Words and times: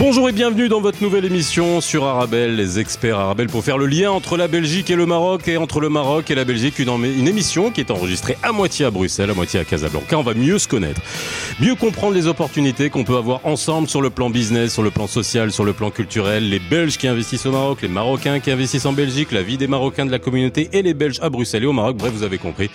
Bonjour 0.00 0.30
et 0.30 0.32
bienvenue 0.32 0.70
dans 0.70 0.80
votre 0.80 1.02
nouvelle 1.02 1.26
émission 1.26 1.82
sur 1.82 2.06
Arabelle, 2.06 2.56
les 2.56 2.78
experts 2.78 3.18
Arabelle, 3.18 3.48
pour 3.48 3.62
faire 3.62 3.76
le 3.76 3.84
lien 3.84 4.10
entre 4.10 4.38
la 4.38 4.48
Belgique 4.48 4.88
et 4.88 4.96
le 4.96 5.04
Maroc, 5.04 5.46
et 5.46 5.58
entre 5.58 5.78
le 5.78 5.90
Maroc 5.90 6.30
et 6.30 6.34
la 6.34 6.46
Belgique, 6.46 6.78
une, 6.78 6.88
une 7.04 7.28
émission 7.28 7.70
qui 7.70 7.82
est 7.82 7.90
enregistrée 7.90 8.38
à 8.42 8.50
moitié 8.50 8.86
à 8.86 8.90
Bruxelles, 8.90 9.28
à 9.28 9.34
moitié 9.34 9.60
à 9.60 9.64
Casablanca. 9.66 10.18
On 10.18 10.22
va 10.22 10.32
mieux 10.32 10.58
se 10.58 10.66
connaître, 10.66 11.02
mieux 11.60 11.74
comprendre 11.74 12.14
les 12.14 12.28
opportunités 12.28 12.88
qu'on 12.88 13.04
peut 13.04 13.18
avoir 13.18 13.44
ensemble 13.44 13.90
sur 13.90 14.00
le 14.00 14.08
plan 14.08 14.30
business, 14.30 14.72
sur 14.72 14.82
le 14.82 14.90
plan 14.90 15.06
social, 15.06 15.52
sur 15.52 15.64
le 15.64 15.74
plan 15.74 15.90
culturel, 15.90 16.48
les 16.48 16.60
Belges 16.60 16.96
qui 16.96 17.06
investissent 17.06 17.44
au 17.44 17.52
Maroc, 17.52 17.82
les 17.82 17.88
Marocains 17.88 18.40
qui 18.40 18.50
investissent 18.50 18.86
en 18.86 18.94
Belgique, 18.94 19.32
la 19.32 19.42
vie 19.42 19.58
des 19.58 19.66
Marocains 19.66 20.06
de 20.06 20.10
la 20.10 20.18
communauté 20.18 20.70
et 20.72 20.80
les 20.80 20.94
Belges 20.94 21.18
à 21.20 21.28
Bruxelles 21.28 21.64
et 21.64 21.66
au 21.66 21.74
Maroc. 21.74 21.98
Bref, 21.98 22.12
vous 22.14 22.22
avez 22.22 22.38
compris. 22.38 22.70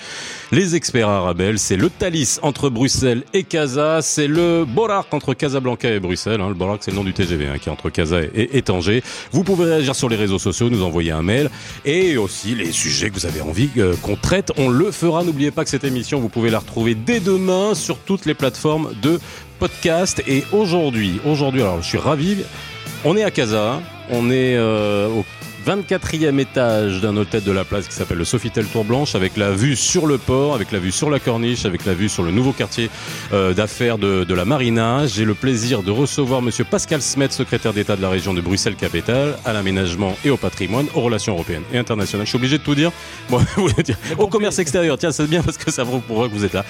Les 0.52 0.76
experts 0.76 1.10
Arabelle, 1.10 1.58
c'est 1.58 1.76
le 1.76 1.90
Thalys 1.90 2.40
entre 2.44 2.70
Bruxelles 2.70 3.24
et 3.34 3.44
Casa, 3.44 4.04
c'est 4.04 4.28
le 4.28 4.64
Borak 4.64 5.12
entre 5.12 5.34
Casablanca 5.34 5.90
et 5.90 6.00
Bruxelles. 6.00 6.40
Hein. 6.40 6.50
Le 6.50 6.54
Borak, 6.54 6.82
c'est 6.84 6.92
le 6.92 6.98
nom 6.98 7.04
du 7.04 7.14
TGV 7.14 7.48
hein, 7.48 7.58
qui 7.60 7.68
est 7.68 7.72
entre 7.72 7.90
Casa 7.90 8.20
et, 8.22 8.62
Tanger. 8.62 9.02
Vous 9.32 9.44
pouvez 9.44 9.66
réagir 9.66 9.96
sur 9.96 10.08
les 10.08 10.16
réseaux 10.16 10.38
sociaux, 10.38 10.70
nous 10.70 10.84
envoyer 10.84 11.12
un 11.12 11.24
mail 11.24 11.50
et 11.84 12.16
aussi 12.18 12.54
les 12.54 12.72
sujets 12.72 13.10
que 13.10 13.16
vous 13.16 13.26
avez 13.26 13.42
envie 13.42 13.70
euh, 13.78 13.96
qu'on 14.04 14.16
traite, 14.16 14.52
on 14.58 14.70
le 14.70 14.92
fera. 14.92 15.24
N'oubliez 15.24 15.50
pas 15.50 15.64
que 15.64 15.70
cette 15.70 15.84
émission, 15.84 16.20
vous 16.20 16.30
pouvez 16.30 16.52
la 16.52 16.60
retrouver 16.60 16.94
dès 16.94 17.20
demain 17.20 17.74
sur 17.74 17.98
toutes 17.98 18.28
les 18.28 18.36
plateformes 18.36 18.94
de 19.02 19.20
podcast. 19.58 20.22
Et 20.28 20.44
aujourd'hui, 20.52 21.20
aujourd'hui, 21.26 21.62
alors 21.62 21.82
je 21.82 21.88
suis 21.88 21.98
ravi. 21.98 22.38
On 23.04 23.18
est 23.18 23.24
à 23.24 23.32
Casa, 23.32 23.82
on 24.12 24.30
est 24.30 24.56
euh, 24.56 25.08
au 25.10 25.26
24e 25.66 26.38
étage 26.38 27.02
d'un 27.02 27.18
hôtel 27.18 27.44
de 27.44 27.52
la 27.52 27.66
place 27.66 27.88
qui 27.88 27.96
s'appelle 27.96 28.20
le 28.20 28.26
Sofitel 28.26 28.66
Tour 28.66 28.86
Blanche, 28.86 29.16
avec 29.16 29.36
la 29.36 29.50
vue 29.52 29.76
sur 29.76 30.06
le 30.06 30.20
port, 30.20 30.54
avec 30.54 30.72
la 30.72 30.78
vue 30.78 30.92
sur 30.92 31.10
la 31.10 31.18
corniche, 31.18 31.66
avec 31.66 31.86
la 31.86 31.96
vue 31.96 32.08
sur 32.08 32.22
le 32.22 32.30
nouveau 32.30 32.52
quartier 32.52 32.92
euh, 33.34 33.52
d'affaires 33.52 33.98
de, 33.98 34.24
de, 34.26 34.34
la 34.36 34.46
Marina. 34.46 35.08
J'ai 35.08 35.26
le 35.26 35.34
plaisir 35.34 35.82
de 35.82 35.90
recevoir 35.90 36.44
Monsieur 36.44 36.66
Pascal 36.66 37.02
Smet, 37.02 37.32
secrétaire 37.32 37.74
d'État 37.74 37.96
de 37.96 38.04
la 38.04 38.10
région 38.10 38.36
de 38.36 38.42
Bruxelles-Capitale, 38.42 39.38
à 39.44 39.54
l'aménagement 39.54 40.16
et 40.24 40.30
au 40.30 40.38
patrimoine, 40.38 40.86
aux 40.94 41.02
relations 41.02 41.34
européennes 41.34 41.64
et 41.74 41.80
internationales. 41.80 42.28
Je 42.28 42.30
suis 42.30 42.38
obligé 42.38 42.60
de 42.60 42.64
tout 42.64 42.76
dire. 42.76 42.92
Bon. 43.30 43.40
Au 44.20 44.28
commerce 44.28 44.60
extérieur, 44.60 45.00
tiens, 45.00 45.12
c'est 45.12 45.26
bien 45.28 45.42
parce 45.42 45.58
que 45.58 45.72
ça 45.72 45.84
vaut 45.84 45.98
pour 45.98 46.30
que 46.30 46.34
vous 46.34 46.46
êtes 46.46 46.54
là. 46.54 46.64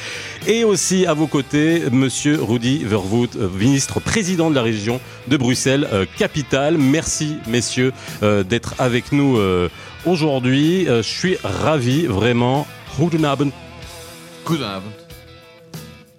Et 0.48 0.64
aussi 0.64 1.06
à 1.06 1.14
vos 1.14 1.28
côtés, 1.28 1.84
Monsieur 1.92 2.42
Rudy 2.42 2.86
Vervoet, 2.86 3.28
euh, 3.36 3.50
ministre 3.50 4.00
président 4.00 4.50
de 4.50 4.56
la 4.56 4.62
région 4.62 5.02
de 5.28 5.36
Bruxelles-Capitale. 5.36 6.78
Merci, 6.78 7.36
messieurs, 7.48 7.92
euh, 8.24 8.44
d'être 8.44 8.76
avec 8.86 9.12
nous 9.12 9.38
euh, 9.38 9.70
aujourd'hui. 10.06 10.88
Euh, 10.88 11.02
je 11.02 11.10
suis 11.10 11.38
ravi, 11.44 12.06
vraiment. 12.06 12.68
Goedenavond. 12.98 13.52
Goedenavond. 14.44 14.94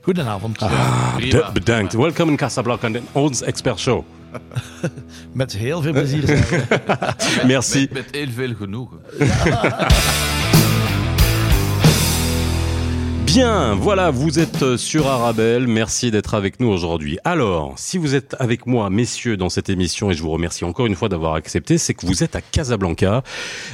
Goedenavond. 0.03 0.57
Ah, 0.63 1.53
bedankt. 1.53 1.95
Welkom 1.95 2.29
in 2.29 2.37
Casablanca, 2.37 2.91
ons 3.13 3.43
expert 3.43 3.79
show. 3.79 4.05
met 5.33 5.53
heel 5.53 5.83
veel 5.83 5.93
plezier. 5.93 6.47
Merci. 7.47 7.81
Met, 7.81 7.93
met 7.93 8.09
heel 8.11 8.31
veel 8.35 8.55
genoegen. 8.55 9.01
Bien, 13.37 13.75
voilà, 13.75 14.11
vous 14.11 14.39
êtes 14.39 14.79
sur 14.79 15.09
Arabelle. 15.09 15.67
Merci 15.67 16.11
d'être 16.11 16.33
avec 16.33 16.59
nous 16.59 16.69
aujourd'hui. 16.69 17.19
Alors, 17.23 17.75
si 17.77 17.99
vous 17.99 18.15
êtes 18.15 18.35
avec 18.39 18.65
moi, 18.65 18.89
messieurs, 18.89 19.37
dans 19.37 19.51
cette 19.51 19.69
émission, 19.69 20.11
et 20.11 20.15
je 20.15 20.23
vous 20.23 20.31
remercie 20.31 20.65
encore 20.65 20.87
une 20.87 20.95
fois 20.95 21.11
d'avoir 21.11 21.35
accepté, 21.35 21.77
c'est 21.77 21.93
que 21.93 22.07
vous 22.07 22.25
êtes 22.25 22.35
à 22.35 22.41
Casablanca. 22.41 23.23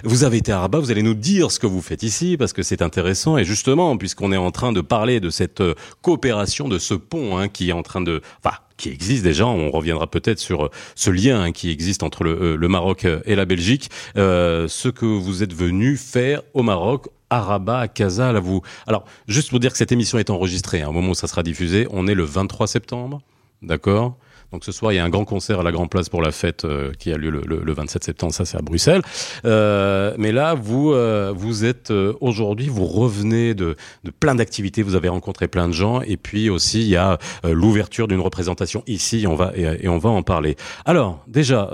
Vous 0.02 0.24
avez 0.24 0.38
été 0.38 0.50
à 0.50 0.58
Rabat. 0.58 0.80
Vous 0.80 0.90
allez 0.90 1.04
nous 1.04 1.14
dire 1.14 1.52
ce 1.52 1.60
que 1.60 1.68
vous 1.68 1.80
faites 1.80 2.02
ici 2.02 2.36
parce 2.36 2.52
que 2.52 2.64
c'est 2.64 2.82
intéressant. 2.82 3.38
Et 3.38 3.44
justement, 3.44 3.96
puisqu'on 3.96 4.32
est 4.32 4.36
en 4.36 4.50
train 4.50 4.72
de 4.72 4.80
parler 4.80 5.20
de 5.20 5.30
cette 5.30 5.62
coopération, 6.00 6.68
de 6.68 6.80
ce 6.80 6.94
pont 6.94 7.38
hein, 7.38 7.46
qui 7.46 7.68
est 7.68 7.72
en 7.72 7.84
train 7.84 8.00
de, 8.00 8.20
enfin, 8.44 8.56
qui 8.76 8.88
existe 8.88 9.22
déjà. 9.22 9.46
On 9.46 9.70
reviendra 9.70 10.08
peut-être 10.08 10.40
sur 10.40 10.70
ce 10.96 11.10
lien 11.10 11.40
hein, 11.40 11.52
qui 11.52 11.70
existe 11.70 12.02
entre 12.02 12.24
le, 12.24 12.68
Maroc 12.68 13.06
et 13.26 13.36
la 13.36 13.44
Belgique. 13.44 13.90
Euh, 14.16 14.66
ce 14.66 14.88
que 14.88 15.06
vous 15.06 15.44
êtes 15.44 15.54
venu 15.54 15.96
faire 15.96 16.42
au 16.52 16.64
Maroc 16.64 17.06
à 17.32 17.40
Rabat, 17.40 17.78
à 17.80 18.32
là 18.32 18.40
vous. 18.40 18.60
Alors, 18.86 19.04
juste 19.26 19.48
pour 19.48 19.58
dire 19.58 19.72
que 19.72 19.78
cette 19.78 19.90
émission 19.90 20.18
est 20.18 20.28
enregistrée, 20.28 20.82
hein, 20.82 20.88
au 20.88 20.92
moment 20.92 21.10
où 21.10 21.14
ça 21.14 21.26
sera 21.26 21.42
diffusé, 21.42 21.88
on 21.90 22.06
est 22.06 22.14
le 22.14 22.24
23 22.24 22.66
septembre, 22.66 23.22
d'accord? 23.62 24.16
Donc 24.52 24.64
ce 24.64 24.72
soir, 24.72 24.92
il 24.92 24.96
y 24.96 24.98
a 24.98 25.04
un 25.04 25.08
grand 25.08 25.24
concert 25.24 25.60
à 25.60 25.62
la 25.62 25.72
Grand 25.72 25.86
Place 25.86 26.10
pour 26.10 26.20
la 26.20 26.30
fête 26.30 26.66
euh, 26.66 26.92
qui 26.98 27.10
a 27.10 27.16
lieu 27.16 27.30
le, 27.30 27.40
le, 27.46 27.62
le, 27.64 27.72
27 27.72 28.04
septembre. 28.04 28.34
Ça, 28.34 28.44
c'est 28.44 28.58
à 28.58 28.60
Bruxelles. 28.60 29.00
Euh, 29.46 30.14
mais 30.18 30.30
là, 30.30 30.52
vous, 30.52 30.92
euh, 30.92 31.32
vous 31.34 31.64
êtes 31.64 31.90
aujourd'hui, 32.20 32.68
vous 32.68 32.84
revenez 32.84 33.54
de, 33.54 33.76
plein 34.20 34.34
d'activités. 34.34 34.82
Vous 34.82 34.94
avez 34.94 35.08
rencontré 35.08 35.48
plein 35.48 35.68
de 35.68 35.72
gens, 35.72 36.02
et 36.02 36.18
puis 36.18 36.50
aussi 36.50 36.82
il 36.82 36.88
y 36.88 36.96
a 36.96 37.18
l'ouverture 37.44 38.08
d'une 38.08 38.20
représentation 38.20 38.82
ici. 38.86 39.24
On 39.26 39.34
va 39.34 39.52
et, 39.56 39.88
on 39.88 39.98
va 39.98 40.10
en 40.10 40.22
parler. 40.22 40.56
Alors 40.84 41.24
déjà, 41.26 41.70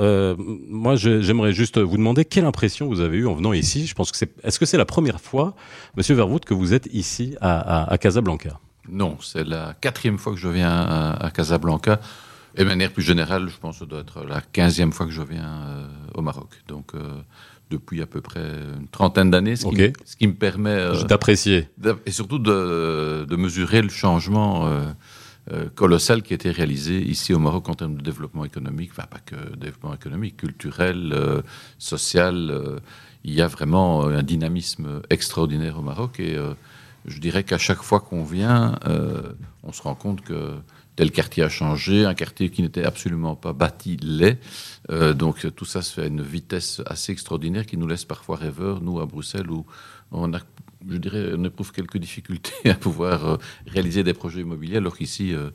moi, 0.68 0.94
j'aimerais 0.96 1.52
juste 1.52 1.78
vous 1.78 1.96
demander 1.96 2.24
quelle 2.24 2.44
impression 2.44 2.86
vous 2.86 3.00
avez 3.00 3.18
eue 3.18 3.26
en 3.26 3.34
venant 3.34 3.52
ici. 3.52 3.86
Je 3.86 3.94
pense 3.94 4.12
que 4.12 4.16
c'est. 4.16 4.30
Est-ce 4.44 4.58
que 4.58 4.66
c'est 4.66 4.78
la 4.78 4.84
première 4.84 5.20
fois, 5.20 5.54
Monsieur 5.96 6.14
Verwood, 6.14 6.44
que 6.44 6.54
vous 6.54 6.74
êtes 6.74 6.88
ici 6.92 7.34
à, 7.40 7.96
Casablanca? 8.00 8.60
Non, 8.88 9.16
c'est 9.20 9.44
la 9.44 9.74
quatrième 9.80 10.18
fois 10.18 10.32
que 10.32 10.38
je 10.38 10.48
viens 10.48 10.70
à 10.70 11.30
Casablanca. 11.34 12.00
Et 12.58 12.64
de 12.64 12.68
manière 12.68 12.92
plus 12.92 13.04
générale, 13.04 13.48
je 13.48 13.56
pense 13.56 13.76
que 13.76 13.80
ça 13.80 13.86
doit 13.86 14.00
être 14.00 14.24
la 14.24 14.40
quinzième 14.40 14.90
fois 14.90 15.06
que 15.06 15.12
je 15.12 15.22
viens 15.22 15.48
euh, 15.48 15.86
au 16.14 16.22
Maroc. 16.22 16.48
Donc, 16.66 16.92
euh, 16.94 17.22
depuis 17.70 18.02
à 18.02 18.06
peu 18.06 18.20
près 18.20 18.42
une 18.80 18.88
trentaine 18.88 19.30
d'années, 19.30 19.54
ce, 19.54 19.66
okay. 19.66 19.92
ce, 20.04 20.16
qui 20.16 20.26
me 20.26 20.34
permet... 20.34 20.70
Euh, 20.70 21.04
D'apprécier. 21.04 21.68
Et 22.04 22.10
surtout 22.10 22.40
de, 22.40 23.24
de, 23.28 23.36
mesurer 23.36 23.80
le 23.80 23.88
changement 23.88 24.68
colossal 25.76 26.22
qui 26.22 26.34
a 26.34 26.36
été 26.36 26.50
réalisé 26.50 27.00
ici 27.00 27.32
au 27.32 27.38
Maroc 27.38 27.68
en 27.70 27.74
termes 27.74 27.94
de 27.94 28.02
développement 28.02 28.44
économique, 28.44 28.90
enfin 28.90 29.06
pas 29.08 29.20
que 29.24 29.56
développement 29.56 29.94
économique, 29.94 30.36
culturel, 30.36 31.14
social. 31.78 32.80
il 33.24 33.32
y 33.32 33.40
a 33.40 33.46
vraiment 33.46 34.04
un 34.04 34.22
dynamisme 34.22 35.00
extraordinaire 35.08 35.78
au 35.78 35.82
Maroc. 35.82 36.20
Et 36.20 36.36
je 37.06 37.18
dirais 37.18 37.44
qu'à 37.44 37.56
chaque 37.56 37.82
fois 37.82 38.00
qu'on 38.00 38.24
vient, 38.24 38.78
on 39.62 39.72
se 39.72 39.80
rend 39.80 39.94
compte 39.94 40.20
que 40.20 40.56
tel 40.98 41.12
quartier 41.12 41.44
a 41.44 41.48
changé, 41.48 42.04
un 42.06 42.14
quartier 42.14 42.50
qui 42.50 42.60
n'était 42.60 42.82
absolument 42.82 43.36
pas 43.36 43.52
bâti 43.52 43.96
l'est. 44.02 44.40
Euh, 44.90 45.14
donc 45.14 45.46
tout 45.54 45.64
ça 45.64 45.80
se 45.80 45.94
fait 45.94 46.02
à 46.02 46.06
une 46.06 46.22
vitesse 46.22 46.82
assez 46.86 47.12
extraordinaire 47.12 47.66
qui 47.66 47.76
nous 47.76 47.86
laisse 47.86 48.04
parfois 48.04 48.34
rêveurs, 48.34 48.80
nous 48.80 48.98
à 48.98 49.06
Bruxelles, 49.06 49.48
où 49.48 49.64
on 50.10 50.34
a, 50.34 50.40
je 50.90 50.96
dirais, 50.96 51.34
on 51.36 51.44
éprouve 51.44 51.70
quelques 51.70 51.98
difficultés 51.98 52.52
à 52.68 52.74
pouvoir 52.74 53.26
euh, 53.26 53.36
réaliser 53.68 54.02
des 54.02 54.12
projets 54.12 54.40
immobiliers, 54.40 54.78
alors 54.78 54.96
qu'ici, 54.98 55.32
euh, 55.32 55.50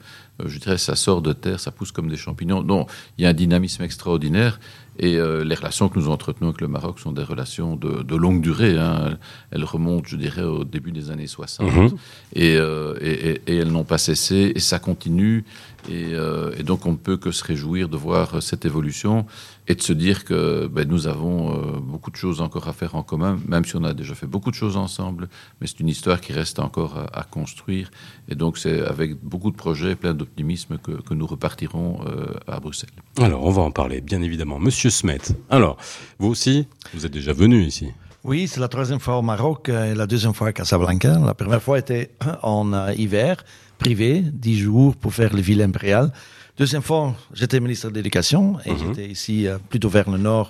je 0.46 0.58
dirais, 0.60 0.78
ça 0.78 0.96
sort 0.96 1.22
de 1.22 1.34
terre, 1.34 1.60
ça 1.60 1.72
pousse 1.72 1.92
comme 1.92 2.08
des 2.08 2.16
champignons. 2.16 2.64
Donc 2.64 2.90
il 3.18 3.26
y 3.26 3.26
a 3.26 3.30
un 3.32 3.34
dynamisme 3.34 3.84
extraordinaire. 3.84 4.62
Et 5.00 5.18
euh, 5.18 5.44
les 5.44 5.56
relations 5.56 5.90
que 5.90 5.98
nous 5.98 6.10
entretenons 6.10 6.50
avec 6.50 6.62
le 6.62 6.68
Maroc 6.68 7.00
sont 7.00 7.12
des 7.12 7.24
relations 7.24 7.76
de, 7.76 8.04
de 8.04 8.16
longue 8.16 8.42
durée. 8.42 8.78
Hein. 8.78 9.18
Elles 9.52 9.64
remontent, 9.64 10.08
je 10.08 10.18
dirais, 10.18 10.44
au 10.44 10.64
début 10.64 10.92
des 10.92 11.10
années 11.10 11.28
60. 11.28 11.72
Mhm. 11.72 11.90
Et, 12.34 12.56
euh, 12.58 12.96
et, 13.02 13.42
et, 13.48 13.58
elles 13.58 13.72
n'ont 13.72 13.84
pas 13.84 13.98
cessé. 13.98 14.52
Et 14.56 14.60
ça 14.60 14.80
continue. 14.80 15.46
Et, 15.90 16.14
euh, 16.14 16.56
et, 16.58 16.64
donc, 16.64 16.86
on 16.86 16.92
ne 16.92 16.98
peut 16.98 17.18
que 17.18 17.32
se 17.32 17.44
réjouir 17.44 17.90
de 17.90 17.98
voir 17.98 18.42
cette 18.42 18.66
évolution 18.66 19.26
et 19.68 19.76
de 19.76 19.82
se 19.82 19.94
dire 19.94 20.26
que 20.26 20.68
ben, 20.68 20.88
nous 20.88 21.08
avons 21.08 21.54
euh, 21.54 21.80
beaucoup 21.80 22.12
de 22.12 22.16
choses 22.16 22.42
encore 22.42 22.68
à 22.68 22.74
faire 22.74 22.96
en 22.96 23.04
commun, 23.04 23.40
même 23.48 23.66
si 23.66 23.76
on 23.76 23.84
a 23.84 23.94
déjà 23.94 24.16
fait 24.16 24.28
beaucoup 24.28 24.50
de 24.50 24.56
choses 24.56 24.78
ensemble. 24.78 25.30
Mais 25.60 25.68
c'est 25.68 25.80
une 25.80 25.90
histoire 25.90 26.22
qui 26.22 26.34
reste 26.34 26.60
encore 26.60 26.98
à, 26.98 27.20
à 27.20 27.24
construire. 27.24 27.92
Et 28.30 28.36
donc, 28.36 28.58
c'est 28.58 28.82
avec 28.82 29.16
beaucoup 29.24 29.52
de 29.52 29.56
projets, 29.56 29.96
plein 29.96 30.14
d'optimisme 30.14 30.78
que, 30.78 30.92
que, 30.92 31.14
nous 31.14 31.28
repartirons 31.28 32.00
euh, 32.08 32.34
à 32.48 32.60
Bruxelles. 32.60 32.90
Alors, 33.20 33.44
on 33.44 33.52
va 33.52 33.62
en 33.62 33.72
parler, 33.72 34.02
bien 34.02 34.22
évidemment. 34.22 34.60
Monsieur 34.60 34.90
Smet, 34.90 35.22
alors, 35.50 35.78
vous 36.20 36.30
aussi, 36.30 36.68
vous 36.94 37.06
êtes 37.06 37.12
déjà 37.12 37.34
venu 37.34 37.64
ici 37.64 37.92
oui, 38.26 38.48
c'est 38.48 38.62
la 38.62 38.70
troisième 38.70 39.02
fois 39.02 39.18
au 39.18 39.22
Maroc 39.22 39.68
et 39.68 39.94
la 39.94 40.08
deuxième 40.08 40.34
fois 40.34 40.48
à 40.48 40.54
Casablanca. 40.54 41.20
La 41.20 41.34
première 41.34 41.62
fois 41.62 41.78
était 41.78 42.12
en 42.42 42.72
euh, 42.72 42.94
hiver, 42.94 43.44
privé, 43.84 44.24
dix 44.46 44.58
jours 44.66 44.96
pour 44.96 45.12
faire 45.14 45.34
les 45.38 45.42
villes 45.50 45.62
impériales. 45.70 46.10
Deuxième 46.58 46.86
fois, 46.90 47.04
j'étais 47.34 47.60
ministre 47.60 47.90
de 47.90 47.96
l'Éducation 48.00 48.44
et 48.66 48.72
mm 48.72 48.76
-hmm. 48.76 48.80
j'étais 48.82 49.08
ici 49.18 49.36
euh, 49.48 49.58
plutôt 49.72 49.92
vers 49.98 50.10
le 50.14 50.20
nord 50.30 50.48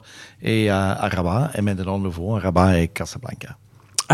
et 0.54 0.62
euh, 0.70 1.06
à 1.06 1.08
Rabat. 1.16 1.44
Et 1.58 1.62
maintenant, 1.68 1.98
nouveau, 2.08 2.28
à 2.38 2.40
Rabat 2.46 2.70
et 2.82 2.88
Casablanca. 2.98 3.52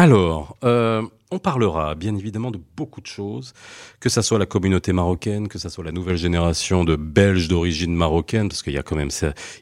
Alors, 0.05 0.43
euh, 0.63 1.01
on 1.31 1.37
parlera 1.37 1.93
bien 1.93 2.15
évidemment 2.15 2.49
de 2.49 2.59
beaucoup 2.75 3.01
de 3.01 3.05
choses, 3.05 3.53
que 3.99 4.09
ça 4.09 4.23
soit 4.23 4.39
la 4.39 4.47
communauté 4.47 4.93
marocaine, 4.93 5.47
que 5.47 5.59
ça 5.59 5.69
soit 5.69 5.83
la 5.83 5.91
nouvelle 5.91 6.17
génération 6.17 6.83
de 6.83 6.95
Belges 6.95 7.47
d'origine 7.47 7.93
marocaine, 7.93 8.49
parce 8.49 8.63
qu'il 8.63 8.73
y 8.73 8.79
a 8.79 8.83
quand 8.83 8.95
même 8.95 9.09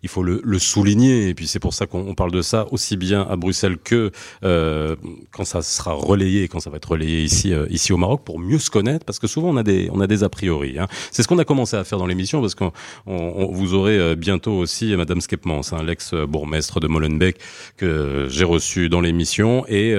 il 0.02 0.10
faut 0.10 0.24
le, 0.24 0.60
souligner, 0.60 1.28
et 1.28 1.34
puis 1.34 1.46
c'est 1.46 1.60
pour 1.60 1.74
ça 1.74 1.86
qu'on 1.86 2.16
parle 2.16 2.32
de 2.32 2.42
ça 2.42 2.68
aussi 2.72 2.96
bien 2.96 3.28
à 3.30 3.36
Bruxelles 3.36 3.78
que 3.78 4.12
euh, 4.44 4.96
quand 5.32 5.44
ça 5.44 5.62
sera 5.62 5.92
relayé, 5.92 6.48
quand 6.48 6.62
ça 6.62 6.70
va 6.70 6.78
être 6.78 6.90
relayé 6.92 7.24
ici, 7.24 7.54
euh, 7.54 7.68
ici 7.70 7.92
au 7.92 7.98
Maroc, 7.98 8.24
pour 8.24 8.40
mieux 8.40 8.60
se 8.60 8.70
connaître, 8.70 9.06
parce 9.06 9.20
que 9.20 9.28
souvent 9.28 9.50
on 9.50 9.58
a 9.58 9.64
des, 9.64 9.90
on 9.92 10.00
a 10.00 10.08
des 10.08 10.24
a 10.24 10.30
priori. 10.30 10.80
Hein. 10.80 10.88
C'est 11.12 11.22
ce 11.22 11.28
qu'on 11.28 11.38
a 11.38 11.46
commencé 11.46 11.76
à 11.76 11.84
faire 11.84 11.98
dans 11.98 12.08
l'émission, 12.08 12.40
parce 12.40 12.56
qu'on 12.56 12.72
vous 13.06 13.74
aurez 13.74 13.98
euh, 13.98 14.16
bientôt 14.16 14.54
aussi 14.54 14.96
Madame 14.96 15.20
Skepmans, 15.20 15.74
hein, 15.74 15.84
l'ex-bourgmestre 15.84 16.80
de 16.80 16.88
Molenbeek, 16.88 17.38
que 17.76 18.28
j'ai 18.30 18.46
reçu 18.46 18.88
dans 18.88 19.02
l'émission, 19.02 19.66
et 19.68 19.94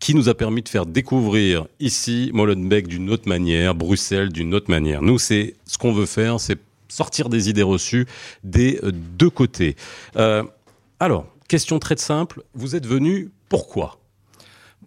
qui 0.00 0.14
nous 0.14 0.28
a 0.28 0.34
permis 0.34 0.62
de 0.62 0.68
faire 0.68 0.86
découvrir 0.86 1.66
ici 1.78 2.30
Molenbeek 2.32 2.88
d'une 2.88 3.10
autre 3.10 3.28
manière, 3.28 3.74
Bruxelles 3.74 4.30
d'une 4.30 4.54
autre 4.54 4.70
manière. 4.70 5.02
Nous, 5.02 5.18
c'est 5.18 5.54
ce 5.66 5.78
qu'on 5.78 5.92
veut 5.92 6.06
faire, 6.06 6.40
c'est 6.40 6.58
sortir 6.88 7.28
des 7.28 7.48
idées 7.48 7.62
reçues 7.62 8.06
des 8.42 8.80
deux 8.82 9.30
côtés. 9.30 9.76
Euh, 10.16 10.42
alors, 10.98 11.26
question 11.48 11.78
très 11.78 11.96
simple, 11.96 12.42
vous 12.54 12.74
êtes 12.74 12.86
venu 12.86 13.30
pourquoi? 13.48 13.99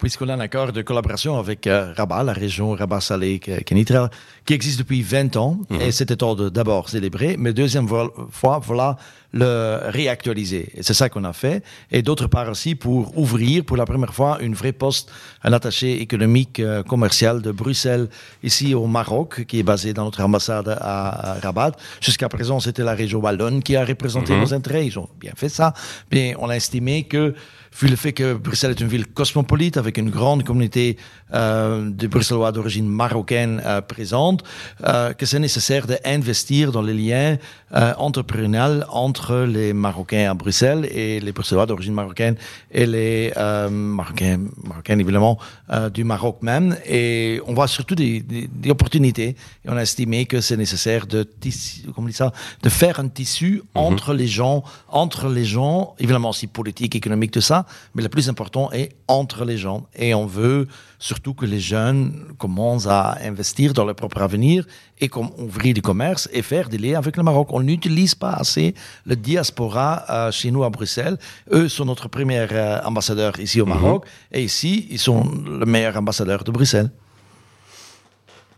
Puisqu'on 0.04 0.28
a 0.28 0.34
un 0.34 0.42
accord 0.42 0.74
de 0.74 0.82
collaboration 0.82 1.40
avec 1.40 1.66
euh, 1.66 1.94
Rabat, 1.96 2.24
la 2.24 2.34
région 2.34 2.72
Rabat-Salé, 2.72 3.40
Kenitra, 3.40 4.10
qui 4.46 4.54
existe 4.54 4.80
depuis 4.80 5.02
20 5.02 5.38
ans. 5.38 5.60
Mhm. 5.70 5.80
Et 5.80 5.92
c'était 5.94 6.18
temps 6.18 6.36
de 6.36 6.50
d'abord 6.50 6.90
célébrer, 6.90 7.38
mais 7.40 7.54
deuxième 7.54 7.88
fois, 7.88 8.60
voilà, 8.62 8.98
le 9.32 9.80
réactualiser. 9.86 10.72
Et 10.76 10.84
c'est 10.84 10.94
ça 10.94 11.08
qu'on 11.08 11.24
a 11.24 11.32
fait. 11.32 11.64
Et 11.90 12.02
d'autre 12.02 12.28
part 12.28 12.50
aussi 12.50 12.76
pour 12.76 13.18
ouvrir 13.18 13.64
pour 13.64 13.78
la 13.78 13.86
première 13.86 14.14
fois 14.14 14.40
une 14.42 14.56
vraie 14.56 14.74
poste, 14.74 15.10
un 15.42 15.54
attaché 15.54 16.02
économique 16.02 16.60
euh, 16.60 16.84
commercial 16.84 17.42
de 17.42 17.54
Bruxelles 17.54 18.10
ici 18.44 18.76
au 18.76 18.88
Maroc, 18.88 19.46
qui 19.46 19.60
est 19.60 19.64
basé 19.64 19.94
dans 19.94 20.04
notre 20.04 20.22
ambassade 20.22 20.68
à, 20.82 21.38
Rabat. 21.42 21.72
Jusqu'à 22.02 22.28
présent, 22.28 22.60
c'était 22.60 22.84
la 22.84 22.94
région 22.94 23.22
Wallonne 23.22 23.64
qui 23.64 23.78
a 23.78 23.86
représenté 23.86 24.34
mhm. 24.34 24.42
nos 24.42 24.54
intérêts. 24.54 24.86
Ils 24.86 25.00
ont 25.00 25.08
bien 25.18 25.32
fait 25.38 25.50
ça. 25.50 25.74
Mais 26.12 26.36
on 26.40 26.50
a 26.50 26.58
estimé 26.58 27.04
que 27.04 27.34
vu 27.80 27.88
le 27.88 27.96
fait 27.96 28.14
que 28.14 28.34
Bruxelles 28.34 28.72
est 28.72 28.82
une 28.82 28.88
ville 28.88 29.08
cosmopolite 29.08 29.78
avec 29.78 29.98
une 29.98 30.10
grande 30.10 30.44
communauté 30.44 30.98
euh, 31.34 31.90
de 31.90 32.08
Bruxellois 32.08 32.52
d'origine 32.52 32.88
marocaine 32.88 33.62
euh, 33.66 33.82
présente, 33.82 34.44
euh, 34.84 35.14
que 35.14 35.26
c'est 35.26 35.40
nécessaire 35.40 35.88
d'investir 35.88 36.72
dans 36.72 36.82
les 36.82 36.94
liens 36.94 37.38
euh, 37.76 37.94
entrepreneuriaux 37.98 38.84
entre 38.90 39.38
les 39.38 39.74
Marocains 39.74 40.30
à 40.30 40.34
Bruxelles 40.36 40.88
et 40.92 41.20
les 41.20 41.32
Bruxellois 41.32 41.66
d'origine 41.66 41.94
marocaine 41.94 42.36
et 42.72 42.86
les 42.86 43.34
euh, 43.36 43.68
Marocains, 43.70 44.42
Marocains 44.64 45.00
évidemment 45.00 45.40
euh, 45.72 45.90
du 45.90 46.04
Maroc 46.04 46.38
même. 46.42 46.78
Et 46.86 47.42
on 47.48 47.54
voit 47.54 47.68
surtout 47.68 47.96
des, 47.96 48.22
des, 48.22 48.48
des 48.48 48.70
opportunités. 48.70 49.36
Et 49.66 49.70
on 49.70 49.76
a 49.78 49.82
estimé 49.82 50.26
que 50.26 50.40
c'est 50.40 50.58
nécessaire 50.58 51.08
de 51.08 51.24
tissu, 51.24 51.82
comment 51.96 52.08
dit 52.08 52.14
ça, 52.14 52.32
de 52.62 52.70
faire 52.70 53.00
un 53.00 53.08
tissu 53.08 53.56
mhm. 53.56 53.62
entre 53.74 54.14
les 54.14 54.28
gens, 54.28 54.64
entre 54.90 55.30
les 55.30 55.46
gens, 55.46 55.96
évidemment 55.98 56.30
aussi 56.30 56.46
politique, 56.46 56.96
économique, 56.96 57.32
tout 57.32 57.42
ça, 57.42 57.63
mais 57.94 58.04
le 58.04 58.10
plus 58.10 58.30
important 58.30 58.72
est 58.72 58.96
entre 59.08 59.46
les 59.46 59.58
gens. 59.58 59.88
Et 59.96 60.14
on 60.14 60.26
veut 60.26 60.68
surtout 61.00 61.34
que 61.34 61.46
les 61.46 61.60
jeunes 61.60 62.34
commencent 62.38 62.88
à 62.88 63.18
investir 63.22 63.74
dans 63.74 63.86
leur 63.86 63.96
propre 63.96 64.22
avenir 64.22 64.66
et 65.00 65.10
comme 65.10 65.32
ouvrir 65.38 65.74
du 65.74 65.82
commerce 65.82 66.30
et 66.32 66.42
faire 66.42 66.70
des 66.70 66.78
liens 66.78 66.98
avec 66.98 67.18
le 67.18 67.24
Maroc. 67.24 67.50
On 67.52 67.62
n'utilise 67.62 68.16
pas 68.16 68.34
assez 68.34 68.74
le 69.06 69.16
diaspora 69.16 70.06
euh, 70.10 70.32
chez 70.32 70.52
nous 70.52 70.64
à 70.64 70.70
Bruxelles. 70.70 71.18
Eux 71.52 71.68
sont 71.68 71.86
notre 71.86 72.08
premier 72.08 72.48
euh, 72.52 72.82
ambassadeur 72.84 73.40
ici 73.40 73.60
au 73.60 73.66
mhm. 73.66 73.74
Maroc 73.74 74.06
et 74.32 74.44
ici, 74.44 74.88
ils 74.90 75.00
sont 75.00 75.24
le 75.46 75.66
meilleur 75.66 75.98
ambassadeur 75.98 76.44
de 76.44 76.52
Bruxelles. 76.52 76.90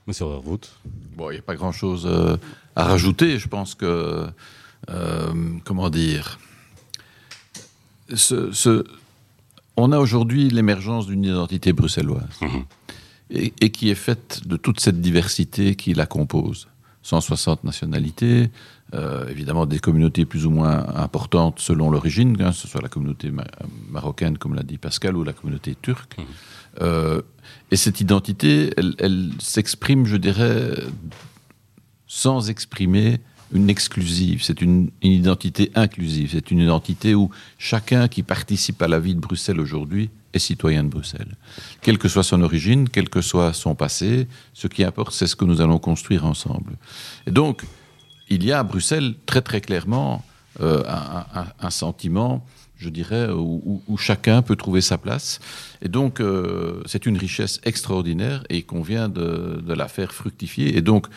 Monsieur 0.08 0.26
Vervoet 0.26 0.60
Bon, 1.18 1.32
il 1.32 1.34
n'y 1.34 1.40
a 1.40 1.42
pas 1.42 1.56
grand-chose 1.56 2.06
euh, 2.06 2.38
à 2.76 2.84
rajouter. 2.84 3.40
Je 3.40 3.48
pense 3.48 3.74
que, 3.74 4.28
comment 5.64 5.90
dire, 5.90 6.38
ce, 8.14 8.52
ce 8.52 8.84
on 9.78 9.92
a 9.92 10.00
aujourd'hui 10.00 10.50
l'émergence 10.50 11.08
d'une 11.08 11.24
identité 11.24 11.74
bruxelloise 11.74 12.40
mhm. 12.42 12.64
et, 13.30 13.70
qui 13.72 13.90
est 13.90 13.96
faite 13.96 14.42
de 14.46 14.58
toute 14.58 14.80
cette 14.80 15.02
diversité 15.02 15.76
qui 15.76 15.94
la 15.94 16.06
compose. 16.06 16.68
160 17.04 17.64
nationalités, 17.64 18.50
euh, 18.96 19.28
évidemment 19.30 19.68
des 19.68 19.78
communautés 19.78 20.26
plus 20.26 20.48
ou 20.48 20.50
moins 20.50 20.88
importantes 20.96 21.60
selon 21.60 21.92
l'origine, 21.92 22.36
que 22.36 22.52
ce 22.52 22.68
soit 22.68 22.82
la 22.82 22.90
communauté 22.90 23.32
marocaine, 23.92 24.40
comme 24.40 24.56
l'a 24.56 24.64
dit 24.64 24.80
Pascal, 24.80 25.16
ou 25.16 25.24
la 25.24 25.34
communauté 25.34 25.76
turque. 25.80 26.18
Mhm. 26.18 26.26
Euh, 26.82 27.22
et 27.70 27.76
cette 27.76 28.02
identité, 28.02 28.72
elle 28.78 29.32
s'exprime, 29.40 30.06
je 30.06 30.18
dirais, 30.18 30.72
sans 32.08 32.50
exprimer 32.50 33.20
une 33.56 33.70
exclusive, 33.70 34.44
c'est 34.44 34.62
une, 34.62 34.90
identité 35.02 35.72
inclusive, 35.76 36.32
c'est 36.34 36.52
une 36.52 36.60
identité 36.60 37.16
où 37.16 37.30
chacun 37.58 38.08
qui 38.08 38.22
participe 38.22 38.82
à 38.82 38.88
la 38.88 39.00
vie 39.00 39.16
de 39.16 39.22
Bruxelles 39.22 39.62
aujourd'hui 39.62 40.10
est 40.34 40.40
citoyen 40.40 40.84
de 40.84 40.90
Bruxelles. 40.90 41.36
Quelle 41.82 41.98
que 41.98 42.10
soit 42.10 42.24
son 42.24 42.42
origine, 42.42 42.90
quel 42.90 43.10
que 43.10 43.22
soit 43.22 43.54
son 43.54 43.74
passé, 43.74 44.28
ce 44.54 44.68
qui 44.68 44.84
importe, 44.84 45.14
c'est 45.14 45.28
ce 45.28 45.38
que 45.38 45.46
nous 45.46 45.62
allons 45.62 45.80
construire 45.80 46.26
ensemble. 46.26 46.74
Et 47.26 47.32
donc, 47.32 47.64
il 48.28 48.44
y 48.44 48.52
a 48.52 48.60
à 48.60 48.64
Bruxelles 48.64 49.16
très 49.26 49.42
très 49.42 49.62
clairement 49.62 50.26
euh, 50.60 50.84
un, 51.60 51.70
sentiment, 51.70 52.46
je 52.78 52.90
dirais, 52.90 53.30
où, 53.32 53.98
chacun 53.98 54.42
peut 54.42 54.58
trouver 54.58 54.82
sa 54.82 54.98
place. 54.98 55.40
Et 55.82 55.88
donc, 55.88 56.20
euh, 56.20 56.82
c'est 56.86 57.06
une 57.06 57.18
richesse 57.18 57.62
extraordinaire 57.64 58.44
et 58.50 58.64
qu'on 58.64 58.82
vient 58.82 59.08
de, 59.08 59.62
de 59.66 59.74
la 59.74 59.88
faire 59.88 60.12
fructifier. 60.12 60.78
Et 60.78 60.82
donc, 60.82 61.08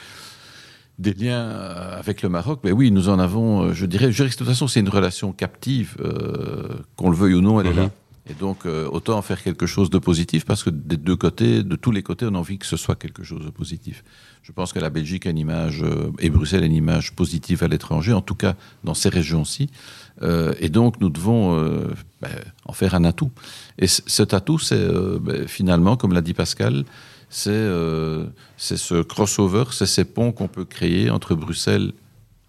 des 0.98 1.14
liens 1.14 1.40
euh, 1.40 1.98
avec 1.98 2.22
le 2.22 2.28
Maroc, 2.28 2.60
mais 2.64 2.72
oui, 2.72 2.90
nous 2.90 3.08
en 3.08 3.18
avons, 3.18 3.62
euh, 3.62 3.72
je 3.72 3.86
dirais, 3.86 4.10
je 4.10 4.16
dirais 4.16 4.28
que 4.28 4.34
de 4.34 4.38
toute 4.38 4.46
façon, 4.46 4.66
c'est 4.66 4.80
une 4.80 4.88
relation 4.88 5.32
captive, 5.32 5.96
euh, 6.00 6.68
qu'on 6.96 7.10
le 7.10 7.16
veuille 7.16 7.34
ou 7.34 7.40
non, 7.40 7.60
elle 7.60 7.68
est 7.68 7.74
là. 7.74 7.84
Mhm. 7.84 7.90
Et 8.30 8.34
donc, 8.34 8.66
autant 8.66 9.16
en 9.16 9.22
faire 9.22 9.42
quelque 9.42 9.64
chose 9.64 9.88
de 9.88 9.96
positif, 9.96 10.44
parce 10.44 10.62
que 10.62 10.68
des 10.68 10.98
deux 10.98 11.16
côtés, 11.16 11.62
de 11.62 11.76
tous 11.76 11.90
les 11.90 12.02
côtés, 12.02 12.26
on 12.26 12.34
a 12.34 12.38
envie 12.38 12.58
que 12.58 12.66
ce 12.66 12.76
soit 12.76 12.94
quelque 12.94 13.22
chose 13.22 13.42
de 13.42 13.48
positif. 13.48 14.04
Je 14.42 14.52
pense 14.52 14.74
que 14.74 14.78
la 14.78 14.90
Belgique 14.90 15.24
a 15.24 15.30
une 15.30 15.38
image, 15.38 15.82
et 16.18 16.28
Bruxelles 16.28 16.62
a 16.62 16.66
une 16.66 16.74
image 16.74 17.14
positive 17.14 17.62
à 17.62 17.68
l'étranger, 17.68 18.12
en 18.12 18.20
tout 18.20 18.34
cas 18.34 18.54
dans 18.84 18.92
ces 18.92 19.08
régions-ci. 19.08 19.70
et 20.20 20.68
donc, 20.68 21.00
nous 21.00 21.08
devons 21.08 21.56
ben, 22.20 22.28
en 22.66 22.74
faire 22.74 22.94
un 22.94 23.04
atout. 23.04 23.30
Et 23.78 23.86
cet 23.86 24.34
atout, 24.34 24.58
c'est 24.58 24.86
ben, 25.22 25.48
finalement, 25.48 25.96
comme 25.96 26.12
l'a 26.12 26.20
dit 26.20 26.34
Pascal, 26.34 26.84
euh, 27.46 28.26
c'est 28.56 28.76
ce 28.76 29.02
crossover, 29.02 29.64
c'est 29.72 29.86
ces 29.86 30.04
ponts 30.04 30.32
qu'on 30.32 30.48
peut 30.48 30.64
créer 30.64 31.10
entre 31.10 31.34
Bruxelles, 31.34 31.92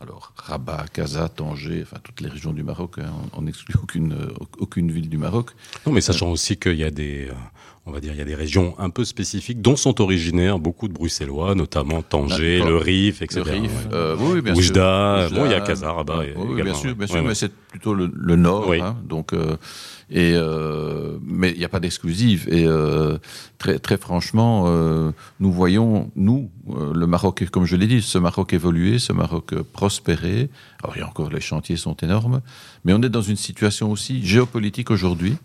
alors 0.01 0.31
Rabat, 0.37 0.85
Casa, 0.93 1.27
Tanger, 1.27 1.81
enfin 1.83 1.97
toutes 2.01 2.21
les 2.21 2.29
régions 2.29 2.53
du 2.53 2.63
Maroc, 2.63 2.99
hein, 2.99 3.11
on 3.33 3.41
n'exclut 3.41 3.75
aucune, 3.83 4.15
aucune 4.57 4.91
ville 4.91 5.09
du 5.09 5.17
Maroc. 5.17 5.51
Non, 5.85 5.91
mais 5.91 5.99
sachant 5.99 6.31
aussi 6.31 6.57
qu'il 6.57 6.77
y 6.77 6.85
a 6.85 6.91
des, 6.91 7.27
euh, 7.27 7.33
on 7.89 7.91
va 7.91 7.99
dire, 7.99 8.13
il 8.13 8.19
y 8.19 8.21
a 8.21 8.25
des 8.25 8.35
régions 8.35 8.75
un 8.77 8.89
peu 8.89 9.03
spécifiques 9.03 9.61
dont 9.61 9.75
sont 9.75 9.99
originaires 9.99 10.59
beaucoup 10.59 10.87
de 10.87 10.93
Bruxellois, 10.93 11.55
notamment 11.55 12.01
Tanger, 12.01 12.59
le 12.59 12.77
Rif, 12.77 13.21
etc. 13.21 13.41
Le 13.45 13.51
Rif, 13.51 13.71
euh, 13.91 14.15
oui, 14.19 14.41
bien 14.41 14.55
Oujda, 14.55 15.25
sûr. 15.27 15.37
bon, 15.37 15.45
il 15.45 15.51
y 15.51 15.55
a 15.55 15.61
Casa, 15.61 15.91
Rabat. 15.91 16.23
Oui, 16.35 16.61
bien 16.61 16.73
sûr, 16.73 16.95
bien 16.95 17.07
sûr, 17.07 17.23
mais 17.23 17.35
c'est 17.35 17.51
plutôt 17.51 17.93
le, 17.93 18.35
nord, 18.35 18.71
hein, 18.73 18.95
donc. 19.07 19.33
Euh, 19.33 19.57
et 20.11 20.33
euh, 20.33 21.17
mais 21.21 21.51
il 21.51 21.59
n'y 21.59 21.65
a 21.65 21.69
pas 21.69 21.79
d'exclusive. 21.79 22.47
Et 22.49 22.65
euh, 22.65 23.17
très, 23.59 23.77
très 23.77 23.97
franchement, 23.97 24.65
euh, 24.67 25.11
nous 25.39 25.51
voyons, 25.51 26.11
nous, 26.15 26.49
le 26.67 27.05
Maroc, 27.05 27.45
comme 27.51 27.65
je 27.65 27.75
l'ai 27.75 27.85
dit, 27.85 28.01
ce 28.01 28.17
Maroc 28.17 28.53
évoluer, 28.53 28.97
ce 28.97 29.13
Maroc 29.13 29.53
prospérer. 29.73 30.49
Alors, 30.83 30.95
il 30.95 30.99
y 30.99 31.03
a 31.03 31.07
encore, 31.07 31.29
les 31.29 31.41
chantiers 31.41 31.77
sont 31.77 31.95
énormes, 31.97 32.41
mais 32.85 32.93
on 32.93 33.01
est 33.03 33.09
dans 33.09 33.21
une 33.21 33.35
situation 33.35 33.91
aussi 33.91 34.25
géopolitique 34.25 34.89
aujourd'hui 34.89 35.37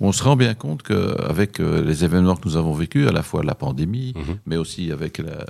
on 0.00 0.12
se 0.12 0.22
rend 0.22 0.36
bien 0.36 0.54
compte 0.54 0.82
qu'avec 0.82 1.58
les 1.58 2.04
événements 2.04 2.36
que 2.36 2.48
nous 2.48 2.56
avons 2.56 2.72
vécus, 2.72 3.06
à 3.08 3.12
la 3.12 3.22
fois 3.22 3.42
la 3.42 3.54
pandémie, 3.54 4.12
mhm. 4.16 4.38
mais 4.46 4.56
aussi 4.56 4.90
avec 4.90 5.18
la, 5.18 5.44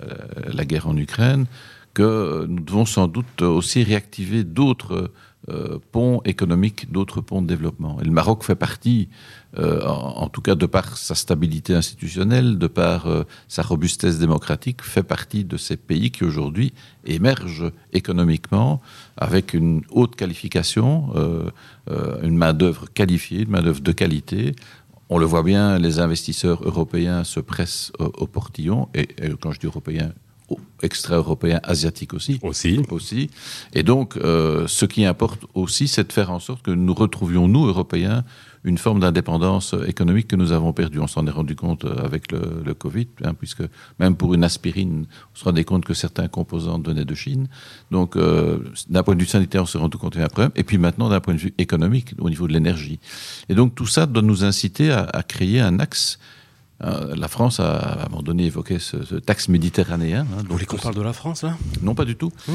la, 0.53 0.65
guerre 0.65 0.87
en 0.87 0.97
Ukraine, 0.97 1.47
que 1.95 2.47
nous 2.49 2.63
devons 2.63 2.85
sans 2.85 3.09
doute 3.09 3.43
aussi 3.43 3.83
réactiver 3.85 4.45
d'autres 4.45 5.11
euh, 5.51 5.79
ponts 5.93 6.23
économiques, 6.25 6.91
d'autres 6.91 7.21
ponts 7.21 7.43
de 7.43 7.47
développement. 7.47 8.01
Et 8.01 8.05
le 8.05 8.11
Maroc 8.11 8.45
fait 8.45 8.55
partie, 8.55 9.11
euh, 9.59 9.85
en, 9.87 10.29
tout 10.29 10.41
cas 10.41 10.55
de 10.55 10.67
par 10.67 10.97
sa 10.97 11.15
stabilité 11.15 11.75
institutionnelle, 11.75 12.59
de 12.59 12.67
par 12.67 13.07
euh, 13.07 13.25
sa 13.49 13.63
robustesse 13.63 14.19
démocratique, 14.19 14.83
fait 14.83 15.03
partie 15.03 15.45
de 15.45 15.57
ces 15.57 15.77
pays 15.77 16.11
qui 16.11 16.25
aujourd'hui 16.25 16.73
émergent 17.05 17.71
économiquement 17.93 18.81
avec 19.17 19.55
une 19.55 19.83
haute 19.91 20.17
qualification, 20.17 21.11
une 22.23 22.37
main-d'œuvre 22.37 22.87
qualifiée, 22.93 23.43
une 23.43 23.51
main-d'œuvre 23.51 23.83
de 23.83 23.93
qualité. 23.93 24.57
On 25.11 25.19
le 25.19 25.27
voit 25.27 25.43
bien, 25.43 25.79
les 25.79 25.99
investisseurs 25.99 26.65
européens 26.65 27.25
se 27.25 27.41
pressent 27.41 27.93
au, 27.99 28.27
portillon, 28.27 28.89
et, 28.95 29.09
et, 29.19 29.35
quand 29.39 29.53
je 29.53 29.61
dis 29.61 29.67
européens, 29.67 30.13
extra-européen, 30.83 31.61
asiatique 31.63 32.15
aussi. 32.15 32.39
Aussi. 32.43 32.81
Aussi. 32.91 33.31
Et 33.73 33.83
donc, 33.83 34.17
euh, 34.17 34.67
ce 34.67 34.85
qui 34.85 35.05
importe 35.05 35.43
aussi, 35.55 35.89
c'est 35.89 36.07
de 36.07 36.13
faire 36.13 36.31
en 36.31 36.41
sorte 36.41 36.63
que 36.63 36.71
nous 36.71 36.95
retrouvions, 36.95 37.49
nous, 37.49 37.67
Européens, 37.67 38.25
une 38.65 38.79
forme 38.79 39.01
d'indépendance 39.01 39.75
économique 39.87 40.29
que 40.29 40.37
nous 40.37 40.53
avons 40.53 40.73
perdue. 40.73 40.99
On 40.99 41.07
s'en 41.07 41.27
est 41.27 41.31
rendu 41.31 41.55
compte 41.55 41.85
euh, 41.85 42.05
avec 42.05 42.33
le, 42.33 42.75
Covid, 42.75 43.09
hein, 43.23 43.35
puisque 43.35 43.63
même 43.99 44.17
pour 44.17 44.35
une 44.35 44.43
aspirine, 44.43 45.07
on 45.35 45.39
se 45.39 45.45
rendait 45.45 45.65
compte 45.65 45.85
que 45.85 45.95
certains 45.95 46.29
composants 46.29 46.81
venaient 46.81 47.05
de 47.05 47.15
Chine. 47.15 47.49
Donc, 47.91 48.17
euh, 48.17 48.59
d'un 48.89 49.03
point 49.03 49.15
de 49.15 49.21
vue 49.21 49.29
sanitaire, 49.29 49.63
on 49.63 49.67
s'est 49.67 49.79
rendu 49.79 49.97
compte 49.97 50.13
qu'il 50.13 50.21
y 50.21 50.25
avait 50.25 50.33
un 50.33 50.35
problème. 50.35 50.53
Et 50.57 50.65
puis 50.65 50.79
maintenant, 50.79 51.09
d'un 51.09 51.21
point 51.21 51.35
de 51.35 51.39
vue 51.39 51.55
économique, 51.59 52.15
au 52.19 52.31
niveau 52.31 52.49
de 52.49 52.53
l'énergie. 52.53 52.99
Et 53.49 53.55
donc, 53.55 53.75
tout 53.75 53.87
ça 53.87 54.07
doit 54.07 54.23
nous 54.23 54.45
inciter 54.45 54.91
à, 54.91 55.05
à 55.05 55.23
créer 55.23 55.61
un 55.61 55.79
axe 55.79 56.19
la 56.81 57.29
France 57.29 57.61
a 57.61 57.77
à 57.77 58.07
un 58.07 58.09
moment 58.11 58.23
donné 58.23 58.45
évoqué 58.47 58.79
ce, 58.79 59.05
ce 59.05 59.15
taxe 59.15 59.49
méditerranéen. 59.49 60.23
hein, 60.23 60.43
Vous 60.47 60.53
voulez 60.53 60.67
qu'on 60.67 60.77
parle 60.77 60.95
de 60.95 61.01
la 61.03 61.13
France, 61.13 61.43
là? 61.43 61.57
Non, 61.83 61.95
pas 61.95 62.05
du 62.05 62.17
tout. 62.17 62.31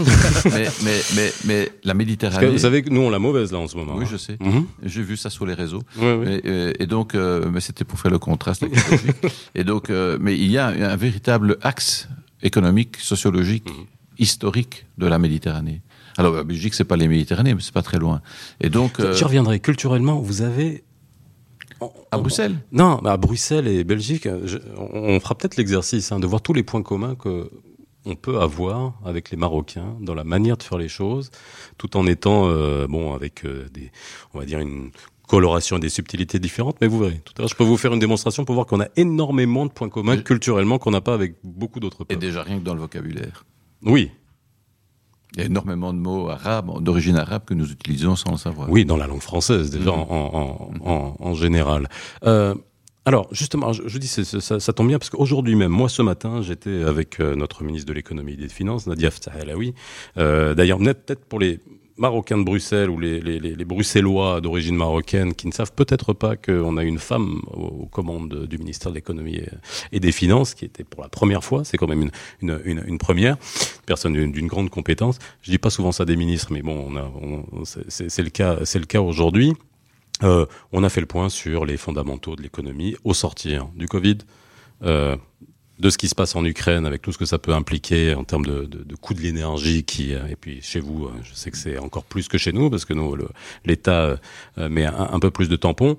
mais, 0.45 0.67
mais, 0.83 0.99
mais, 1.15 1.33
mais 1.45 1.71
la 1.83 1.93
Méditerranée. 1.93 2.47
vous 2.47 2.57
savez 2.59 2.83
que 2.83 2.89
nous, 2.89 3.01
on 3.01 3.09
l'a 3.09 3.17
mauvaise, 3.19 3.51
là, 3.51 3.57
en 3.59 3.67
ce 3.67 3.75
moment. 3.77 3.95
Oui, 3.95 4.03
hein. 4.05 4.09
je 4.11 4.17
sais. 4.17 4.37
Mhm. 4.39 4.65
J'ai 4.83 5.01
vu 5.01 5.17
ça 5.17 5.29
sur 5.29 5.45
les 5.45 5.53
réseaux. 5.53 5.81
Et, 5.99 6.01
euh, 6.45 6.73
et 6.79 6.85
donc, 6.85 7.15
euh, 7.15 7.49
mais 7.51 7.61
c'était 7.61 7.85
pour 7.85 7.99
faire 7.99 8.11
le 8.11 8.19
contraste. 8.19 8.65
et 9.55 9.63
donc, 9.63 9.89
euh, 9.89 10.17
mais 10.21 10.35
il 10.37 10.51
y 10.51 10.57
a 10.57 10.67
un, 10.67 10.81
un 10.81 10.95
véritable 10.95 11.57
axe 11.61 12.07
économique, 12.43 12.97
sociologique, 12.97 13.67
Mhm. 13.69 13.85
historique 14.19 14.85
de 14.97 15.07
la 15.07 15.17
Méditerranée. 15.17 15.81
Alors, 16.17 16.35
la 16.35 16.43
Belgique, 16.43 16.73
c'est 16.73 16.83
pas 16.83 16.97
les 16.97 17.07
Méditerranées, 17.07 17.53
mais 17.53 17.61
c'est 17.61 17.73
pas 17.73 17.81
très 17.81 17.97
loin. 17.97 18.21
Et 18.59 18.69
donc, 18.69 18.99
euh, 18.99 19.13
J'y 19.13 19.23
reviendrai. 19.23 19.59
Culturellement, 19.61 20.19
vous 20.19 20.41
avez. 20.41 20.83
À 22.11 22.17
Bruxelles. 22.17 22.55
Non, 22.71 22.97
à 23.05 23.17
Bruxelles 23.17 23.67
et 23.67 23.83
Belgique, 23.83 24.27
je- 24.45 24.57
on 24.77 25.19
fera 25.19 25.35
peut-être 25.35 25.57
l'exercice 25.57 26.11
hein, 26.11 26.19
de 26.19 26.27
voir 26.27 26.41
tous 26.41 26.53
les 26.53 26.63
points 26.63 26.81
communs 26.81 27.15
que 27.15 27.49
on 28.05 28.15
peut 28.15 28.39
avoir 28.39 28.93
avec 29.05 29.29
les 29.29 29.37
Marocains 29.37 29.95
dans 29.99 30.15
la 30.15 30.23
manière 30.23 30.55
de 30.57 30.63
faire 30.63 30.77
les 30.77 30.87
choses, 30.87 31.31
tout 31.77 31.97
en 31.97 32.07
étant 32.07 32.47
euh, 32.47 32.87
bon 32.87 33.13
avec 33.13 33.45
euh, 33.45 33.67
des, 33.73 33.91
on 34.33 34.39
va 34.39 34.45
dire 34.45 34.59
une 34.59 34.91
coloration 35.27 35.77
et 35.77 35.79
des 35.81 35.89
subtilités 35.89 36.39
différentes. 36.39 36.77
Mais 36.81 36.87
vous 36.87 36.97
verrez. 36.99 37.21
Tout 37.25 37.33
à 37.37 37.41
l'heure, 37.41 37.49
je 37.49 37.55
peux 37.55 37.63
vous 37.65 37.77
faire 37.77 37.93
une 37.93 37.99
démonstration 37.99 38.45
pour 38.45 38.55
voir 38.55 38.65
qu'on 38.67 38.79
a 38.81 38.87
énormément 38.95 39.65
de 39.65 39.71
points 39.71 39.89
communs 39.89 40.17
culturellement 40.17 40.79
qu'on 40.79 40.91
n'a 40.91 41.01
pas 41.01 41.13
avec 41.13 41.35
beaucoup 41.43 41.79
d'autres 41.79 42.01
Et 42.03 42.05
peuples. 42.05 42.21
déjà 42.21 42.41
rien 42.41 42.57
que 42.59 42.63
dans 42.63 42.73
le 42.73 42.79
vocabulaire. 42.79 43.45
Oui, 43.83 44.09
Il 45.35 45.39
y 45.39 45.43
a 45.43 45.45
énormément 45.45 45.93
de 45.93 45.99
mots 45.99 46.29
arabes, 46.29 46.81
d'origine 46.81 47.15
arabe, 47.15 47.43
que 47.45 47.53
nous 47.53 47.71
utilisons 47.71 48.15
sans 48.15 48.31
le 48.31 48.37
savoir. 48.37 48.69
Oui, 48.69 48.83
dans 48.85 48.97
la 48.97 49.05
langue 49.07 49.21
française 49.21 49.69
déjà 49.69 49.91
Mhm. 49.91 49.99
en, 49.99 50.71
en, 50.83 50.89
en, 50.91 51.15
en 51.19 51.33
général. 51.35 51.87
Euh, 52.25 52.55
alors 53.05 53.27
justement, 53.31 53.71
je, 53.73 53.83
je 53.87 53.97
dis 53.99 54.07
ça, 54.07 54.59
ça 54.59 54.73
tombe 54.73 54.87
bien 54.87 54.97
parce 54.99 55.09
qu'aujourd'hui 55.09 55.55
même, 55.55 55.71
moi 55.71 55.87
ce 55.89 56.01
matin, 56.01 56.41
j'étais 56.41 56.83
avec 56.83 57.19
euh, 57.19 57.35
notre 57.35 57.63
ministre 57.63 57.87
de 57.87 57.93
l'économie 57.93 58.33
et 58.33 58.37
des 58.37 58.49
finances, 58.49 58.87
Nadia 58.87 59.09
Ftahelaoui. 59.11 59.73
Euh, 60.17 60.53
D'ailleurs, 60.55 60.79
peut-être 60.79 61.25
pour 61.25 61.39
les 61.39 61.59
Marocains 61.99 62.37
de 62.37 62.43
Bruxelles 62.43 62.89
ou 62.89 62.97
les, 62.97 63.65
Bruxellois 63.65 64.41
d'origine 64.41 64.75
marocaine 64.75 65.33
qui 65.33 65.47
ne 65.47 65.51
savent 65.51 65.73
peut-être 65.73 66.13
pas 66.13 66.37
qu'on 66.37 66.77
a 66.77 66.83
une 66.83 66.97
femme 66.97 67.41
aux, 67.53 67.85
commandes 67.87 68.47
du 68.47 68.57
ministère 68.57 68.91
de 68.91 68.95
l'économie 68.95 69.41
et, 69.91 69.99
des 69.99 70.11
finances, 70.13 70.53
qui 70.53 70.65
était 70.65 70.85
pour 70.85 71.03
la 71.03 71.09
première 71.09 71.43
fois, 71.43 71.63
c'est 71.65 71.77
quand 71.77 71.87
même 71.87 72.09
une, 72.41 72.59
une, 72.63 72.83
une, 72.87 72.97
première, 72.97 73.37
personne 73.85 74.13
d'une 74.13 74.47
grande 74.47 74.69
compétence. 74.69 75.19
Je 75.41 75.51
dis 75.51 75.57
pas 75.57 75.69
souvent 75.69 75.91
ça 75.91 76.05
des 76.05 76.15
ministres, 76.15 76.51
mais 76.51 76.61
bon, 76.61 76.89
on 76.95 77.65
c'est- 77.65 78.19
le 78.19 78.29
cas, 78.29 78.57
cas 78.87 79.01
aujourd'hui. 79.01 79.53
Euh, 80.23 80.45
on 80.71 80.83
a 80.83 80.89
fait 80.89 81.01
le 81.01 81.07
point 81.07 81.29
sur 81.29 81.65
les 81.65 81.77
fondamentaux 81.77 82.35
de 82.35 82.41
l'économie 82.41 82.95
au 83.03 83.13
sortir 83.13 83.69
du 83.75 83.87
Covid, 83.87 84.19
euh, 84.83 85.15
de 85.79 85.89
ce 85.89 85.97
qui 85.97 86.09
se 86.09 86.15
passe 86.15 86.35
en 86.35 86.43
Ukraine 86.43 86.85
avec 86.85 87.01
tout 87.01 87.11
ce 87.11 87.17
que 87.17 87.25
ça 87.25 87.39
peut 87.39 87.53
impliquer 87.53 88.13
en 88.13 88.23
termes 88.25 88.45
de, 88.45 88.65
de, 88.65 88.83
de 88.83 88.95
coût 88.95 89.13
de 89.13 89.21
l'énergie 89.21 89.83
qui 89.83 90.13
euh, 90.13 90.27
et 90.27 90.35
puis 90.35 90.61
chez 90.61 90.81
vous, 90.81 91.05
euh, 91.05 91.11
je 91.23 91.33
sais 91.33 91.51
que 91.51 91.57
c'est 91.57 91.77
encore 91.77 92.03
plus 92.03 92.27
que 92.27 92.37
chez 92.37 92.51
nous 92.51 92.69
parce 92.69 92.85
que 92.85 92.93
nous 92.93 93.15
l'État 93.65 94.19
euh, 94.57 94.69
met 94.69 94.85
un, 94.85 95.19
peu 95.19 95.31
plus 95.31 95.49
de 95.49 95.55
tampons. 95.55 95.95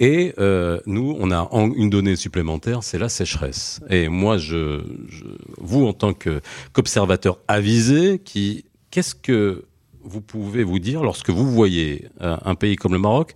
Et 0.00 0.34
euh, 0.38 0.80
nous, 0.86 1.16
on 1.20 1.30
a 1.30 1.48
une 1.76 1.88
donnée 1.88 2.16
supplémentaire, 2.16 2.82
c'est 2.82 2.98
la 2.98 3.08
sécheresse. 3.08 3.80
Et 3.90 4.08
moi, 4.08 4.38
je, 4.38 4.82
je 5.08 5.24
vous 5.58 5.86
en 5.86 5.92
tant 5.92 6.12
qu'observateur 6.12 7.38
avisé, 7.46 8.18
qui 8.18 8.64
qu'est-ce 8.90 9.14
que 9.14 9.66
vous 10.02 10.20
pouvez 10.20 10.64
vous 10.64 10.80
dire 10.80 11.04
lorsque 11.04 11.30
vous 11.30 11.48
voyez 11.48 12.08
un 12.20 12.56
pays 12.56 12.74
comme 12.74 12.92
le 12.92 12.98
Maroc 12.98 13.34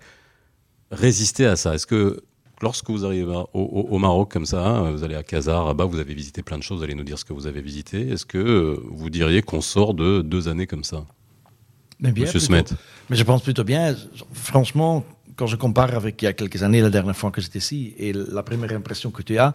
résister 0.91 1.47
à 1.47 1.55
ça? 1.55 1.75
Est-ce 1.75 1.87
que 1.87 2.25
lorsque 2.63 2.89
vous 2.91 3.05
arrivez 3.05 3.25
au, 3.33 3.49
au- 3.55 3.87
au 3.91 3.99
Maroc 3.99 4.31
comme 4.33 4.47
ça, 4.47 4.65
hein, 4.67 4.91
vous 4.91 5.05
allez 5.05 5.15
à 5.15 5.23
Casa, 5.23 5.61
Rabat, 5.61 5.85
vous 5.87 5.99
avez 5.99 6.15
visité 6.15 6.43
plein 6.43 6.59
de 6.59 6.63
choses, 6.63 6.79
vous 6.79 6.85
allez 6.85 6.95
nous 6.95 7.05
dire 7.05 7.19
ce 7.19 7.25
que 7.25 7.33
vous 7.33 7.47
avez 7.47 7.61
visité. 7.61 8.09
Est-ce 8.09 8.27
que 8.27 8.39
euh, 8.39 8.81
vous 8.91 9.11
diriez 9.11 9.43
qu'on 9.43 9.61
sort 9.61 9.95
de 9.95 10.23
deux 10.23 10.49
années 10.49 10.67
comme 10.67 10.85
ça? 10.85 11.05
Mais 12.01 12.13
bien, 12.13 12.25
Monsieur. 12.25 12.39
Smet. 12.41 12.65
Mais 13.11 13.17
je 13.17 13.25
pense 13.25 13.43
plutôt 13.43 13.65
bien. 13.65 13.97
Franchement, 14.33 15.05
quand 15.37 15.47
je 15.47 15.57
compare 15.57 15.95
avec 15.95 16.21
il 16.23 16.27
y 16.27 16.29
a 16.29 16.33
quelques 16.33 16.63
années, 16.63 16.81
la 16.81 16.91
dernière 16.91 17.17
fois 17.17 17.31
que 17.31 17.41
j'étais 17.41 17.59
ici, 17.59 17.95
et 17.99 18.13
la 18.13 18.43
première 18.43 18.73
impression 18.73 19.11
que 19.11 19.23
tu 19.23 19.37
as, 19.39 19.55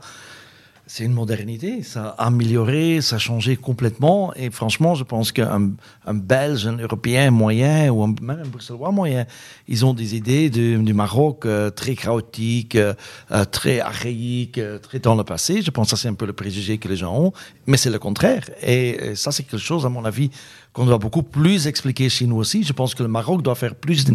c'est 0.86 1.06
une 1.06 1.14
modernité. 1.14 1.82
Ça 1.82 2.16
a 2.18 2.26
amélioré, 2.26 3.00
ça 3.02 3.16
a 3.16 3.20
changé 3.20 3.56
complètement. 3.56 4.34
Et 4.36 4.50
franchement, 4.50 4.96
je 4.96 5.04
pense 5.04 5.32
qu'un 5.32 5.72
un 6.06 6.14
Belge, 6.14 6.68
un 6.68 6.78
Européen 6.78 7.32
moyen, 7.32 7.90
ou 7.90 8.06
même 8.08 8.42
un 8.44 8.48
Bruxellois 8.48 8.92
moyen, 8.92 9.26
ils 9.68 9.86
ont 9.86 9.94
des 9.94 10.16
idées 10.16 10.50
du, 10.50 10.94
Maroc 10.94 11.46
euh, 11.46 11.70
très 11.70 11.96
chaotiques, 11.96 12.76
euh, 12.76 12.94
euh, 13.32 13.46
très 13.46 13.80
archaïques, 13.80 14.58
euh, 14.58 14.78
très 14.78 15.00
dans 15.00 15.16
le 15.16 15.24
passé. 15.24 15.62
Je 15.62 15.72
pense 15.72 15.88
que 15.88 15.98
ça, 15.98 16.02
c'est 16.04 16.10
un 16.10 16.14
peu 16.14 16.26
le 16.26 16.34
préjugé 16.34 16.78
que 16.78 16.88
les 16.88 16.98
gens 16.98 17.18
ont. 17.18 17.34
Mais 17.66 17.78
c'est 17.78 17.90
le 17.90 18.00
contraire. 18.00 18.44
Et, 18.62 19.16
ça, 19.16 19.32
c'est 19.32 19.44
quelque 19.44 19.58
chose, 19.58 19.86
à 19.86 19.90
mon 19.90 20.04
avis, 20.04 20.32
qu'on 20.74 20.86
doit 20.86 20.98
beaucoup 20.98 21.24
plus 21.24 21.68
expliquer 21.68 22.10
chez 22.10 22.26
nous 22.26 22.36
aussi. 22.36 22.64
Je 22.64 22.74
pense 22.74 22.94
que 22.96 23.04
le 23.04 23.10
Maroc 23.10 23.42
doit 23.42 23.56
faire 23.56 23.76
plus 23.76 24.06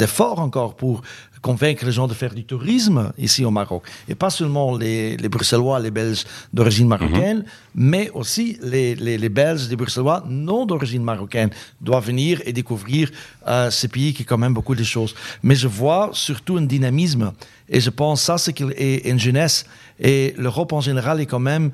d'efforts 0.00 0.38
encore 0.40 0.76
pour 0.76 1.02
convaincre 1.42 1.84
les 1.84 1.92
gens 1.92 2.06
de 2.06 2.14
faire 2.14 2.34
du 2.34 2.44
tourisme 2.44 3.12
ici 3.18 3.44
au 3.44 3.50
Maroc. 3.50 3.84
Et 4.08 4.14
pas 4.14 4.30
seulement 4.30 4.76
les, 4.76 5.16
les 5.16 5.28
Bruxellois, 5.28 5.78
les 5.80 5.90
Belges 5.90 6.24
d'origine 6.52 6.88
marocaine, 6.88 7.44
mais 7.74 8.10
aussi 8.10 8.58
les, 8.62 8.94
les, 8.94 9.18
les 9.18 9.28
Belges, 9.28 9.68
les 9.68 9.76
Bruxellois 9.76 10.24
non 10.28 10.66
d'origine 10.66 11.02
marocaine 11.02 11.50
doivent 11.80 12.06
venir 12.06 12.40
et 12.44 12.52
découvrir 12.52 13.10
euh, 13.46 13.70
ce 13.70 13.86
pays 13.86 14.12
qui 14.14 14.22
est 14.22 14.26
quand 14.26 14.38
même 14.38 14.54
beaucoup 14.54 14.74
de 14.74 14.84
choses. 14.84 15.14
Mais 15.42 15.54
je 15.54 15.68
vois 15.68 16.10
surtout 16.12 16.56
un 16.56 16.62
dynamisme. 16.62 17.32
Et 17.68 17.80
je 17.80 17.90
pense 17.90 18.22
ça, 18.22 18.38
c'est 18.38 18.52
qu'il 18.52 18.72
est 18.76 19.08
une 19.08 19.18
jeunesse. 19.18 19.66
Et 20.00 20.34
l'Europe 20.38 20.72
en 20.72 20.80
général 20.80 21.20
est 21.20 21.26
quand 21.26 21.38
même 21.40 21.70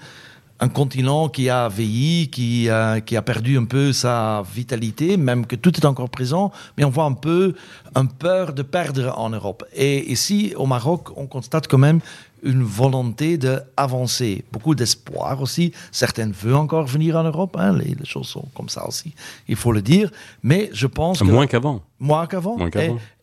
un 0.60 0.68
continent 0.68 1.28
qui 1.28 1.50
a 1.50 1.68
vieilli, 1.68 2.28
qui, 2.30 2.68
euh, 2.70 3.00
qui 3.00 3.16
a 3.16 3.22
perdu 3.22 3.58
un 3.58 3.64
peu 3.64 3.92
sa 3.92 4.42
vitalité, 4.54 5.16
même 5.16 5.46
que 5.46 5.56
tout 5.56 5.74
est 5.76 5.84
encore 5.84 6.08
présent, 6.10 6.52
mais 6.78 6.84
on 6.84 6.90
voit 6.90 7.04
un 7.04 7.12
peu 7.12 7.54
un 7.94 8.06
peur 8.06 8.52
de 8.52 8.62
perdre 8.62 9.12
en 9.18 9.30
Europe. 9.30 9.64
Et 9.74 10.10
ici, 10.10 10.54
au 10.56 10.66
Maroc, 10.66 11.08
on 11.16 11.26
constate 11.26 11.66
quand 11.68 11.78
même 11.78 12.00
une 12.44 12.62
volonté 12.62 13.38
d'avancer, 13.38 14.44
beaucoup 14.52 14.74
d'espoir 14.74 15.40
aussi. 15.40 15.72
Certains 15.90 16.30
veulent 16.30 16.54
encore 16.56 16.86
venir 16.86 17.16
en 17.16 17.24
Europe, 17.24 17.56
hein, 17.58 17.72
les, 17.78 17.94
les 17.94 18.04
choses 18.04 18.28
sont 18.28 18.44
comme 18.54 18.68
ça 18.68 18.86
aussi, 18.86 19.14
il 19.48 19.56
faut 19.56 19.72
le 19.72 19.82
dire. 19.82 20.10
Mais 20.42 20.70
je 20.72 20.86
pense 20.86 21.20
Moins 21.22 21.46
qu'avant. 21.46 21.80
moins 21.98 22.26
qu'avant. 22.26 22.58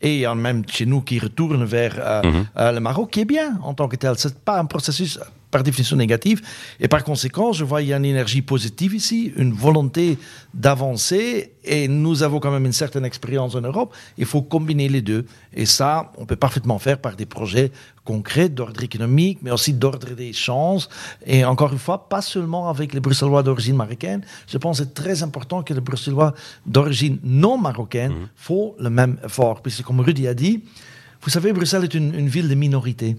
Et 0.00 0.14
il 0.16 0.20
y 0.20 0.26
a 0.26 0.34
même 0.34 0.64
chez 0.68 0.86
nous 0.86 1.00
qui 1.02 1.18
retournent 1.18 1.64
vers 1.64 1.94
euh, 1.98 2.22
Mhm. 2.24 2.46
euh, 2.58 2.72
le 2.72 2.80
Maroc, 2.80 3.10
qui 3.10 3.20
est 3.20 3.24
bien 3.24 3.58
en 3.62 3.74
tant 3.74 3.88
que 3.88 3.96
tel. 3.96 4.14
C'est 4.18 4.38
pas 4.40 4.58
un 4.58 4.64
processus 4.66 5.18
par 5.52 5.62
définition 5.62 5.96
négatif. 5.96 6.40
Et 6.80 6.88
par 6.88 7.04
conséquent, 7.04 7.52
je 7.52 7.62
vois 7.62 7.82
il 7.82 7.88
y 7.88 7.92
a 7.92 7.98
une 7.98 8.04
énergie 8.06 8.42
positive 8.42 8.94
ici, 8.94 9.32
une 9.36 9.52
volonté 9.52 10.18
d'avancer. 10.54 11.52
Et 11.62 11.86
nous 11.86 12.24
avons 12.24 12.40
quand 12.40 12.50
même 12.50 12.66
une 12.66 12.72
certaine 12.72 13.04
expérience 13.04 13.54
en 13.54 13.60
Europe. 13.60 13.94
Il 14.18 14.26
faut 14.26 14.42
combiner 14.42 14.88
les 14.88 15.02
deux. 15.02 15.26
Et 15.54 15.66
ça, 15.66 16.10
on 16.16 16.26
peut 16.26 16.34
parfaitement 16.34 16.80
faire 16.80 16.98
par 16.98 17.14
des 17.14 17.26
projets 17.26 17.70
concrets 18.04 18.48
d'ordre 18.48 18.82
économique, 18.82 19.38
mais 19.42 19.52
aussi 19.52 19.74
d'ordre 19.74 20.14
des 20.14 20.32
chances. 20.32 20.88
Et 21.24 21.44
encore 21.44 21.72
une 21.72 21.78
fois, 21.78 22.08
pas 22.08 22.22
seulement 22.22 22.68
avec 22.68 22.94
les 22.94 23.00
Bruxellois 23.00 23.44
d'origine 23.44 23.76
marocaine. 23.76 24.22
Je 24.48 24.58
pense 24.58 24.78
que 24.78 24.84
c'est 24.84 24.94
très 24.94 25.22
important 25.22 25.62
que 25.62 25.74
les 25.74 25.80
Bruxellois 25.80 26.34
d'origine 26.66 27.18
non 27.22 27.58
marocaine 27.58 28.14
font 28.34 28.74
le 28.80 28.90
même 28.90 29.18
effort. 29.24 29.62
Puisque 29.62 29.82
comme 29.82 30.00
Rudy 30.00 30.26
a 30.26 30.34
dit, 30.34 30.64
vous 31.20 31.30
savez, 31.30 31.52
Bruxelles 31.52 31.84
est 31.84 31.94
une, 31.94 32.14
une 32.14 32.28
ville 32.28 32.48
de 32.48 32.54
minorité. 32.54 33.16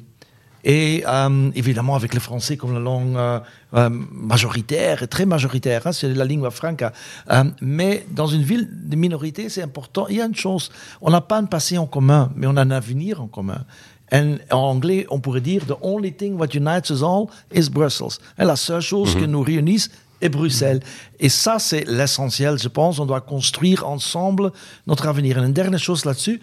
Et 0.64 1.04
euh, 1.08 1.52
évidemment, 1.56 1.96
avec 1.96 2.14
le 2.14 2.20
français 2.20 2.56
comme 2.56 2.74
la 2.74 2.80
langue 2.80 3.18
euh, 3.18 3.40
euh, 3.74 3.90
majoritaire, 3.90 5.08
très 5.10 5.26
majoritaire, 5.26 5.86
hein, 5.86 5.92
c'est 5.92 6.14
la 6.14 6.24
lingua 6.24 6.52
franca. 6.52 6.94
Euh, 7.32 7.44
mais 7.62 8.06
dans 8.12 8.28
une 8.28 8.44
ville 8.44 8.70
de 8.72 8.96
minorité, 8.96 9.50
c'est 9.50 9.62
important. 9.62 10.08
Il 10.10 10.18
y 10.18 10.22
a 10.22 10.26
une 10.26 10.36
chose, 10.36 10.72
on 11.02 11.12
n'a 11.12 11.22
pas 11.22 11.38
un 11.38 11.46
passé 11.46 11.78
en 11.78 11.86
commun, 11.86 12.32
mais 12.36 12.48
on 12.48 12.56
a 12.56 12.62
un 12.62 12.72
avenir 12.72 13.22
en 13.22 13.28
commun. 13.28 13.66
En, 14.14 14.36
en 14.52 14.58
anglais, 14.58 15.06
on 15.10 15.20
pourrait 15.20 15.42
dire 15.42 15.66
The 15.66 15.76
only 15.82 16.14
thing 16.14 16.36
what 16.38 16.50
unites 16.54 16.90
us 16.90 17.04
all 17.04 17.26
is 17.54 17.70
Brussels. 17.70 18.20
Et 18.40 18.46
la 18.46 18.56
seule 18.56 18.82
chose 18.82 19.16
que 19.16 19.26
nous 19.26 19.42
réunissent 19.42 19.90
est 20.22 20.30
Bruxelles. 20.30 20.80
Et 21.20 21.30
ça, 21.30 21.60
c'est 21.60 21.84
l'essentiel, 21.88 22.58
je 22.58 22.70
pense. 22.70 23.00
On 23.00 23.06
doit 23.06 23.22
construire 23.22 23.88
ensemble 23.88 24.52
notre 24.88 25.08
avenir. 25.08 25.38
Et 25.38 25.42
une 25.46 25.54
dernière 25.54 25.80
chose 25.80 26.06
là-dessus, 26.06 26.42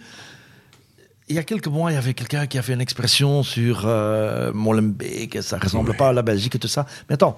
il 1.31 1.35
y 1.35 1.39
a 1.39 1.43
quelques 1.43 1.67
mois, 1.67 1.91
il 1.91 1.95
y 1.95 1.97
avait 1.97 2.13
quelqu'un 2.13 2.45
qui 2.47 2.57
a 2.57 2.61
fait 2.61 2.73
une 2.73 2.81
expression 2.81 3.41
sur 3.43 3.83
euh, 3.85 4.51
Molenbeek, 4.53 5.41
ça 5.41 5.57
ressemble 5.57 5.95
pas 5.95 6.09
à 6.09 6.13
la 6.13 6.21
Belgique 6.21 6.55
et 6.55 6.59
tout 6.59 6.67
ça. 6.67 6.85
Mais 7.09 7.15
attends, 7.15 7.37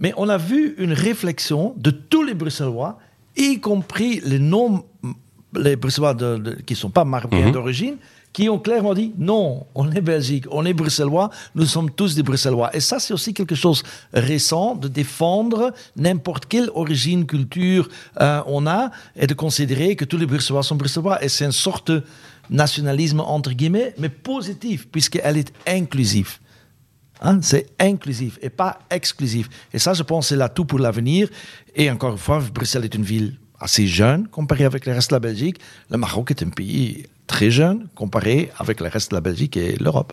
mais 0.00 0.12
on 0.16 0.28
a 0.28 0.36
vu 0.38 0.74
une 0.78 0.92
réflexion 0.92 1.74
de 1.76 1.90
tous 1.90 2.22
les 2.22 2.34
Bruxellois, 2.34 2.98
y 3.36 3.60
compris 3.60 4.20
les 4.24 4.38
non, 4.38 4.84
les 5.56 5.76
Bruxellois 5.76 6.14
de, 6.14 6.36
de- 6.36 6.54
qui 6.66 6.74
sont 6.74 6.90
pas 6.90 7.04
marocains 7.04 7.46
Mhm. 7.46 7.52
d'origine, 7.52 7.96
qui 8.32 8.48
ont 8.50 8.58
clairement 8.58 8.94
dit 8.94 9.12
non, 9.18 9.66
on 9.74 9.90
est 9.90 10.00
Belgique, 10.02 10.44
on 10.50 10.64
est 10.66 10.74
Bruxellois, 10.74 11.30
nous 11.54 11.64
sommes 11.64 11.90
tous 11.90 12.14
des 12.14 12.22
Bruxellois. 12.22 12.70
Et 12.76 12.80
ça, 12.80 12.98
c'est 13.00 13.14
aussi 13.14 13.32
quelque 13.34 13.54
chose 13.54 13.82
récent 14.12 14.74
de 14.74 14.86
défendre 14.86 15.72
n'importe 15.96 16.46
quelle 16.46 16.70
origine, 16.74 17.24
culture 17.26 17.88
euh, 18.20 18.40
on 18.46 18.66
a 18.66 18.90
et 19.16 19.26
de 19.26 19.34
considérer 19.34 19.96
que 19.96 20.04
tous 20.04 20.18
les 20.18 20.26
Bruxellois 20.26 20.62
sont 20.62 20.76
Bruxellois. 20.76 21.22
Et 21.24 21.28
c'est 21.28 21.46
une 21.46 21.52
sorte 21.68 21.90
nationalisme 22.50 23.20
entre 23.20 23.52
guillemets, 23.52 23.94
mais 23.98 24.08
positif, 24.08 24.88
puisqu'elle 24.88 25.36
est 25.36 25.52
inclusive. 25.66 26.38
Hein, 27.20 27.40
c'est 27.42 27.66
inclusif 27.80 28.38
et 28.42 28.50
pas 28.50 28.78
exclusif. 28.90 29.48
Et 29.72 29.78
ça, 29.78 29.92
je 29.92 30.02
pense, 30.02 30.28
c'est 30.28 30.36
l'atout 30.36 30.64
pour 30.64 30.78
l'avenir. 30.78 31.28
Et 31.74 31.90
encore 31.90 32.12
une 32.12 32.18
fois, 32.18 32.42
Bruxelles 32.52 32.84
est 32.84 32.94
une 32.94 33.02
ville 33.02 33.36
assez 33.58 33.86
jeune 33.86 34.28
comparée 34.28 34.64
avec 34.64 34.86
le 34.86 34.92
reste 34.92 35.10
de 35.10 35.16
la 35.16 35.20
Belgique. 35.20 35.58
Le 35.90 35.98
Maroc 35.98 36.30
est 36.30 36.42
un 36.42 36.50
pays 36.50 37.06
très 37.26 37.50
jeune 37.50 37.88
comparé 37.94 38.50
avec 38.58 38.80
le 38.80 38.88
reste 38.88 39.10
de 39.10 39.16
la 39.16 39.20
Belgique 39.20 39.56
et 39.56 39.76
l'Europe. 39.76 40.12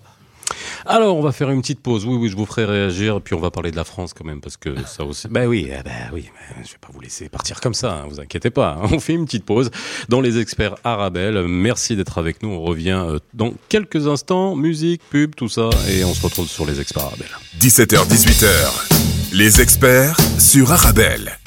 Alors, 0.86 1.18
on 1.18 1.22
va 1.22 1.32
faire 1.32 1.50
une 1.50 1.62
petite 1.62 1.80
pause. 1.80 2.06
Oui, 2.06 2.16
oui, 2.16 2.30
je 2.30 2.36
vous 2.36 2.46
ferai 2.46 2.66
réagir. 2.66 3.22
Puis 3.22 3.34
on 3.34 3.40
va 3.40 3.52
parler 3.52 3.72
de 3.72 3.76
la 3.76 3.84
France 3.84 4.14
quand 4.14 4.26
même, 4.26 4.42
parce 4.42 4.58
que 4.58 4.76
ça 4.86 5.04
aussi. 5.04 5.28
Ben 5.30 5.48
oui, 5.48 5.68
eh 5.70 5.84
ben 5.84 6.10
oui. 6.14 6.30
je 6.64 6.72
vais 6.72 6.78
pas 6.80 6.90
vous 6.94 7.02
laisser 7.02 7.30
partir 7.30 7.62
comme 7.62 7.74
ça. 7.74 7.94
Hein, 7.94 8.06
vous 8.10 8.20
inquiétez 8.20 8.50
pas. 8.50 8.80
Hein. 8.82 8.88
On 8.92 9.00
fait 9.00 9.14
une 9.14 9.26
petite 9.26 9.46
pause 9.46 9.72
dans 10.10 10.22
les 10.22 10.40
experts 10.40 10.76
Arabelle. 10.84 11.46
Merci 11.48 11.96
d'être 11.96 12.18
avec 12.18 12.44
nous. 12.44 12.50
On 12.50 12.62
revient 12.62 13.04
euh, 13.06 13.20
dans 13.34 13.54
quelques 13.70 14.08
instants. 14.08 14.56
Musique, 14.56 15.02
pub, 15.10 15.36
tout 15.36 15.50
ça, 15.50 15.70
et 15.90 16.04
on 16.04 16.14
se 16.14 16.22
retrouve 16.22 16.48
sur 16.48 16.66
les 16.66 16.80
experts 16.80 17.04
Arabelle. 17.06 17.30
17h, 17.60 18.08
18h. 18.08 19.34
Les 19.34 19.62
experts 19.62 20.18
sur 20.40 20.72
Arabelle. 20.72 21.40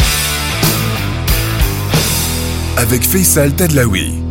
Avec 2.76 3.02
Faisal 3.02 3.54
Tadlaoui. 3.54 4.27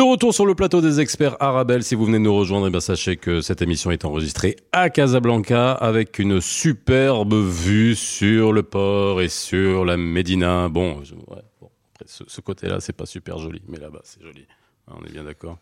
De 0.00 0.04
retour 0.04 0.32
sur 0.32 0.46
le 0.46 0.54
plateau 0.54 0.80
des 0.80 0.98
experts 0.98 1.36
Arabelle, 1.40 1.82
si 1.82 1.94
vous 1.94 2.06
venez 2.06 2.18
nous 2.18 2.34
rejoindre, 2.34 2.68
eh 2.68 2.70
bien 2.70 2.80
sachez 2.80 3.18
que 3.18 3.42
cette 3.42 3.60
émission 3.60 3.90
est 3.90 4.06
enregistrée 4.06 4.56
à 4.72 4.88
Casablanca 4.88 5.72
avec 5.72 6.18
une 6.18 6.40
superbe 6.40 7.34
vue 7.34 7.94
sur 7.94 8.54
le 8.54 8.62
port 8.62 9.20
et 9.20 9.28
sur 9.28 9.84
la 9.84 9.98
Médina. 9.98 10.70
Bon, 10.70 11.02
ce, 12.06 12.40
côté-là, 12.40 12.80
c'est 12.80 12.94
pas 12.94 13.04
super 13.04 13.36
joli, 13.36 13.60
mais 13.68 13.76
là-bas, 13.76 14.00
c'est 14.04 14.22
joli. 14.22 14.46
Hein, 14.88 14.94
on 14.98 15.04
est 15.04 15.12
bien 15.12 15.24
d'accord 15.24 15.58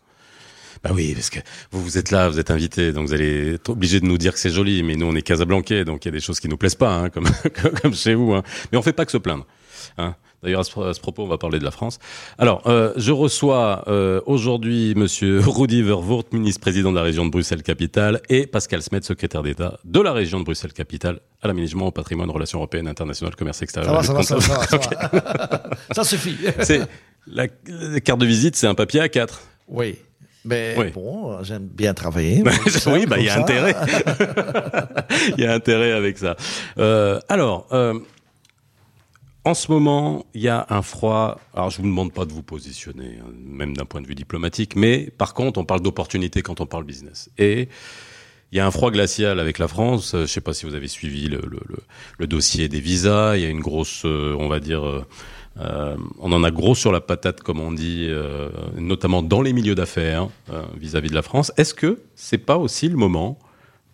bah 0.83 0.91
oui, 0.93 1.13
parce 1.13 1.29
que 1.29 1.39
vous, 1.71 1.83
vous 1.83 1.97
êtes 1.97 2.09
là, 2.09 2.29
vous 2.29 2.39
êtes 2.39 2.51
invité, 2.51 2.93
donc 2.93 3.07
vous 3.07 3.13
allez 3.13 3.55
être 3.55 3.67
obligé 3.67 3.99
de 3.99 4.05
nous 4.05 4.17
dire 4.17 4.31
que 4.31 4.39
c'est 4.39 4.51
joli, 4.51 4.83
mais 4.83 4.95
nous, 4.95 5.07
on 5.07 5.15
est 5.15 5.21
Casablancais, 5.21 5.83
donc 5.83 6.05
il 6.05 6.07
y 6.07 6.09
a 6.09 6.13
des 6.13 6.21
choses 6.21 6.39
qui 6.39 6.47
nous 6.47 6.55
plaisent 6.55 6.75
pas, 6.75 6.95
hein, 6.95 7.09
comme, 7.09 7.27
chez 7.93 8.15
vous. 8.15 8.33
Hein. 8.33 8.43
Mais 8.71 8.77
on 8.77 8.81
fait 8.81 8.93
pas 8.93 9.05
que 9.05 9.11
se 9.11 9.17
plaindre. 9.17 9.45
D'ailleurs, 10.43 10.61
à, 10.61 10.93
ce 10.93 10.99
propos, 10.99 11.23
on 11.23 11.27
va 11.27 11.37
parler 11.37 11.59
de 11.59 11.63
la 11.63 11.71
France. 11.71 11.99
Alors, 12.37 12.63
euh, 12.65 12.93
je 12.95 13.11
reçois 13.11 13.83
euh, 13.87 14.21
aujourd'hui 14.25 14.93
Monsieur 14.95 15.39
Rudi 15.45 15.81
Vervoort, 15.81 16.25
ministre-président 16.31 16.91
de 16.91 16.95
la 16.95 17.03
région 17.03 17.25
de 17.25 17.31
Bruxelles-Capitale, 17.31 18.21
et 18.29 18.47
Pascal 18.47 18.81
Smet, 18.81 19.01
secrétaire 19.01 19.43
d'État 19.43 19.79
de 19.83 19.99
la 19.99 20.13
région 20.13 20.39
de 20.39 20.45
Bruxelles-Capitale 20.45 21.19
à 21.41 21.47
l'aménagement, 21.47 21.87
au 21.87 21.91
patrimoine, 21.91 22.29
relations 22.29 22.59
européennes, 22.59 22.87
internationales, 22.87 23.35
commerce 23.35 23.61
extérieur. 23.61 24.03
Ça 24.03 24.13
va, 24.13 24.23
ça 24.23 24.35
va, 24.35 24.41
ça, 24.41 24.53
va, 24.53 24.65
ça, 24.65 24.77
va. 25.11 25.61
ça 25.91 26.03
suffit. 26.03 26.35
C'est 26.61 26.81
la, 27.27 27.47
carte 28.01 28.19
de 28.19 28.25
visite, 28.25 28.55
c'est 28.55 28.67
un 28.67 28.75
papier 28.75 29.01
A4. 29.01 29.29
Oui. 29.67 29.97
Mais 30.45 30.91
bon, 30.93 31.43
j'aime 31.43 31.67
bien 31.67 31.93
travailler. 31.93 32.43
oui, 32.87 33.05
bah 33.05 33.17
il 33.19 33.25
y 33.25 33.29
a 33.29 33.37
intérêt. 33.37 33.75
Il 35.37 35.43
y 35.43 35.45
a 35.45 35.53
intérêt 35.53 35.91
avec 35.91 36.17
ça. 36.17 36.37
Euh, 36.77 37.19
alors, 37.27 37.67
euh, 37.73 37.99
en 39.45 39.53
ce 39.53 39.71
moment, 39.71 40.25
il 40.33 40.41
y 40.41 40.47
a 40.47 40.65
un 40.69 40.81
froid. 40.81 41.39
Alors, 41.53 41.69
je 41.69 41.77
vous 41.77 41.87
demande 41.87 42.13
pas 42.13 42.25
de 42.25 42.33
vous 42.33 42.43
positionner, 42.43 43.19
hein, 43.21 43.31
même 43.35 43.75
d'un 43.75 43.85
point 43.85 44.01
de 44.01 44.07
vue 44.07 44.15
diplomatique, 44.15 44.75
mais 44.75 45.11
par 45.17 45.33
contre, 45.33 45.59
on 45.59 45.65
parle 45.65 45.81
d'opportunité 45.81 46.41
quand 46.41 46.61
on 46.61 46.65
parle 46.65 46.83
business. 46.83 47.29
Et 47.37 47.69
il 48.51 48.57
y 48.57 48.59
a 48.59 48.65
un 48.65 48.71
froid 48.71 48.91
glacial 48.91 49.39
avec 49.39 49.59
la 49.59 49.67
France. 49.67 50.11
Je 50.13 50.17
ne 50.21 50.25
sais 50.25 50.41
pas 50.41 50.53
si 50.53 50.65
vous 50.65 50.75
avez 50.75 50.87
suivi 50.87 51.27
le, 51.29 52.27
dossier 52.27 52.67
des 52.67 52.79
visas. 52.79 53.37
Il 53.37 53.43
y 53.43 53.45
a 53.45 53.49
une 53.49 53.61
grosse, 53.61 54.03
euh, 54.05 54.35
on 54.39 54.47
va 54.47 54.59
dire, 54.59 54.85
euh, 54.85 55.05
euh, 55.59 55.97
on 56.19 56.31
en 56.31 56.43
a 56.43 56.51
gros 56.51 56.75
sur 56.75 56.91
la 56.91 57.01
patate, 57.01 57.41
comme 57.41 57.59
on 57.59 57.71
dit, 57.71 58.07
euh, 58.09 58.49
notamment 58.77 59.21
dans 59.21 59.41
les 59.41 59.53
milieux 59.53 59.75
d'affaires 59.75 60.29
euh, 60.51 60.63
vis-à-vis 60.79 61.09
de 61.09 61.15
la 61.15 61.21
France. 61.21 61.51
Est-ce 61.57 61.73
que 61.73 62.01
c'est 62.15 62.37
pas 62.37 62.57
aussi 62.57 62.87
le 62.87 62.95
moment 62.95 63.37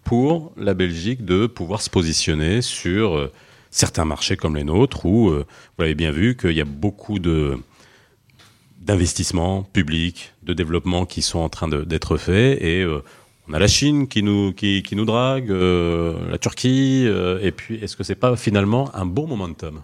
pour 0.04 0.52
la 0.58 0.74
Belgique 0.74 1.26
de 1.26 1.48
pouvoir 1.48 1.82
se 1.82 1.90
positionner 1.90 2.62
sur 2.62 3.32
certains 3.76 4.06
marchés 4.06 4.38
comme 4.38 4.56
les 4.56 4.64
nôtres, 4.64 5.06
où 5.06 5.30
euh, 5.30 5.46
vous 5.78 5.82
l'avez 5.82 5.96
bien 5.96 6.12
vu 6.12 6.38
qu'il 6.38 6.54
y 6.54 6.62
a 6.62 6.66
beaucoup 6.66 7.20
de 7.20 7.58
d'investissements 8.80 9.64
publics, 9.64 10.34
de 10.44 10.54
développement 10.54 11.06
qui 11.06 11.24
sont 11.24 11.40
en 11.40 11.50
train 11.50 11.68
d'être 11.68 12.18
faits 12.18 12.62
et 12.62 12.84
euh, 12.84 13.04
on 13.50 13.54
a 13.54 13.60
la 13.60 13.68
Chine 13.68 14.08
qui 14.08 14.22
nous 14.24 14.54
qui, 14.54 14.84
nous 14.94 15.06
drague, 15.06 15.52
euh, 15.52 16.30
la 16.30 16.38
Turquie 16.38 17.06
et 17.42 17.52
puis 17.52 17.76
est-ce 17.76 17.98
que 17.98 18.04
c'est 18.04 18.16
pas 18.16 18.36
finalement 18.38 18.96
un 18.96 19.06
bon 19.06 19.28
momentum? 19.28 19.82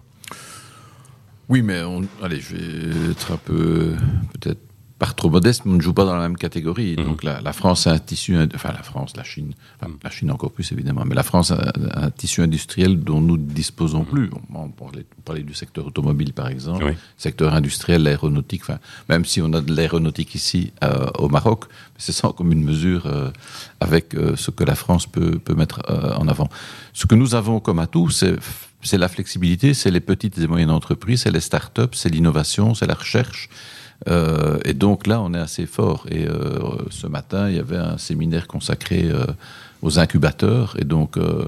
Oui, 1.48 1.62
mais 1.62 1.82
allez, 2.22 2.40
je 2.40 2.56
vais 2.56 3.10
être 3.10 3.32
un 3.32 3.36
peu 3.36 3.94
peut-être 4.32 4.60
par 5.02 5.16
trop 5.16 5.30
modeste, 5.30 5.62
mais 5.64 5.72
on 5.72 5.78
ne 5.78 5.80
joue 5.80 5.92
pas 5.92 6.04
dans 6.04 6.14
la 6.14 6.22
même 6.22 6.36
catégorie. 6.36 6.94
Mhm. 6.96 7.04
Donc 7.04 7.24
la, 7.24 7.40
la, 7.40 7.52
France 7.52 7.88
a 7.88 7.90
un 7.90 7.98
tissu, 7.98 8.36
enfin 8.54 8.70
la 8.70 8.84
France, 8.84 9.16
la 9.16 9.24
Chine, 9.24 9.52
enfin, 9.80 9.92
la 10.00 10.10
Chine 10.10 10.30
encore 10.30 10.52
plus 10.52 10.70
évidemment, 10.70 11.02
mais 11.04 11.16
la 11.16 11.24
France 11.24 11.50
a 11.50 11.72
un, 11.94 12.10
tissu 12.12 12.40
industriel 12.40 13.00
dont 13.00 13.20
nous 13.20 13.36
ne 13.36 13.42
disposons 13.42 14.04
plus. 14.04 14.30
On, 14.54 14.68
parlait, 14.68 15.04
on, 15.18 15.22
parlait, 15.22 15.42
du 15.42 15.54
secteur 15.54 15.88
automobile 15.88 16.32
par 16.32 16.46
exemple, 16.46 16.84
oui. 16.84 16.92
secteur 17.16 17.52
industriel, 17.52 18.04
l'aéronautique, 18.04 18.62
enfin, 18.62 18.78
même 19.08 19.24
si 19.24 19.42
on 19.42 19.52
a 19.54 19.60
de 19.60 19.74
l'aéronautique 19.74 20.36
ici 20.36 20.72
euh, 20.84 21.08
au 21.18 21.28
Maroc, 21.28 21.64
c'est 21.98 22.12
sans 22.12 22.32
commune 22.32 22.62
mesure 22.62 23.06
euh, 23.06 23.32
avec 23.80 24.14
euh, 24.14 24.36
ce 24.36 24.52
que 24.52 24.62
la 24.62 24.76
France 24.76 25.06
peut, 25.06 25.40
peut 25.40 25.56
mettre 25.56 25.82
euh, 25.90 26.14
en 26.14 26.28
avant. 26.28 26.48
Ce 26.92 27.06
que 27.06 27.16
nous 27.16 27.34
avons 27.34 27.58
comme 27.58 27.80
atout, 27.80 28.08
c'est 28.10 28.36
c'est 28.82 28.98
la 28.98 29.08
flexibilité, 29.08 29.74
c'est 29.74 29.90
les 29.90 30.00
petites 30.00 30.38
et 30.38 30.46
moyennes 30.46 30.70
entreprises, 30.70 31.22
c'est 31.22 31.30
les 31.30 31.40
start-up, 31.40 31.94
c'est 31.94 32.08
l'innovation, 32.08 32.74
c'est 32.74 32.86
la 32.86 32.94
recherche. 32.94 33.48
Euh, 34.08 34.58
et 34.64 34.74
donc 34.74 35.06
là, 35.06 35.20
on 35.20 35.32
est 35.34 35.38
assez 35.38 35.66
fort. 35.66 36.06
Et 36.10 36.26
euh, 36.26 36.58
ce 36.90 37.06
matin, 37.06 37.48
il 37.48 37.56
y 37.56 37.60
avait 37.60 37.76
un 37.76 37.98
séminaire 37.98 38.46
consacré 38.46 39.04
euh, 39.04 39.26
aux 39.82 39.98
incubateurs. 39.98 40.74
Et 40.78 40.84
donc, 40.84 41.16
euh, 41.16 41.44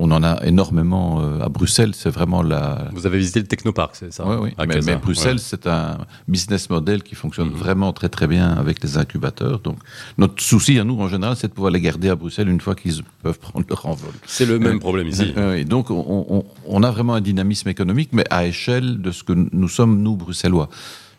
on 0.00 0.12
en 0.12 0.22
a 0.22 0.44
énormément 0.44 1.20
euh, 1.20 1.40
à 1.40 1.48
Bruxelles. 1.48 1.94
C'est 1.94 2.08
vraiment 2.08 2.40
la. 2.40 2.88
Vous 2.92 3.06
avez 3.06 3.18
visité 3.18 3.40
le 3.40 3.46
Technopark, 3.46 3.96
c'est 3.96 4.12
ça? 4.12 4.24
Oui, 4.26 4.36
oui. 4.40 4.66
Mais, 4.66 4.80
mais, 4.86 4.96
Bruxelles, 4.96 5.36
ouais. 5.36 5.42
c'est 5.42 5.66
un 5.66 5.98
business 6.28 6.70
model 6.70 7.02
qui 7.02 7.16
fonctionne 7.16 7.48
mmh. 7.48 7.54
vraiment 7.64 7.92
très 7.92 8.08
très 8.08 8.28
bien 8.28 8.48
avec 8.50 8.82
les 8.82 8.96
incubateurs. 8.96 9.58
Donc, 9.58 9.78
notre 10.16 10.40
souci 10.40 10.78
à 10.78 10.84
nous, 10.84 10.98
en 11.00 11.08
général, 11.08 11.36
c'est 11.36 11.48
de 11.48 11.52
pouvoir 11.52 11.72
les 11.72 11.80
garder 11.80 12.08
à 12.08 12.14
Bruxelles 12.14 12.48
une 12.48 12.60
fois 12.60 12.76
qu'ils 12.76 13.02
peuvent 13.22 13.40
prendre 13.40 13.66
leur 13.68 13.84
envol. 13.86 14.12
C'est 14.24 14.46
le 14.46 14.58
même 14.60 14.78
problème 14.78 15.08
ici. 15.08 15.34
Oui, 15.36 15.64
donc, 15.64 15.90
on, 15.90 16.26
on, 16.30 16.44
on 16.64 16.82
a 16.84 16.90
vraiment 16.90 17.14
un 17.14 17.20
dynamisme 17.20 17.68
économique, 17.68 18.10
mais 18.12 18.24
à 18.30 18.46
échelle 18.46 19.02
de 19.02 19.10
ce 19.10 19.24
que 19.24 19.32
nous 19.34 19.68
sommes, 19.68 20.00
nous, 20.00 20.16
bruxellois. 20.16 20.68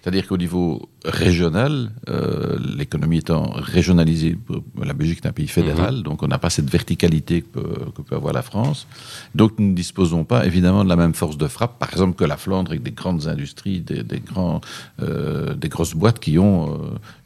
C'est-à-dire 0.02 0.28
qu'au 0.28 0.38
niveau 0.38 0.90
régional, 1.10 1.92
euh, 2.10 2.58
l'économie 2.78 3.18
étant 3.18 3.52
régionalisée, 3.56 4.38
la 4.82 4.94
Belgique 4.94 5.20
est 5.24 5.28
un 5.28 5.32
pays 5.32 5.48
fédéral, 5.48 5.98
mmh. 5.98 6.04
donc 6.04 6.24
on 6.24 6.28
n'a 6.28 6.38
pas 6.38 6.50
cette 6.50 6.70
verticalité 6.70 7.42
que 7.42 7.60
peut, 7.60 7.92
que 7.96 8.02
peut, 8.02 8.16
avoir 8.16 8.34
la 8.34 8.42
France. 8.42 8.88
Donc 9.36 9.54
nous 9.60 9.70
ne 9.70 9.76
disposons 9.76 10.24
pas 10.24 10.46
évidemment 10.46 10.84
de 10.84 10.90
la 10.90 10.96
même 10.96 11.14
force 11.14 11.38
de 11.38 11.48
frappe, 11.48 11.80
par 11.80 11.90
exemple 11.92 12.16
que 12.16 12.24
la 12.26 12.38
Flandre 12.38 12.72
avec 12.72 12.84
des 12.84 12.92
grandes 12.92 13.28
industries, 13.28 13.82
des, 13.82 14.04
des 14.04 14.20
grands, 14.20 14.62
euh, 15.02 15.54
des 15.56 15.70
grosses 15.70 15.96
boîtes 15.96 16.20
qui 16.20 16.38
ont, 16.40 16.74
euh, 16.74 16.78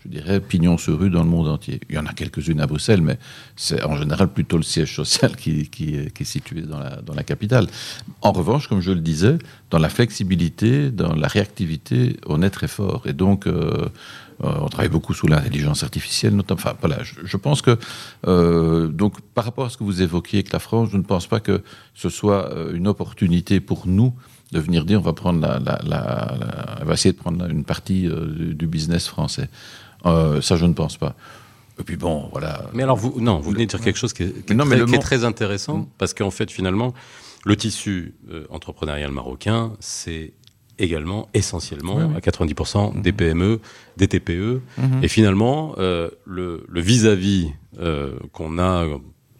je 0.03 0.09
dirais, 0.09 0.39
pignon 0.39 0.77
sur 0.77 0.99
rue 0.99 1.09
dans 1.09 1.23
le 1.23 1.29
monde 1.29 1.47
entier. 1.47 1.79
Il 1.89 1.95
y 1.95 1.99
en 1.99 2.05
a 2.05 2.13
quelques-unes 2.13 2.61
à 2.61 2.67
Bruxelles, 2.67 3.01
mais 3.01 3.17
c'est 3.55 3.83
en 3.83 3.95
général 3.95 4.29
plutôt 4.29 4.57
le 4.57 4.63
siège 4.63 4.95
social 4.95 5.35
qui, 5.37 5.69
qui, 5.69 6.11
qui 6.13 6.23
est 6.23 6.25
situé 6.25 6.61
dans 6.61 6.79
la, 6.79 7.01
dans 7.01 7.13
la 7.13 7.23
capitale. 7.23 7.67
En 8.21 8.31
revanche, 8.31 8.67
comme 8.67 8.81
je 8.81 8.91
le 8.91 9.01
disais, 9.01 9.37
dans 9.69 9.79
la 9.79 9.89
flexibilité, 9.89 10.91
dans 10.91 11.13
la 11.15 11.27
réactivité, 11.27 12.17
on 12.27 12.41
est 12.41 12.49
très 12.51 12.67
fort. 12.67 13.03
Et 13.05 13.13
donc, 13.13 13.47
euh, 13.47 13.72
on 14.39 14.67
travaille 14.67 14.89
beaucoup 14.89 15.13
sous 15.13 15.27
l'intelligence 15.27 15.83
artificielle, 15.83 16.35
notamment. 16.35 16.59
Enfin, 16.59 16.75
voilà, 16.81 17.01
je, 17.03 17.15
je 17.23 17.37
pense 17.37 17.61
que 17.61 17.77
euh, 18.27 18.87
donc 18.87 19.21
par 19.21 19.45
rapport 19.45 19.65
à 19.65 19.69
ce 19.69 19.77
que 19.77 19.83
vous 19.83 20.01
évoquiez 20.01 20.39
avec 20.39 20.51
la 20.51 20.59
France, 20.59 20.89
je 20.91 20.97
ne 20.97 21.03
pense 21.03 21.27
pas 21.27 21.39
que 21.39 21.61
ce 21.93 22.09
soit 22.09 22.51
euh, 22.51 22.73
une 22.73 22.87
opportunité 22.87 23.59
pour 23.59 23.87
nous 23.87 24.13
de 24.53 24.59
venir 24.59 24.85
dire 24.85 24.99
on 24.99 25.03
va 25.03 25.13
prendre 25.13 25.41
la, 25.41 25.59
la, 25.59 25.79
la, 25.83 26.35
la 26.39 26.79
on 26.81 26.85
va 26.85 26.93
essayer 26.93 27.11
de 27.11 27.17
prendre 27.17 27.45
une 27.49 27.65
partie 27.65 28.07
euh, 28.07 28.53
du, 28.53 28.67
business 28.67 29.07
français. 29.07 29.49
Euh, 30.05 30.41
ça, 30.41 30.55
je 30.55 30.65
ne 30.65 30.73
pense 30.73 30.97
pas. 30.97 31.15
Et 31.79 31.83
puis 31.83 31.97
bon, 31.97 32.29
voilà. 32.31 32.69
Mais 32.73 32.83
alors 32.83 32.97
vous, 32.97 33.19
non, 33.19 33.39
vous 33.39 33.51
venez 33.51 33.65
de 33.65 33.69
dire 33.71 33.81
quelque 33.81 33.97
chose 33.97 34.13
qui 34.13 34.23
est, 34.23 34.45
qui 34.45 34.53
est, 34.53 34.57
très, 34.57 34.85
qui 34.85 34.95
est 34.95 34.99
très, 34.99 35.23
intéressant 35.23 35.89
parce 35.97 36.13
qu'en 36.13 36.31
fait, 36.31 36.51
finalement, 36.51 36.93
le 37.45 37.55
tissu 37.55 38.13
euh, 38.31 38.45
entrepreneurial 38.49 39.11
marocain, 39.11 39.73
c'est 39.79 40.33
également 40.79 41.27
essentiellement 41.33 41.97
oui, 41.97 42.03
oui. 42.09 42.15
à 42.15 42.19
90% 42.19 42.97
mmh. 42.97 43.01
des 43.01 43.11
PME, 43.11 43.59
des 43.97 44.07
TPE. 44.07 44.61
Mmh. 44.77 45.03
Et 45.03 45.07
finalement, 45.07 45.75
euh, 45.77 46.09
le 46.25 46.63
vis-à-vis 46.73 47.45
-vis, 47.45 47.53
euh, 47.79 48.17
qu'on 48.31 48.59
a 48.59 48.85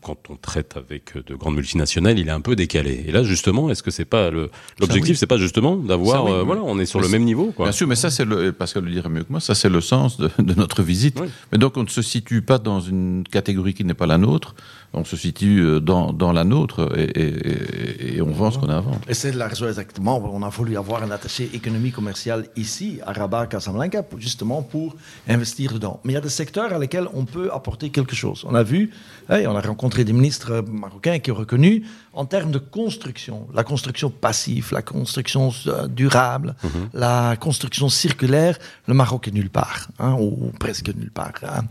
quand 0.04 0.18
on 0.30 0.36
traite 0.36 0.76
avec 0.78 1.16
de 1.26 1.36
grandes 1.36 1.56
multinationales, 1.56 2.20
il 2.20 2.28
est 2.28 2.32
un 2.32 2.42
peu 2.42 2.56
décalé. 2.56 3.06
Et 3.08 3.12
là, 3.12 3.24
justement, 3.24 3.70
est-ce 3.70 3.82
que 3.84 3.92
c'est 3.92 4.06
pas 4.06 4.30
le 4.30 4.50
l'objectif, 4.80 5.12
oui. 5.12 5.16
c'est 5.18 5.28
pas 5.28 5.38
justement 5.38 5.76
d'avoir, 5.78 6.18
Ça, 6.18 6.24
oui, 6.24 6.32
euh, 6.32 6.40
oui. 6.42 6.46
voilà, 6.46 6.62
on 6.64 6.78
est 6.80 6.86
sur 6.86 7.00
Mais 7.00 7.06
le 7.08 7.12
même 7.12 7.24
niveau, 7.24 7.52
quoi. 7.56 7.66
Bien 7.66 7.72
sûr, 7.72 7.88
mais 7.88 7.96
ça, 7.96 8.10
c'est 8.12 8.26
le, 8.26 8.52
Pascal 8.52 8.84
le 8.84 8.92
dirait 8.92 9.10
mieux 9.10 9.24
que 9.24 9.32
moi, 9.32 9.40
ça, 9.40 9.56
c'est 9.56 9.70
le 9.70 9.82
sens 9.82 10.18
de, 10.18 10.30
de 10.40 10.54
notre 10.56 10.84
visite. 10.84 11.18
Oui. 11.22 11.28
Mais 11.52 11.58
donc, 11.58 11.78
on 11.78 11.84
ne 11.84 11.88
se 11.90 12.02
situe 12.02 12.42
pas 12.42 12.58
dans 12.60 12.80
une 12.82 13.24
catégorie 13.32 13.74
qui 13.74 13.86
n'est 13.86 13.94
pas 13.94 14.08
la 14.08 14.18
nôtre, 14.18 14.56
on 14.96 15.04
se 15.06 15.16
situe 15.18 15.60
euh, 15.62 15.80
dans, 15.80 16.14
dans 16.14 16.32
la 16.34 16.44
nôtre 16.44 16.92
et, 16.98 17.04
et- 17.04 17.48
et- 17.50 18.16
et 18.18 18.22
on 18.22 18.32
vend 18.32 18.52
ce 18.52 18.60
qu'on 18.60 18.70
invente. 18.70 19.02
Et 19.08 19.14
c'est 19.16 19.32
la 19.32 19.48
raison 19.48 19.68
exactement. 19.68 20.22
On 20.34 20.44
a 20.44 20.50
voulu 20.50 20.78
avoir 20.78 21.02
un 21.02 21.10
attaché 21.12 21.50
économie 21.54 21.92
commerciale 21.92 22.48
ici, 22.56 23.00
à 23.06 23.12
Rabat, 23.14 23.48
Casablanca, 23.48 24.04
justement 24.20 24.62
pour 24.62 24.96
investir 25.28 25.74
dedans. 25.74 26.00
Mais 26.04 26.14
il 26.14 26.16
y 26.16 26.18
a 26.18 26.22
des 26.22 26.30
secteurs 26.30 26.72
à 26.74 26.78
lesquels 26.80 27.08
on 27.14 27.26
peut 27.26 27.50
apporter 27.52 27.90
quelque 27.90 28.16
chose. 28.16 28.46
On 28.48 28.54
a 28.56 28.64
vu, 28.64 28.92
hey, 29.30 29.48
on 29.48 29.56
a 29.56 29.62
rencontré 29.62 29.93
des 30.02 30.14
ministres 30.14 30.64
marocains 30.68 31.20
qui 31.20 31.32
ont 31.32 31.36
reconnu, 31.36 31.84
en 32.14 32.26
termes 32.26 32.52
de 32.52 32.60
construction, 32.60 33.48
la 33.54 33.64
construction 33.64 34.10
passive, 34.10 34.70
la 34.72 34.82
construction 34.82 35.52
euh, 35.68 35.88
durable, 35.88 36.56
la 36.94 37.36
construction 37.38 37.90
circulaire, 37.90 38.58
le 38.88 38.94
Maroc 38.94 39.28
est 39.28 39.32
nulle 39.32 39.50
part, 39.50 39.88
hein, 40.00 40.16
ou 40.20 40.52
presque 40.60 40.90
nulle 40.96 41.12
part. 41.12 41.34
hein. 41.44 41.64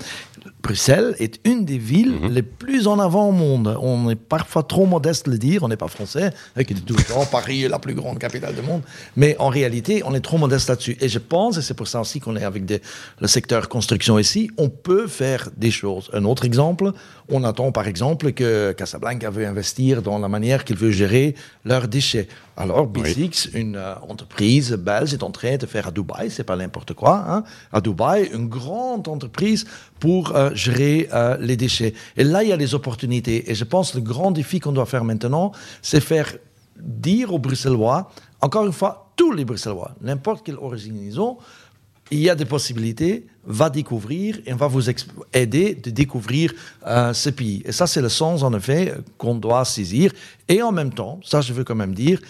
Bruxelles 0.63 1.15
est 1.19 1.41
une 1.47 1.65
des 1.65 1.79
villes 1.79 2.19
les 2.31 2.43
plus 2.43 2.87
en 2.89 2.99
avant 2.99 3.29
au 3.29 3.33
monde. 3.33 3.77
On 3.81 4.11
est 4.11 4.17
parfois 4.17 4.63
trop 4.65 4.87
modeste 4.87 5.27
de 5.27 5.33
le 5.33 5.39
dire, 5.39 5.63
on 5.63 5.69
n'est 5.69 5.77
pas 5.77 5.89
français, 5.89 6.33
hein, 6.57 6.65
qui 6.65 6.75
dit 6.75 6.83
tout 6.83 6.95
le 6.97 7.03
temps 7.05 7.25
Paris 7.31 7.63
est 7.65 7.69
la 7.69 7.79
plus 7.79 7.95
grande 7.95 8.19
capitale 8.19 8.55
du 8.55 8.63
monde. 8.63 8.83
Mais 9.17 9.37
en 9.39 9.49
réalité, 9.49 10.03
on 10.05 10.15
est 10.15 10.21
trop 10.21 10.39
modeste 10.39 10.69
là-dessus. 10.69 10.97
Et 11.01 11.09
je 11.09 11.19
pense, 11.19 11.59
et 11.59 11.63
c'est 11.63 11.75
pour 11.75 11.87
ça 11.89 12.01
aussi 12.01 12.19
qu'on 12.21 12.37
est 12.37 12.45
avec 12.45 12.65
des- 12.65 12.83
le 13.21 13.29
secteur 13.29 13.69
construction 13.69 14.19
ici, 14.19 14.51
on 14.59 14.69
peut 14.69 15.07
faire 15.07 15.49
des 15.57 15.71
choses. 15.71 16.11
Un 16.13 16.25
autre 16.25 16.45
exemple, 16.45 16.93
on 17.29 17.45
attend 17.45 17.71
par 17.73 17.87
exemple 17.87 18.33
que 18.33 18.73
Casablanca 18.73 19.31
veut 19.31 19.47
investir 19.47 20.03
dans 20.03 20.19
la 20.19 20.29
manière 20.33 20.65
qu'il 20.65 20.77
veut 20.77 20.91
gérer 20.91 21.37
leurs 21.65 21.87
déchets. 21.87 22.27
Alors, 22.57 22.87
B6, 22.87 23.51
une 23.55 23.77
euh, 23.77 23.95
entreprise 24.09 24.73
belge, 24.73 25.15
est 25.15 25.23
en 25.23 25.31
train 25.31 25.57
de 25.57 25.67
faire 25.67 25.89
à 25.89 25.91
Dubaï, 25.91 26.31
c'est 26.31 26.45
pas 26.45 26.57
n'importe 26.57 26.93
quoi, 26.95 27.25
hein, 27.29 27.45
à 27.73 27.81
Dubaï, 27.81 28.31
une 28.35 28.49
grande 28.49 29.07
entreprise 29.09 29.65
pour 30.01 30.35
euh, 30.35 30.51
gérer 30.55 31.09
euh, 31.13 31.37
les 31.41 31.57
déchets. 31.57 31.95
Et 32.17 32.25
là, 32.25 32.43
il 32.43 32.49
y 32.49 32.53
a 32.53 32.57
des 32.57 32.75
opportunités. 32.75 33.51
Et 33.51 33.55
je 33.55 33.65
pense 33.65 33.93
que 33.93 33.99
le 33.99 34.05
grand 34.05 34.33
défi 34.33 34.59
qu'on 34.61 34.73
doit 34.73 34.87
faire 34.87 35.05
maintenant, 35.05 35.53
c'est 35.81 36.01
faire 36.01 36.35
dire 36.79 37.33
aux 37.33 37.39
Bruxellois, 37.39 38.11
encore 38.41 38.67
une 38.67 38.73
fois, 38.73 39.13
tous 39.17 39.33
les 39.33 39.45
Bruxellois, 39.45 39.93
n'importe 40.01 40.45
quelle 40.45 40.57
origine 40.57 40.99
ils 41.01 41.21
ont, 41.21 41.39
il 42.13 42.21
y 42.21 42.29
a 42.29 42.35
des 42.35 42.45
possibilités, 42.45 43.27
va 43.45 43.71
découvrir 43.71 44.39
et 44.47 44.53
on 44.53 44.57
va 44.57 44.67
vous 44.67 44.89
aider 45.33 45.75
de 45.75 45.91
découvrir 45.91 46.53
euh, 46.87 47.13
ce 47.13 47.31
pays. 47.31 47.63
Et 47.65 47.73
ça, 47.73 47.87
c'est 47.87 48.03
le 48.03 48.11
sens, 48.11 48.43
en 48.43 48.55
effet, 48.55 48.95
qu'on 49.17 49.35
doit 49.35 49.65
saisir. 49.65 50.13
Et 50.49 50.63
en 50.63 50.73
même 50.73 50.93
temps, 50.93 51.21
ça, 51.25 51.41
je 51.41 51.53
veux 51.53 51.65
quand 51.65 51.75
même 51.75 51.95
dire, 51.95 52.21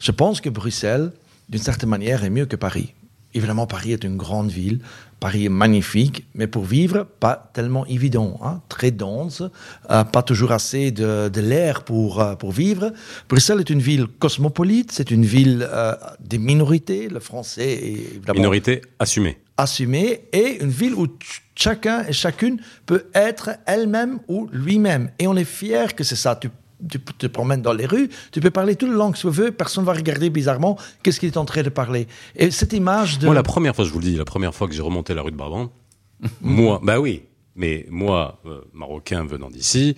je 0.00 0.10
pense 0.10 0.40
que 0.40 0.48
Bruxelles, 0.48 1.12
d'une 1.48 1.60
certaine 1.60 1.90
manière, 1.90 2.24
est 2.24 2.30
mieux 2.30 2.46
que 2.46 2.56
Paris. 2.56 2.94
Évidemment, 3.34 3.66
Paris 3.66 3.92
est 3.92 4.04
une 4.04 4.16
grande 4.16 4.50
ville, 4.50 4.80
Paris 5.18 5.46
est 5.46 5.50
magnifique, 5.50 6.26
mais 6.34 6.46
pour 6.46 6.64
vivre, 6.64 7.06
pas 7.20 7.50
tellement 7.54 7.86
évident, 7.86 8.38
hein, 8.42 8.60
très 8.68 8.90
dense, 8.90 9.42
euh, 9.90 10.04
pas 10.04 10.22
toujours 10.22 10.52
assez 10.52 10.90
de, 10.90 11.28
de 11.30 11.40
l'air 11.40 11.84
pour, 11.84 12.20
euh, 12.20 12.34
pour 12.36 12.52
vivre. 12.52 12.92
Bruxelles 13.28 13.60
est 13.60 13.70
une 13.70 13.80
ville 13.80 14.06
cosmopolite, 14.06 14.92
c'est 14.92 15.10
une 15.10 15.24
ville 15.24 15.66
euh, 15.70 15.94
des 16.20 16.38
minorités, 16.38 17.08
le 17.08 17.20
français 17.20 17.72
est 17.72 18.34
Minorité 18.34 18.82
assumée. 18.98 19.38
assumée 19.56 20.24
et 20.32 20.62
une 20.62 20.68
ville 20.70 20.94
où 20.94 21.06
ch- 21.06 21.42
chacun 21.54 22.04
et 22.06 22.12
chacune 22.12 22.60
peut 22.84 23.06
être 23.14 23.50
elle-même 23.64 24.18
ou 24.28 24.48
lui-même. 24.52 25.10
Et 25.18 25.26
on 25.26 25.34
est 25.36 25.44
fier 25.44 25.94
que 25.94 26.04
c'est 26.04 26.14
ça. 26.16 26.36
Tu, 26.36 26.50
tu 26.88 26.98
te 27.00 27.26
promènes 27.26 27.62
dans 27.62 27.72
les 27.72 27.86
rues, 27.86 28.10
tu 28.32 28.40
peux 28.40 28.50
parler 28.50 28.76
toute 28.76 28.90
la 28.90 28.96
langue 28.96 29.14
que 29.14 29.20
tu 29.20 29.28
veux, 29.28 29.50
personne 29.50 29.84
ne 29.84 29.86
va 29.86 29.94
regarder 29.94 30.30
bizarrement 30.30 30.78
qu'est-ce 31.02 31.20
qu'il 31.20 31.28
est 31.28 31.38
en 31.38 31.44
train 31.44 31.62
de 31.62 31.68
parler. 31.68 32.06
Et 32.36 32.50
cette 32.50 32.72
image 32.72 33.18
de... 33.18 33.26
Moi, 33.26 33.34
la 33.34 33.42
première 33.42 33.74
fois, 33.74 33.84
je 33.84 33.90
vous 33.90 33.98
le 33.98 34.04
dis, 34.04 34.16
la 34.16 34.24
première 34.24 34.54
fois 34.54 34.68
que 34.68 34.74
j'ai 34.74 34.82
remonté 34.82 35.14
la 35.14 35.22
rue 35.22 35.30
de 35.30 35.36
Brabant, 35.36 35.70
moi, 36.40 36.80
bah 36.82 37.00
oui, 37.00 37.22
mais 37.54 37.86
moi, 37.88 38.40
euh, 38.46 38.60
marocain 38.72 39.24
venant 39.24 39.50
d'ici, 39.50 39.96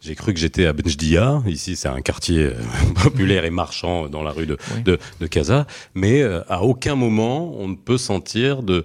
j'ai 0.00 0.14
cru 0.14 0.32
que 0.32 0.38
j'étais 0.38 0.66
à 0.66 0.72
Benjdia. 0.72 1.42
Ici, 1.46 1.74
c'est 1.74 1.88
un 1.88 2.00
quartier 2.02 2.44
euh, 2.44 2.54
populaire 3.02 3.44
et 3.44 3.50
marchand 3.50 4.08
dans 4.08 4.22
la 4.22 4.30
rue 4.30 4.46
de, 4.46 4.56
de, 4.84 4.98
de 5.20 5.26
Casa. 5.26 5.66
Mais 5.94 6.22
euh, 6.22 6.42
à 6.48 6.62
aucun 6.62 6.94
moment, 6.94 7.52
on 7.58 7.68
ne 7.68 7.74
peut 7.74 7.98
sentir 7.98 8.62
de 8.62 8.84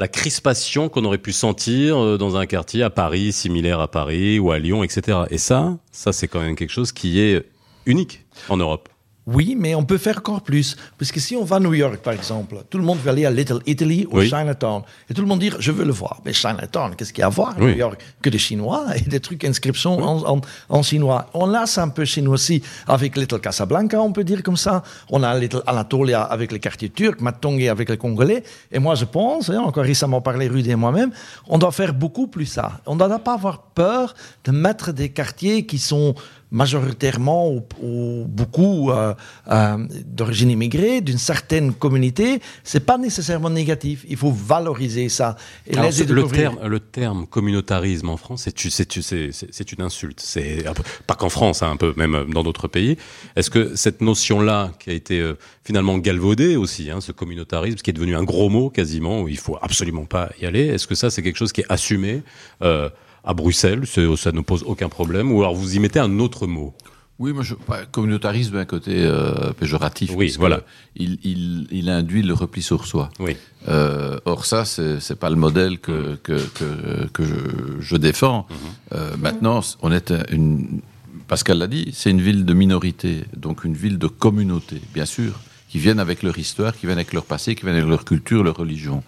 la 0.00 0.08
crispation 0.08 0.88
qu'on 0.88 1.04
aurait 1.04 1.18
pu 1.18 1.32
sentir 1.32 2.02
euh, 2.02 2.16
dans 2.16 2.36
un 2.36 2.46
quartier 2.46 2.82
à 2.82 2.88
Paris, 2.88 3.32
similaire 3.32 3.80
à 3.80 3.88
Paris 3.88 4.38
ou 4.38 4.50
à 4.50 4.58
Lyon, 4.58 4.82
etc. 4.82 5.18
Et 5.30 5.36
ça, 5.36 5.76
ça, 5.92 6.12
c'est 6.12 6.26
quand 6.26 6.40
même 6.40 6.56
quelque 6.56 6.72
chose 6.72 6.90
qui 6.90 7.20
est 7.20 7.44
unique 7.84 8.24
en 8.48 8.56
Europe. 8.56 8.88
Oui, 9.26 9.54
mais 9.56 9.74
on 9.74 9.84
peut 9.84 9.98
faire 9.98 10.18
encore 10.18 10.40
plus. 10.42 10.76
Parce 10.98 11.12
que 11.12 11.20
si 11.20 11.36
on 11.36 11.44
va 11.44 11.56
à 11.56 11.60
New 11.60 11.74
York, 11.74 11.98
par 11.98 12.14
exemple, 12.14 12.56
tout 12.68 12.78
le 12.78 12.84
monde 12.84 12.98
veut 12.98 13.10
aller 13.10 13.26
à 13.26 13.30
Little 13.30 13.60
Italy 13.66 14.06
ou 14.10 14.18
Oui. 14.18 14.28
Chinatown. 14.28 14.82
Et 15.08 15.14
tout 15.14 15.20
le 15.20 15.28
monde 15.28 15.38
dit, 15.40 15.50
je 15.58 15.70
veux 15.70 15.84
le 15.84 15.92
voir. 15.92 16.20
Mais 16.24 16.32
Chinatown, 16.32 16.96
qu'est-ce 16.96 17.12
qu'il 17.12 17.20
y 17.20 17.24
a 17.24 17.26
à 17.26 17.30
voir 17.30 17.50
à 17.50 17.60
Oui. 17.60 17.72
New 17.72 17.78
York? 17.78 18.00
Que 18.22 18.30
des 18.30 18.38
Chinois 18.38 18.86
et 18.96 19.02
des 19.02 19.20
trucs 19.20 19.44
inscriptions 19.44 19.98
en, 20.02 20.36
en- 20.36 20.40
en 20.68 20.82
chinois. 20.82 21.26
On 21.34 21.52
a 21.54 21.66
ça 21.66 21.82
un 21.82 21.88
peu 21.90 22.04
chez 22.04 22.22
nous 22.22 22.32
aussi, 22.32 22.62
avec 22.88 23.16
Little 23.16 23.40
Casablanca, 23.40 24.00
on 24.00 24.12
peut 24.12 24.24
dire 24.24 24.42
comme 24.42 24.56
ça. 24.56 24.82
On 25.10 25.22
a 25.22 25.38
Little 25.38 25.62
Anatolia 25.66 26.22
avec 26.22 26.50
les 26.50 26.58
quartiers 26.58 26.88
turcs, 26.90 27.20
Matongue 27.20 27.62
avec 27.68 27.90
les 27.90 27.98
Congolais. 27.98 28.42
Et 28.72 28.78
moi, 28.78 28.94
je 28.94 29.04
pense, 29.04 29.50
hein, 29.50 29.60
encore 29.60 29.84
récemment 29.84 30.22
parlé 30.22 30.48
Rudy 30.48 30.70
et 30.70 30.76
moi-même, 30.76 31.10
on 31.46 31.58
doit 31.58 31.72
faire 31.72 31.92
beaucoup 31.94 32.26
plus 32.26 32.46
ça. 32.46 32.80
On 32.86 32.94
ne 32.94 32.98
doit 32.98 33.18
pas 33.18 33.34
avoir 33.34 33.62
peur 33.62 34.14
de 34.44 34.50
mettre 34.50 34.92
des 34.92 35.10
quartiers 35.10 35.66
qui 35.66 35.78
sont 35.78 36.14
majoritairement 36.50 37.50
ou, 37.50 37.62
ou 37.82 38.24
beaucoup 38.26 38.90
euh, 38.90 39.14
euh, 39.50 39.86
d'origine 40.04 40.50
immigrée, 40.50 41.00
d'une 41.00 41.18
certaine 41.18 41.72
communauté, 41.72 42.40
c'est 42.64 42.84
pas 42.84 42.98
nécessairement 42.98 43.50
négatif. 43.50 44.04
Il 44.08 44.16
faut 44.16 44.32
valoriser 44.32 45.08
ça 45.08 45.36
et 45.66 45.76
Alors, 45.76 45.90
le 45.90 46.04
découvrir. 46.04 46.52
terme, 46.52 46.68
le 46.68 46.80
terme 46.80 47.26
communautarisme 47.26 48.08
en 48.08 48.16
France, 48.16 48.48
c'est 48.48 49.72
une 49.72 49.82
insulte. 49.82 50.20
C'est 50.20 50.64
pas 51.06 51.14
qu'en 51.14 51.28
France, 51.28 51.62
hein, 51.62 51.70
un 51.70 51.76
peu 51.76 51.94
même 51.96 52.26
dans 52.32 52.42
d'autres 52.42 52.68
pays. 52.68 52.96
Est-ce 53.36 53.50
que 53.50 53.76
cette 53.76 54.00
notion-là, 54.00 54.72
qui 54.78 54.90
a 54.90 54.92
été 54.92 55.20
euh, 55.20 55.34
finalement 55.64 55.98
galvaudée 55.98 56.56
aussi, 56.56 56.90
hein, 56.90 57.00
ce 57.00 57.12
communautarisme, 57.12 57.76
qui 57.76 57.90
est 57.90 57.94
devenu 57.94 58.16
un 58.16 58.24
gros 58.24 58.48
mot 58.48 58.70
quasiment, 58.70 59.22
où 59.22 59.28
il 59.28 59.38
faut 59.38 59.58
absolument 59.62 60.04
pas 60.04 60.30
y 60.40 60.46
aller, 60.46 60.66
est-ce 60.66 60.86
que 60.86 60.94
ça 60.94 61.10
c'est 61.10 61.22
quelque 61.22 61.36
chose 61.36 61.52
qui 61.52 61.60
est 61.62 61.66
assumé 61.68 62.22
euh, 62.62 62.88
à 63.24 63.34
Bruxelles 63.34 63.82
C'est- 63.86 64.16
Ça 64.16 64.32
ne 64.32 64.40
pose 64.40 64.62
aucun 64.66 64.88
problème, 64.88 65.30
ou 65.32 65.40
alors 65.40 65.54
vous 65.54 65.76
y 65.76 65.78
mettez 65.78 65.98
un 66.00 66.18
autre 66.18 66.46
mot 66.46 66.74
Oui, 67.18 67.32
moi, 67.34 67.42
je, 67.42 67.54
communautarisme, 67.92 68.56
un 68.56 68.64
côté 68.64 68.92
euh, 68.96 69.52
péjoratif. 69.52 70.10
Oui, 70.16 70.34
voilà. 70.38 70.62
Il, 70.96 71.18
il, 71.22 71.66
il 71.70 71.90
induit 71.90 72.22
le 72.22 72.32
repli 72.32 72.62
sur 72.62 72.86
soi. 72.86 73.10
Oui. 73.18 73.36
Euh, 73.68 74.18
or, 74.24 74.46
ça, 74.46 74.64
c'est 74.64 75.18
pas 75.18 75.28
le 75.28 75.36
modèle 75.36 75.78
que, 75.80 76.16
que, 76.22 76.38
que, 76.58 77.06
que 77.12 77.24
je, 77.24 77.34
je 77.80 77.96
défends. 77.96 78.46
Euh, 78.94 79.16
maintenant, 79.18 79.60
on 79.82 79.92
est 79.92 80.12
une. 80.30 80.80
Pascal 81.28 81.58
l'a 81.58 81.66
dit, 81.68 81.90
c'est 81.92 82.10
une 82.10 82.22
ville 82.22 82.44
de 82.44 82.54
minorité, 82.54 83.24
donc 83.36 83.64
une 83.64 83.74
ville 83.74 83.98
de 83.98 84.08
communauté, 84.08 84.80
bien 84.94 85.04
sûr, 85.04 85.32
qui 85.68 85.78
viennent 85.78 86.00
avec 86.00 86.22
leur 86.24 86.36
histoire, 86.38 86.74
qui 86.76 86.86
viennent 86.86 86.98
avec 86.98 87.12
leur 87.12 87.24
passé, 87.26 87.54
qui 87.54 87.62
viennent 87.64 87.76
avec 87.76 87.88
leur 87.88 88.04
culture, 88.04 88.42
leur 88.42 88.56
religion. 88.56 89.04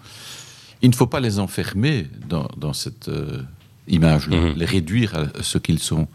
Il 0.83 0.91
ne 0.91 0.95
faut 0.95 1.09
pas 1.09 1.19
les 1.19 1.39
enfermer 1.41 2.07
dans, 2.29 2.47
dans 2.57 2.75
cette 2.75 3.09
image-là, 3.89 4.37
Mhm. 4.37 4.55
les 4.57 4.65
réduire 4.67 5.15
à 5.15 5.43
ce 5.43 5.59
qu'ils 5.59 5.79
sont 5.79 6.07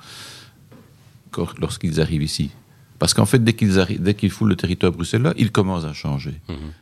lorsqu'ils 1.59 2.01
arrivent 2.01 2.23
ici. 2.23 2.49
Parce 2.99 3.13
qu'en 3.13 3.25
fait, 3.25 3.43
dès 3.43 3.53
qu'ils 3.53 3.73
dès 3.99 4.15
qu'ils 4.15 4.31
foulent 4.31 4.49
le 4.49 4.55
territoire 4.55 4.91
bruxellois, 4.91 5.33
ils 5.37 5.51
commencent 5.51 5.85
à 5.85 5.93
changer. 5.93 6.41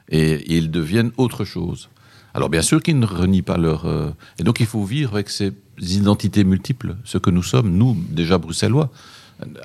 Et, 0.09 0.31
et 0.31 0.57
ils 0.57 0.71
deviennent 0.71 1.11
autre 1.17 1.43
chose. 1.43 1.89
Alors 2.33 2.49
bien 2.49 2.61
sûr 2.61 2.81
qu'ils 2.81 2.99
ne 2.99 3.05
renient 3.05 3.41
pas 3.41 3.57
leur... 3.57 3.85
euh, 3.85 4.11
Et 4.39 4.43
donc 4.43 4.59
il 4.59 4.65
faut 4.65 4.83
vivre 4.85 5.13
avec 5.15 5.29
ces 5.29 5.51
identités 5.79 6.43
multiples, 6.45 6.95
ce 7.03 7.17
que 7.17 7.29
nous 7.29 7.43
sommes, 7.43 7.71
nous, 7.75 7.97
déjà 8.09 8.37
bruxellois. 8.37 8.89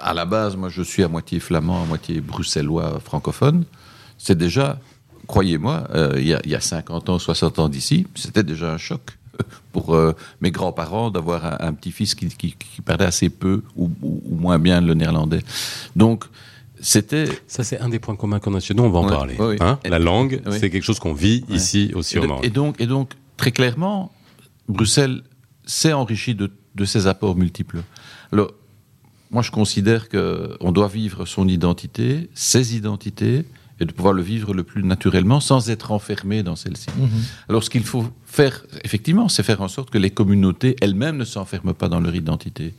À 0.01 0.13
la 0.15 0.25
base, 0.25 0.57
moi, 0.57 0.69
je 0.69 0.83
suis 0.83 1.05
à 1.05 1.09
moitié 1.09 1.39
flamand, 1.39 1.83
à 1.83 1.87
moitié 1.87 2.21
bruxellois 2.21 2.99
francophone. 2.99 3.65
C'est 4.19 4.37
déjà, 4.37 4.81
croyez-moi, 5.29 5.87
euh, 5.95 6.15
y, 6.21 6.37
il 6.45 6.51
y 6.51 6.57
a 6.57 6.61
50 6.61 7.09
ans, 7.09 7.19
60 7.21 7.61
ans 7.61 7.69
d'ici, 7.69 8.09
c'était 8.17 8.43
déjà 8.43 8.73
un 8.75 8.79
choc 8.79 9.03
pour 9.73 9.95
euh, 9.95 10.13
mes 10.41 10.51
grands-parents 10.51 11.11
d'avoir 11.11 11.45
un, 11.45 11.57
un 11.69 11.73
petit-fils 11.73 12.15
qui, 12.15 12.29
qui- 12.29 12.55
qui 12.59 12.81
parlait 12.83 13.05
assez 13.07 13.29
peu 13.31 13.63
ou, 13.77 13.91
ou- 14.03 14.23
ou 14.25 14.37
moins 14.37 14.59
bien 14.59 14.81
le 14.81 14.95
néerlandais. 14.95 15.41
Donc, 15.97 16.25
c'était... 16.81 17.27
Ça, 17.47 17.63
c'est 17.63 17.79
un 17.81 17.89
des 17.91 17.99
points 17.99 18.17
communs 18.17 18.39
qu'on 18.39 18.55
a 18.55 18.61
chez 18.61 18.73
nous, 18.75 18.83
on 18.85 18.91
va 18.91 19.01
en 19.01 19.05
Ouais, 19.05 19.11
parler. 19.11 19.37
hein. 19.61 19.79
La 19.85 19.99
langue, 19.99 20.41
c'est 20.53 20.71
quelque 20.71 20.83
chose 20.85 20.99
qu'on 20.99 21.13
vit 21.13 21.45
ici 21.51 21.93
aussi 21.95 22.17
Et, 22.17 22.21
au 22.21 22.27
Maroc. 22.27 22.45
et 22.45 22.51
donc, 22.51 22.81
et 22.81 22.87
donc, 22.87 23.13
très 23.37 23.53
clairement, 23.53 24.11
Bruxelles 24.69 25.23
s'est 25.67 25.93
enrichi 25.93 26.35
de, 26.35 26.51
de 26.75 26.85
ses 26.85 27.07
apports 27.07 27.37
multiples. 27.37 27.83
Alors, 28.33 28.53
moi, 29.31 29.43
je 29.43 29.51
considère 29.51 30.09
qu'on 30.09 30.73
doit 30.73 30.89
vivre 30.89 31.27
son 31.27 31.47
identité, 31.49 32.31
ses 32.35 32.75
identités, 32.77 33.45
et 33.81 33.87
de 33.87 33.93
pouvoir 33.93 34.13
le 34.15 34.23
vivre 34.23 34.53
le 34.55 34.63
plus 34.63 34.83
naturellement 34.85 35.41
sans 35.41 35.71
être 35.71 35.91
enfermé 35.91 36.43
dans 36.43 36.55
celle-ci. 36.57 36.87
Alors 37.49 37.65
ce 37.65 37.71
qu'il 37.71 37.83
faut 37.85 38.07
faire, 38.27 38.63
effectivement, 38.85 39.29
c'est 39.29 39.43
faire 39.43 39.61
en 39.63 39.69
sorte 39.69 39.91
que 39.91 39.99
les 39.99 40.11
communautés 40.11 40.77
elles-mêmes 40.81 41.17
ne 41.17 41.25
s'enferment 41.25 41.75
pas 41.75 41.89
dans 41.89 41.99
leur 41.99 42.15
identité. 42.15 42.75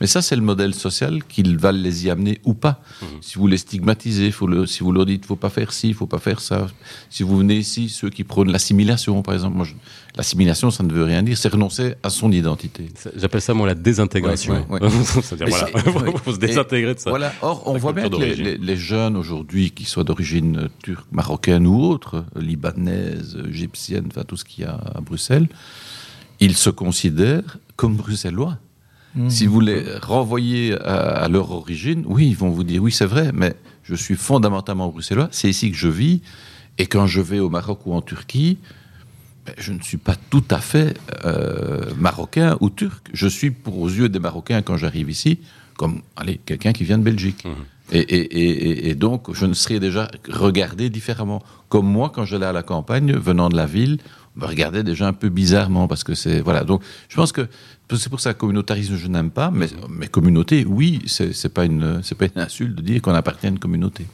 Mais 0.00 0.06
ça, 0.08 0.20
c'est 0.22 0.34
le 0.34 0.42
modèle 0.42 0.74
social 0.74 1.22
qu'il 1.24 1.58
va 1.58 1.70
les 1.72 2.06
y 2.06 2.10
amener 2.10 2.40
ou 2.44 2.54
pas. 2.54 2.82
Si 3.20 3.38
vous 3.38 3.46
les 3.46 3.58
stigmatisez, 3.58 4.30
faut 4.32 4.46
le, 4.48 4.66
si 4.66 4.80
vous 4.82 4.90
leur 4.92 5.06
dites, 5.06 5.26
faut 5.26 5.36
pas 5.36 5.50
faire 5.50 5.72
ci, 5.72 5.92
faut 5.92 6.06
pas 6.06 6.18
faire 6.18 6.40
ça. 6.40 6.66
Si 7.10 7.22
vous 7.22 7.36
venez 7.38 7.56
ici, 7.56 7.88
ceux 7.88 8.10
qui 8.10 8.24
prônent 8.24 8.50
l'assimilation, 8.50 9.22
par 9.22 9.34
exemple, 9.34 9.56
moi, 9.56 9.66
je- 9.66 9.74
l'assimilation, 10.16 10.70
ça 10.70 10.82
ne 10.82 10.92
veut 10.92 11.04
rien 11.04 11.22
dire, 11.22 11.36
c'est 11.36 11.48
renoncer 11.48 11.94
à 12.02 12.10
son 12.10 12.32
identité. 12.32 12.88
J'appelle 13.16 13.40
ça 13.42 13.52
moi 13.54 13.66
la 13.66 13.74
désintégration. 13.74 14.64
Ouais, 14.70 14.80
ouais, 14.82 14.90
C'est-à-dire 15.22 15.46
Et 15.48 15.50
voilà, 15.50 15.66
c'est- 15.74 15.90
faut, 15.90 16.00
ouais. 16.00 16.34
se 16.34 16.38
désintégrer 16.38 16.94
de 16.94 16.98
ça. 17.00 17.10
Voilà. 17.10 17.32
Or, 17.42 17.62
on 17.66 17.76
voit 17.76 17.92
bien 17.92 18.04
que 18.08 18.14
les, 18.16 18.18
d'origine. 18.18 18.44
les- 18.44 18.56
les 18.58 18.76
jeunes 18.76 19.16
aujourd'hui, 19.16 19.70
qu'ils 19.72 19.86
soient 19.86 20.04
d'origine 20.04 20.68
turque, 20.82 21.06
marocaine 21.12 21.66
ou 21.66 21.80
autre, 21.82 22.24
libanaise, 22.34 23.36
égyptienne, 23.48 24.04
enfin 24.08 24.22
tout 24.24 24.36
ce 24.36 24.44
qu'il 24.44 24.64
y 24.64 24.66
a 24.66 24.74
à 24.94 25.00
Bruxelles, 25.00 25.48
ils 26.40 26.56
se 26.56 26.70
considèrent 26.70 27.58
comme 27.76 27.96
bruxellois. 27.96 28.58
Si 29.28 29.46
vous 29.46 29.60
les 29.60 29.82
renvoyez 30.02 30.74
à, 30.82 31.22
à 31.24 31.28
leur 31.30 31.50
origine, 31.50 32.02
oui, 32.06 32.28
ils 32.28 32.36
vont 32.36 32.50
vous 32.50 32.64
dire 32.64 32.82
oui, 32.82 32.92
c'est 32.92 33.06
vrai, 33.06 33.30
mais 33.32 33.54
je 33.82 33.94
suis 33.94 34.14
fondamentalement 34.14 34.88
bruxellois, 34.88 35.28
c'est 35.30 35.48
ici 35.48 35.70
que 35.70 35.76
je 35.76 35.88
vis, 35.88 36.20
et 36.76 36.84
quand 36.84 37.06
je 37.06 37.22
vais 37.22 37.38
au 37.38 37.48
Maroc 37.48 37.86
ou 37.86 37.94
en 37.94 38.02
Turquie, 38.02 38.58
je 39.58 39.72
ne 39.72 39.80
suis 39.80 39.96
pas 39.98 40.16
tout 40.30 40.44
à 40.50 40.58
fait 40.58 40.96
euh, 41.24 41.80
marocain 41.98 42.56
ou 42.60 42.70
turc. 42.70 43.08
Je 43.12 43.26
suis, 43.28 43.50
pour 43.50 43.78
aux 43.78 43.88
yeux 43.88 44.08
des 44.08 44.18
Marocains, 44.18 44.62
quand 44.62 44.76
j'arrive 44.76 45.10
ici, 45.10 45.38
comme 45.76 46.02
allez, 46.16 46.40
quelqu'un 46.44 46.72
qui 46.72 46.84
vient 46.84 46.98
de 46.98 47.02
Belgique. 47.04 47.44
Et, 47.92 47.98
et- 48.00 48.38
et- 48.40 48.68
et- 48.70 48.88
et 48.90 48.94
donc, 48.96 49.32
je 49.32 49.46
ne 49.46 49.54
serais 49.54 49.78
déjà 49.78 50.10
regardé 50.28 50.90
différemment. 50.90 51.42
Comme 51.68 51.86
moi, 51.86 52.10
quand 52.14 52.24
j'allais 52.24 52.46
à 52.46 52.52
la 52.52 52.64
campagne, 52.64 53.12
venant 53.12 53.48
de 53.48 53.56
la 53.56 53.66
ville, 53.66 53.98
on 54.36 54.40
me 54.40 54.46
regardait 54.46 54.82
déjà 54.82 55.06
un 55.06 55.12
peu 55.12 55.28
bizarrement 55.28 55.86
parce 55.86 56.02
que 56.02 56.14
c'est 56.14 56.40
voilà. 56.40 56.64
Donc, 56.64 56.82
je 57.08 57.14
pense 57.16 57.30
que 57.32 57.46
c'est 57.94 58.08
pour 58.10 58.18
ça 58.20 58.34
que 58.34 58.38
communautarisme, 58.40 58.96
je 58.96 59.06
n'aime 59.06 59.30
pas, 59.30 59.52
mais, 59.52 59.68
mais 59.88 60.08
communauté, 60.08 60.64
oui, 60.66 61.00
c'est 61.06 61.48
pas 61.54 61.64
une 61.64 62.00
c'est 62.02 62.16
pas 62.16 62.26
une 62.26 62.40
insulte 62.40 62.74
de 62.74 62.82
dire 62.82 63.00
qu'on 63.00 63.14
appartient 63.14 63.46
à 63.46 63.50
une 63.50 63.60
communauté. 63.60 64.04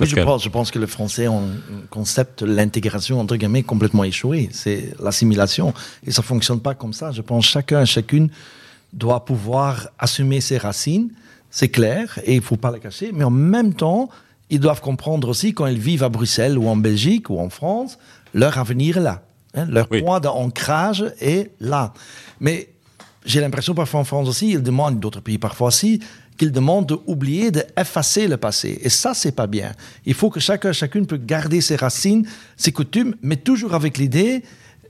Oui, 0.00 0.06
je 0.06 0.16
pense, 0.16 0.42
je 0.44 0.48
pense 0.48 0.70
que 0.70 0.78
le 0.78 0.86
français 0.86 1.26
un 1.26 1.42
concept 1.90 2.42
l'intégration, 2.42 3.20
entre 3.20 3.36
guillemets, 3.36 3.62
complètement 3.62 4.04
échoué. 4.04 4.48
C'est 4.52 4.94
l'assimilation. 5.00 5.74
Et 6.06 6.10
ça 6.10 6.22
fonctionne 6.22 6.60
pas 6.60 6.74
comme 6.74 6.92
ça. 6.92 7.12
Je 7.12 7.22
pense 7.22 7.44
que 7.46 7.50
chacun 7.52 7.82
et 7.82 7.86
chacune 7.86 8.28
doit 8.92 9.24
pouvoir 9.24 9.88
assumer 9.98 10.40
ses 10.40 10.58
racines. 10.58 11.10
C'est 11.50 11.68
clair. 11.68 12.18
Et 12.24 12.34
il 12.36 12.42
faut 12.42 12.56
pas 12.56 12.70
les 12.72 12.80
cacher. 12.80 13.10
Mais 13.12 13.24
en 13.24 13.30
même 13.30 13.74
temps, 13.74 14.08
ils 14.50 14.60
doivent 14.60 14.80
comprendre 14.80 15.28
aussi 15.28 15.54
quand 15.54 15.66
ils 15.66 15.78
vivent 15.78 16.04
à 16.04 16.08
Bruxelles 16.08 16.56
ou 16.58 16.68
en 16.68 16.76
Belgique 16.76 17.30
ou 17.30 17.38
en 17.40 17.48
France, 17.50 17.98
leur 18.34 18.58
avenir 18.58 18.98
est 18.98 19.00
là. 19.00 19.22
Hein, 19.54 19.66
leur 19.70 19.86
Oui. 19.90 20.02
point 20.02 20.20
d'ancrage 20.20 21.04
est 21.20 21.50
là. 21.60 21.92
Mais 22.40 22.68
j'ai 23.24 23.40
l'impression 23.40 23.74
parfois 23.74 24.00
en 24.00 24.04
France 24.04 24.28
aussi, 24.28 24.50
ils 24.50 24.62
demandent, 24.62 25.00
d'autres 25.00 25.20
pays 25.20 25.38
parfois 25.38 25.68
aussi, 25.68 26.00
qu'ils 26.36 26.52
demandent 26.52 26.86
d'oublier, 26.86 27.50
d'effacer 27.50 28.28
le 28.28 28.36
passé. 28.36 28.78
Et 28.82 28.88
ça, 28.88 29.14
c'est 29.14 29.32
pas 29.32 29.46
bien. 29.46 29.72
Il 30.04 30.14
faut 30.14 30.30
que 30.30 30.40
chacun, 30.40 30.72
chacune 30.72 31.06
peut 31.06 31.16
garder 31.16 31.60
ses 31.60 31.76
racines, 31.76 32.26
ses 32.56 32.72
coutumes, 32.72 33.14
mais 33.22 33.36
toujours 33.36 33.74
avec 33.74 33.98
l'idée, 33.98 34.42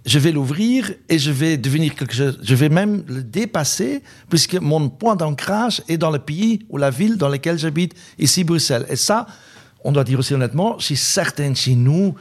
je 0.07 0.21
vais 0.21 0.31
l'ouvrir 0.31 0.93
et 1.09 1.19
je 1.19 1.33
vais 1.33 1.57
devenir 1.57 1.95
quelque 1.95 2.15
chose, 2.15 2.39
je 2.41 2.55
vais 2.55 2.69
même 2.69 3.03
le 3.09 3.23
dépasser, 3.23 4.03
puisque 4.31 4.55
mon 4.55 4.89
point 4.89 5.17
d'ancrage 5.17 5.83
est 5.89 5.99
dans 5.99 6.11
le 6.11 6.21
pays 6.21 6.65
ou 6.69 6.77
la 6.77 6.91
ville 6.91 7.17
dans 7.17 7.29
laquelle 7.29 7.59
j'habite, 7.59 7.95
ici 8.19 8.45
Bruxelles. 8.45 8.87
Et 8.89 8.97
ça, 8.97 9.27
on 9.83 9.93
doit 9.93 10.05
dire 10.05 10.21
aussi 10.21 10.33
honnêtement, 10.33 10.79
chez 10.79 10.95
certains 10.95 11.55
chez 11.55 11.75
nous, 11.75 12.15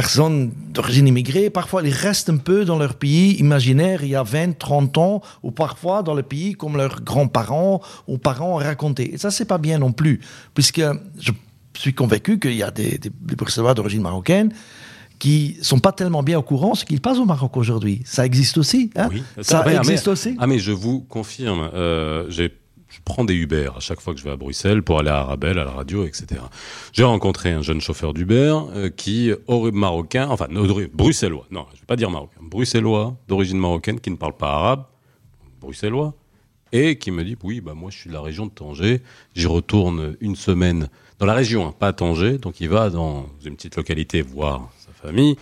personnes 0.00 0.50
d'origine 0.72 1.06
immigrée, 1.08 1.50
parfois 1.50 1.82
ils 1.82 1.92
restent 1.92 2.30
un 2.30 2.38
peu 2.38 2.64
dans 2.64 2.78
leur 2.78 2.94
pays 2.94 3.32
imaginaire 3.34 4.02
il 4.02 4.08
y 4.08 4.16
a 4.16 4.22
20, 4.22 4.58
30 4.58 4.96
ans, 4.96 5.20
ou 5.42 5.50
parfois 5.50 6.02
dans 6.02 6.14
le 6.14 6.22
pays 6.22 6.54
comme 6.54 6.78
leurs 6.78 7.02
grands-parents 7.02 7.82
ou 8.08 8.16
parents 8.16 8.52
ont 8.54 8.62
raconté. 8.70 9.12
Et 9.12 9.18
ça, 9.18 9.30
c'est 9.30 9.44
pas 9.44 9.58
bien 9.58 9.78
non 9.78 9.92
plus, 9.92 10.20
puisque 10.54 10.80
je 11.18 11.32
suis 11.74 11.92
convaincu 11.92 12.38
qu'il 12.38 12.54
y 12.54 12.62
a 12.62 12.70
des, 12.70 12.96
des, 12.96 13.10
des 13.10 13.36
Bruxellois 13.36 13.74
d'origine 13.74 14.00
marocaine 14.00 14.54
qui 15.18 15.58
sont 15.60 15.80
pas 15.80 15.92
tellement 15.92 16.22
bien 16.22 16.38
au 16.38 16.42
courant 16.42 16.74
ce 16.74 16.86
qu'il 16.86 17.02
passe 17.02 17.18
au 17.18 17.26
Maroc 17.26 17.54
aujourd'hui. 17.58 18.00
Ça 18.06 18.24
existe 18.24 18.56
aussi. 18.56 18.90
Hein? 18.96 19.08
Oui, 19.12 19.22
ça 19.42 19.62
ah, 19.66 19.74
existe 19.74 20.06
mais- 20.06 20.12
aussi. 20.12 20.36
Ah 20.38 20.46
mais 20.46 20.58
je 20.58 20.72
vous 20.72 21.00
confirme, 21.00 21.68
euh, 21.74 22.24
j'ai- 22.30 22.56
je 22.90 22.98
prends 23.04 23.24
des 23.24 23.34
Uber 23.34 23.70
à 23.76 23.80
chaque 23.80 24.00
fois 24.00 24.12
que 24.12 24.20
je 24.20 24.24
vais 24.24 24.32
à 24.32 24.36
Bruxelles 24.36 24.82
pour 24.82 24.98
aller 24.98 25.10
à 25.10 25.20
Arabelle, 25.20 25.58
à 25.58 25.64
la 25.64 25.70
radio, 25.70 26.04
etc. 26.04 26.42
J'ai 26.92 27.04
rencontré 27.04 27.52
un 27.52 27.62
jeune 27.62 27.80
chauffeur 27.80 28.12
d'Uber 28.12 28.54
euh, 28.74 28.90
qui, 28.90 29.32
marocain, 29.48 30.28
enfin 30.28 30.48
bruxellois, 30.92 31.46
non, 31.50 31.66
je 31.74 31.80
vais 31.80 31.86
pas 31.86 31.96
dire 31.96 32.10
marocain, 32.10 32.40
bruxellois 32.42 33.16
d'origine 33.28 33.58
marocaine 33.58 34.00
qui 34.00 34.10
ne 34.10 34.16
parle 34.16 34.36
pas 34.36 34.50
arabe, 34.50 34.84
bruxellois, 35.60 36.14
et 36.72 36.98
qui 36.98 37.10
me 37.10 37.24
dit 37.24 37.36
oui, 37.42 37.60
bah 37.60 37.74
moi 37.74 37.90
je 37.90 37.98
suis 37.98 38.08
de 38.08 38.14
la 38.14 38.20
région 38.20 38.46
de 38.46 38.50
Tanger, 38.50 39.00
j'y 39.34 39.46
retourne 39.46 40.16
une 40.20 40.36
semaine 40.36 40.88
dans 41.18 41.26
la 41.26 41.34
région, 41.34 41.66
hein, 41.66 41.74
pas 41.78 41.88
à 41.88 41.92
Tanger, 41.92 42.38
donc 42.38 42.60
il 42.60 42.68
va 42.68 42.90
dans 42.90 43.26
une 43.44 43.56
petite 43.56 43.76
localité 43.76 44.22
voir 44.22 44.68
sa 44.78 44.92
famille. 44.92 45.36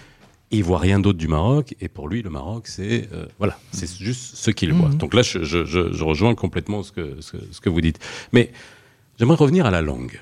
Il 0.50 0.64
voit 0.64 0.78
rien 0.78 0.98
d'autre 0.98 1.18
du 1.18 1.28
Maroc 1.28 1.74
et 1.80 1.88
pour 1.88 2.08
lui 2.08 2.22
le 2.22 2.30
Maroc 2.30 2.68
c'est 2.68 3.08
euh, 3.12 3.26
voilà 3.38 3.58
c'est 3.70 3.90
juste 3.98 4.34
ce 4.36 4.50
qu'il 4.50 4.72
voit. 4.72 4.88
Donc 4.88 5.12
là 5.12 5.20
je, 5.22 5.44
je, 5.44 5.64
je, 5.66 5.92
je 5.92 6.04
rejoins 6.04 6.34
complètement 6.34 6.82
ce 6.82 6.90
que, 6.92 7.20
ce, 7.20 7.32
que- 7.32 7.44
ce 7.52 7.60
que 7.60 7.68
vous 7.68 7.82
dites. 7.82 7.98
Mais 8.32 8.50
j'aimerais 9.18 9.36
revenir 9.36 9.66
à 9.66 9.70
la 9.70 9.82
langue 9.82 10.18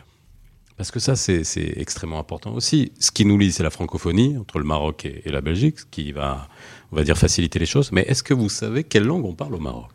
parce 0.76 0.90
que 0.90 0.98
ça 0.98 1.14
c'est 1.14 1.44
c'est 1.44 1.74
extrêmement 1.76 2.18
important 2.18 2.52
aussi. 2.54 2.90
Ce 2.98 3.12
qui 3.12 3.24
nous 3.24 3.38
lie 3.38 3.52
c'est 3.52 3.62
la 3.62 3.70
francophonie 3.70 4.36
entre 4.36 4.58
le 4.58 4.64
Maroc 4.64 5.04
et, 5.04 5.22
et 5.24 5.30
la 5.30 5.40
Belgique, 5.40 5.78
ce 5.80 5.84
qui 5.90 6.10
va 6.10 6.48
on 6.92 6.96
va 6.96 7.04
dire 7.04 7.16
faciliter 7.16 7.58
les 7.60 7.66
choses. 7.66 7.92
Mais 7.92 8.02
est-ce 8.08 8.22
que 8.24 8.34
vous 8.34 8.48
savez 8.48 8.82
quelle 8.82 9.04
langue 9.04 9.24
on 9.24 9.34
parle 9.34 9.54
au 9.54 9.60
Maroc? 9.60 9.92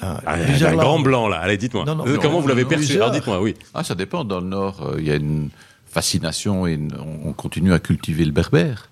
Ah, 0.00 0.20
ah, 0.26 0.34
un 0.34 0.76
grand 0.76 0.98
blanc 0.98 1.28
là. 1.28 1.38
Allez 1.38 1.56
dites-moi. 1.56 1.84
Non, 1.86 2.04
Comment 2.20 2.40
vous 2.40 2.48
l'avez 2.48 2.64
perçu? 2.66 2.94
Alors 2.96 3.10
dites-moi 3.10 3.40
oui. 3.40 3.54
Ah, 3.72 3.84
ça 3.84 3.94
dépend. 3.94 4.24
Dans 4.24 4.40
le 4.40 4.46
Nord, 4.48 4.82
euh, 4.82 4.96
il 4.98 5.06
y 5.06 5.10
a 5.10 5.14
une 5.14 5.48
fascination 5.94 6.66
et 6.66 6.76
on, 6.98 7.28
on 7.30 7.32
continue 7.32 7.72
à 7.72 7.78
cultiver 7.78 8.24
le 8.24 8.32
berbère. 8.32 8.90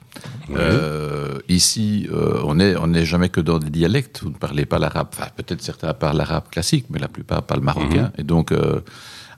Euh, 0.51 1.39
ici, 1.49 2.07
euh, 2.13 2.41
on 2.45 2.57
n'est 2.57 2.77
on 2.77 2.93
jamais 3.05 3.29
que 3.29 3.41
dans 3.41 3.59
des 3.59 3.71
dialectes. 3.71 4.21
Vous 4.23 4.31
ne 4.31 4.35
parlez 4.35 4.67
pas 4.67 4.79
l'arabe. 4.79 5.09
Enfin, 5.13 5.29
peut-être 5.37 5.63
certains 5.63 5.95
parlent 5.95 6.19
l'arabe 6.19 6.49
classique, 6.51 6.87
mais 6.91 6.99
la 6.99 7.09
plupart 7.09 7.43
parlent 7.43 7.63
marocain. 7.63 8.13
Et 8.19 8.23
donc, 8.23 8.53
euh, 8.53 8.81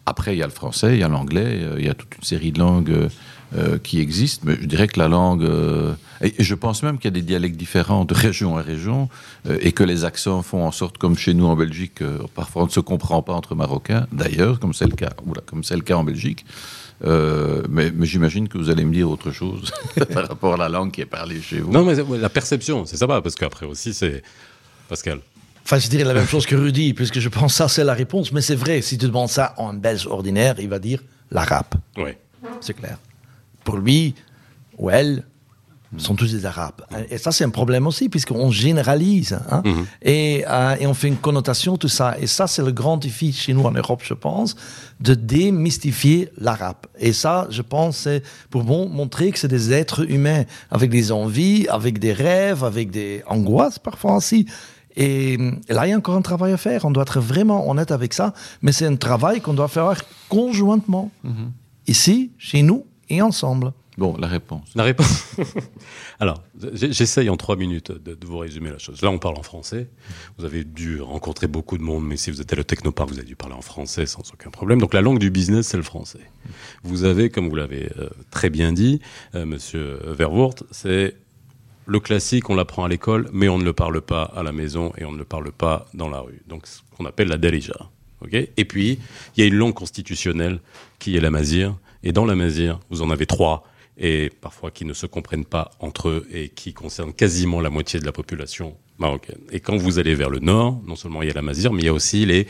après, 0.07 0.35
il 0.35 0.39
y 0.39 0.43
a 0.43 0.47
le 0.47 0.53
français, 0.53 0.95
il 0.95 1.01
y 1.01 1.03
a 1.03 1.09
l'anglais, 1.09 1.61
euh, 1.63 1.77
il 1.79 1.87
y 1.87 1.89
a 1.89 1.95
toute 1.95 2.15
une 2.17 2.25
série 2.25 2.53
de 2.53 2.59
langues 2.59 2.91
euh, 2.91 3.09
euh, 3.57 3.79
qui 3.79 4.01
existent. 4.01 4.45
Mais 4.47 4.57
je 4.61 4.67
dirais 4.67 4.87
que 4.87 4.99
la 4.99 5.09
langue... 5.09 5.49
et, 6.21 6.35
je 6.39 6.55
pense 6.55 6.83
même 6.83 6.99
qu'il 6.99 7.07
y 7.07 7.09
a 7.09 7.19
des 7.19 7.23
dialectes 7.23 7.57
différents 7.57 8.05
de 8.05 8.13
région 8.13 8.59
à 8.59 8.63
région 8.63 9.09
et 9.61 9.73
que 9.73 9.85
les 9.85 10.05
accents 10.05 10.43
font 10.43 10.65
en 10.65 10.73
sorte, 10.73 10.99
comme 10.99 11.17
chez 11.17 11.35
nous 11.35 11.47
en 11.47 11.57
Belgique, 11.57 12.03
parfois 12.35 12.63
on 12.63 12.67
ne 12.67 12.71
se 12.71 12.81
comprend 12.81 13.23
pas 13.23 13.33
entre 13.33 13.55
Marocains, 13.55 14.07
d'ailleurs, 14.13 14.59
comme 14.59 14.75
c'est 14.75 14.87
le 14.87 14.97
cas, 14.97 15.13
comme 15.47 15.65
c'est 15.65 15.77
le 15.77 15.83
cas 15.83 15.97
en 15.97 16.05
Belgique. 16.05 16.45
Mais 17.03 17.91
mais 17.95 18.07
j'imagine 18.07 18.49
que 18.49 18.59
vous 18.59 18.71
allez 18.71 18.85
me 18.85 18.93
dire 18.93 19.11
autre 19.11 19.31
chose 19.31 19.73
par 20.13 20.27
rapport 20.27 20.55
à 20.55 20.57
la 20.57 20.69
langue 20.69 20.91
qui 20.91 21.01
est 21.03 21.07
parlée 21.07 21.41
chez 21.41 21.61
vous. 21.61 21.71
Non 21.71 21.85
mais 21.85 21.95
la 22.19 22.29
perception 22.29 22.87
c'est 22.87 22.97
ça 22.97 23.07
parce 23.07 23.35
qu'après 23.35 23.67
aussi 23.67 23.95
c'est 23.95 24.23
Pascal. 24.89 25.21
Enfin, 25.65 25.79
je 25.79 25.89
dirais 25.89 26.05
la 26.05 26.15
même 26.15 26.27
chose 26.27 26.45
que 26.47 26.55
Rudy, 26.57 26.93
puisque 26.93 27.21
je 27.21 27.29
pense 27.29 27.53
que 27.53 27.57
ça, 27.57 27.69
c'est 27.69 27.85
la 27.85 27.95
réponse. 27.95 28.33
Mais 28.33 28.43
c'est 28.43 28.55
vrai, 28.55 28.83
si 28.83 28.99
tu 28.99 29.07
demandes 29.07 29.31
ça 29.31 29.55
un 29.59 29.73
Belge 29.75 30.07
ordinaire, 30.07 30.57
il 30.59 30.69
va 30.69 30.79
dire 30.79 31.03
l'arabe. 31.31 31.75
Oui. 31.97 32.11
C'est 32.61 32.75
clair. 32.75 32.99
Pour 33.65 33.79
lui 33.79 34.15
ou 34.77 34.91
elle, 34.91 35.25
sont 35.97 36.15
tous 36.17 36.33
des 36.33 36.45
arabes. 36.45 36.83
Et 37.09 37.19
ça, 37.19 37.31
c'est 37.33 37.45
un 37.45 37.51
problème 37.51 37.87
aussi, 37.87 38.09
puisqu'on 38.09 38.51
généralise. 38.51 39.39
hein. 39.51 39.63
et, 40.03 40.45
euh, 40.49 40.77
et 40.81 40.87
on 40.87 40.95
fait 40.95 41.09
une 41.09 41.17
connotation, 41.17 41.77
tout 41.77 41.89
ça. 41.89 42.17
Et 42.19 42.27
ça, 42.27 42.47
c'est 42.47 42.63
le 42.63 42.73
grand 42.73 42.97
défi 42.97 43.33
chez 43.33 43.53
nous 43.53 43.63
en 43.63 43.71
Europe, 43.71 44.03
je 44.05 44.15
pense, 44.15 44.57
de 45.01 45.15
démystifier 45.15 46.31
l'arabe. 46.39 46.77
Et 46.99 47.13
ça, 47.13 47.47
je 47.51 47.63
pense, 47.63 47.99
c'est 47.99 48.23
pour 48.51 48.65
bon, 48.65 48.89
montrer 48.89 49.31
que 49.31 49.39
c'est 49.39 49.49
des 49.49 49.73
êtres 49.73 50.11
humains, 50.11 50.45
avec 50.71 50.91
des 50.91 51.13
envies, 51.13 51.67
avec 51.69 51.99
des 51.99 52.13
rêves, 52.13 52.65
avec 52.65 52.91
des 52.91 53.23
angoisses 53.27 53.79
parfois 53.79 54.17
aussi. 54.17 54.47
Et, 54.97 55.35
et 55.35 55.73
là, 55.73 55.87
il 55.87 55.91
y 55.91 55.93
a 55.93 55.97
encore 55.97 56.17
un 56.17 56.23
travail 56.23 56.53
à 56.53 56.57
faire. 56.57 56.85
On 56.85 56.91
doit 56.91 57.03
être 57.03 57.21
vraiment 57.21 57.69
honnête 57.69 57.91
avec 57.91 58.13
ça. 58.13 58.35
Mais 58.63 58.73
c'est 58.73 58.87
un 58.87 58.97
travail 58.97 59.41
qu'on 59.41 59.55
doit 59.55 59.69
faire 59.69 60.03
conjointement. 60.29 61.11
Ici, 61.87 62.31
chez 62.39 62.63
nous 62.63 62.87
et 63.09 63.21
ensemble. 63.21 63.73
Bon, 63.97 64.17
la 64.17 64.27
réponse. 64.27 64.69
La 64.75 64.83
réponse. 64.83 65.37
Alors, 66.21 66.43
j'essaye 66.73 67.31
en 67.31 67.37
trois 67.37 67.55
minutes 67.55 67.93
de, 67.93 68.15
de 68.15 68.27
vous 68.27 68.39
résumer 68.39 68.71
la 68.71 68.79
chose. 68.79 69.03
Là, 69.03 69.11
on 69.11 69.19
parle 69.19 69.37
en 69.39 69.43
français. 69.43 69.89
Vous 70.37 70.45
avez 70.45 70.65
dû 70.65 71.01
rencontrer 71.01 71.47
beaucoup 71.47 71.79
de 71.79 71.83
monde, 71.83 72.05
mais 72.05 72.17
si 72.17 72.33
vous 72.33 72.41
êtes 72.41 72.53
à 72.53 72.57
le 72.57 72.65
Technopark, 72.65 73.09
vous 73.09 73.19
avez 73.19 73.27
dû 73.27 73.37
parler 73.37 73.55
en 73.55 73.63
français 73.63 74.07
sans 74.07 74.23
aucun 74.33 74.51
problème. 74.51 74.81
Donc, 74.81 74.95
la 74.95 75.01
langue 75.01 75.21
du 75.21 75.31
business, 75.31 75.69
c'est 75.69 75.77
le 75.77 75.85
français. 75.85 76.21
Vous 76.83 77.05
avez, 77.05 77.31
comme 77.31 77.49
vous 77.49 77.55
l'avez 77.55 77.89
euh, 77.99 78.09
très 78.33 78.51
bien 78.51 78.73
dit, 78.73 79.01
euh, 79.37 79.47
Monsieur 79.47 80.01
Verwoerd, 80.07 80.65
c'est 80.73 81.17
le 81.87 82.01
classique, 82.01 82.51
on 82.51 82.55
l'apprend 82.55 82.85
à 82.85 82.89
l'école, 82.89 83.29
mais 83.33 83.49
on 83.49 83.59
ne 83.59 83.65
le 83.65 83.73
parle 83.73 84.01
pas 84.01 84.25
à 84.25 84.43
la 84.43 84.53
maison 84.53 84.93
et 84.97 85.05
on 85.05 85.13
ne 85.13 85.19
le 85.19 85.25
parle 85.25 85.53
pas 85.53 85.87
dans 85.95 86.09
la 86.09 86.21
rue. 86.21 86.43
Donc, 86.47 86.67
ce 86.67 86.81
qu'on 86.97 87.05
appelle 87.05 87.29
la 87.29 87.37
Darija. 87.37 87.75
ok? 88.21 88.35
Et 88.35 88.65
puis, 88.65 88.99
il 89.37 89.41
y 89.41 89.45
a 89.45 89.47
une 89.47 89.57
langue 89.57 89.75
constitutionnelle 89.75 90.61
qui 90.99 91.17
est 91.17 91.21
la 91.21 91.31
Mazir 91.31 91.77
Et 92.03 92.13
dans 92.13 92.25
la 92.25 92.35
Mazir, 92.35 92.81
vous 92.91 93.03
en 93.03 93.11
avez 93.11 93.27
trois, 93.27 93.65
et 93.99 94.31
parfois 94.41 94.71
qui 94.71 94.85
ne 94.85 94.93
se 94.93 95.07
comprennent 95.07 95.45
pas 95.45 95.71
entre 95.79 96.09
eux 96.09 96.27
et 96.33 96.49
qui 96.49 96.73
concernent 96.73 97.13
quasiment 97.13 97.61
la 97.61 97.71
moitié 97.71 98.01
de 98.01 98.05
la 98.05 98.13
population 98.13 98.77
marocaine. 98.99 99.39
Et 99.51 99.61
quand 99.61 99.77
vous 99.77 99.99
allez 99.99 100.15
vers 100.15 100.31
le 100.31 100.41
nord, 100.41 100.81
non 100.87 100.97
seulement 100.97 101.23
il 101.23 101.29
y 101.29 101.31
a 101.31 101.35
la 101.35 101.43
Mazir, 101.43 101.73
mais 101.73 101.83
il 101.83 101.87
y 101.87 101.89
a 101.89 101.93
aussi 101.93 102.27
les 102.27 102.47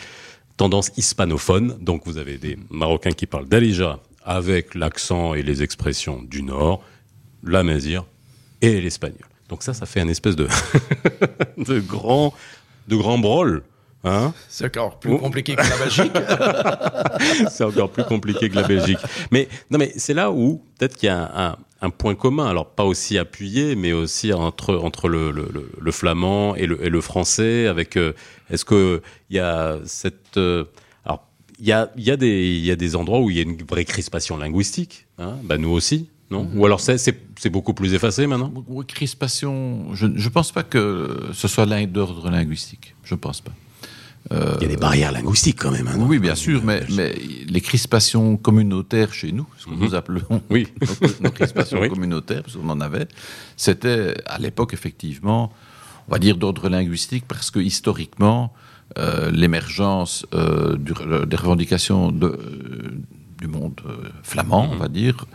tendances 0.57 0.91
hispanophones. 0.97 1.77
Donc 1.81 2.03
vous 2.07 2.19
avez 2.19 2.39
des 2.39 2.59
Marocains 2.71 3.13
qui 3.13 3.27
parlent 3.27 3.49
d'Alija 3.49 4.01
avec 4.23 4.75
l'accent 4.75 5.35
et 5.35 5.43
les 5.43 5.63
expressions 5.63 6.23
du 6.23 6.43
nord, 6.43 6.83
la 7.43 7.63
Mazir 7.63 8.05
et 8.61 8.81
l'espagnol. 8.81 9.29
Donc 9.49 9.63
ça, 9.63 9.75
ça 9.75 9.87
fait 9.87 10.01
un 10.01 10.09
espèce 10.09 10.37
de, 10.37 10.49
de 11.59 11.81
grand, 11.81 12.35
de 12.89 12.97
grand 12.97 13.19
brol. 13.19 13.63
Hein 14.07 14.35
c'est 14.49 14.67
encore 14.67 14.99
plus 14.99 15.17
compliqué 15.19 15.57
que 15.57 15.63
la 15.63 15.79
Belgique. 15.79 16.13
c'est 17.51 17.65
encore 17.65 17.91
plus 17.91 18.05
compliqué 18.05 18.51
que 18.51 18.57
la 18.57 18.69
Belgique. 18.69 18.99
Mais 19.31 19.49
non, 19.71 19.79
mais 19.79 19.93
c'est 19.97 20.13
là 20.13 20.31
où 20.31 20.63
peut-être 20.79 20.97
qu'il 20.97 21.07
y 21.07 21.11
a 21.11 21.53
un, 21.53 21.57
un, 21.81 21.91
point 21.91 22.15
commun. 22.15 22.47
Alors 22.47 22.67
pas 22.67 22.85
aussi 22.85 23.17
appuyé, 23.17 23.77
mais 23.77 23.95
aussi 23.95 24.33
entre 24.35 24.77
entre 24.77 25.09
le, 25.09 25.31
le, 25.31 25.49
le 25.81 25.93
flamand 25.93 26.55
et 26.55 26.67
le, 26.67 26.85
et 26.85 26.91
le 26.91 27.01
français. 27.01 27.67
Avec 27.67 27.97
euh, 27.97 28.13
est-ce 28.51 28.67
que 28.67 29.01
il 29.31 29.37
y 29.37 29.41
a 29.41 29.79
cette 29.87 30.37
euh, 30.37 30.65
alors 31.07 31.27
il 31.59 31.67
y 31.67 31.73
a 31.73 31.91
il 31.97 32.05
y 32.05 32.11
a 32.11 32.19
des 32.19 32.45
il 32.57 32.65
y 32.65 32.71
a 32.71 32.77
des 32.77 32.97
endroits 32.97 33.21
où 33.21 33.31
il 33.31 33.37
y 33.37 33.41
a 33.41 33.43
une 33.43 33.63
vraie 33.63 33.87
crispation 33.87 34.37
linguistique. 34.37 35.07
Hein 35.19 35.39
bah 35.45 35.57
nous 35.57 35.71
aussi. 35.71 36.11
Non 36.35 36.49
Ou 36.55 36.67
alors 36.67 36.81
c'est 36.81 37.51
beaucoup 37.51 37.75
plus 37.75 37.95
effacé 37.95 38.27
maintenant 38.27 38.53
Oui, 38.69 38.85
crispation, 38.87 39.95
je 39.95 40.07
ne 40.07 40.29
pense 40.29 40.53
pas 40.53 40.63
que 40.63 41.31
ce 41.33 41.49
soit 41.49 41.67
d'ordre 41.87 42.31
linguistique. 42.31 42.95
Je 43.05 43.15
ne 43.15 43.21
pense 43.21 43.41
pas. 43.41 43.53
Euh, 44.33 44.55
il 44.59 44.63
y 44.63 44.65
a 44.67 44.69
des 44.69 44.77
barrières 44.79 45.13
linguistiques 45.13 45.59
quand 45.61 45.71
même. 45.71 45.87
Hein, 45.87 45.97
oui, 45.99 46.19
bien 46.19 46.35
sûr, 46.35 46.63
mais, 46.65 46.83
mais, 46.91 47.15
les 47.47 47.61
crispations 47.61 48.39
communautaires 48.39 49.13
chez 49.13 49.33
nous, 49.33 49.47
ce 49.59 49.67
que 49.67 49.71
nous 49.73 49.89
mhm. 49.89 49.95
appelons 49.95 50.43
oui. 50.51 50.67
nos, 51.21 51.31
crispations 51.31 51.87
communautaires, 51.89 52.43
parce 52.43 52.57
qu'on 52.57 52.69
en 52.71 52.81
avait, 52.81 53.07
c'était 53.57 54.15
à 54.25 54.39
l'époque 54.39 54.73
effectivement, 54.73 55.53
on 56.09 56.13
va 56.13 56.19
dire 56.19 56.39
d'ordre 56.39 56.71
linguistique, 56.71 57.25
parce 57.29 57.51
que 57.51 57.59
historiquement, 57.59 58.55
euh, 58.99 59.31
l'émergence 59.31 60.27
euh, 60.35 60.77
des 60.77 61.37
revendications 61.37 62.11
de, 62.11 62.39
du 63.39 63.47
monde 63.47 63.81
flamand, 64.23 64.69
on 64.71 64.75
mhm. 64.75 64.81
va 64.81 64.89
dire, 64.89 65.27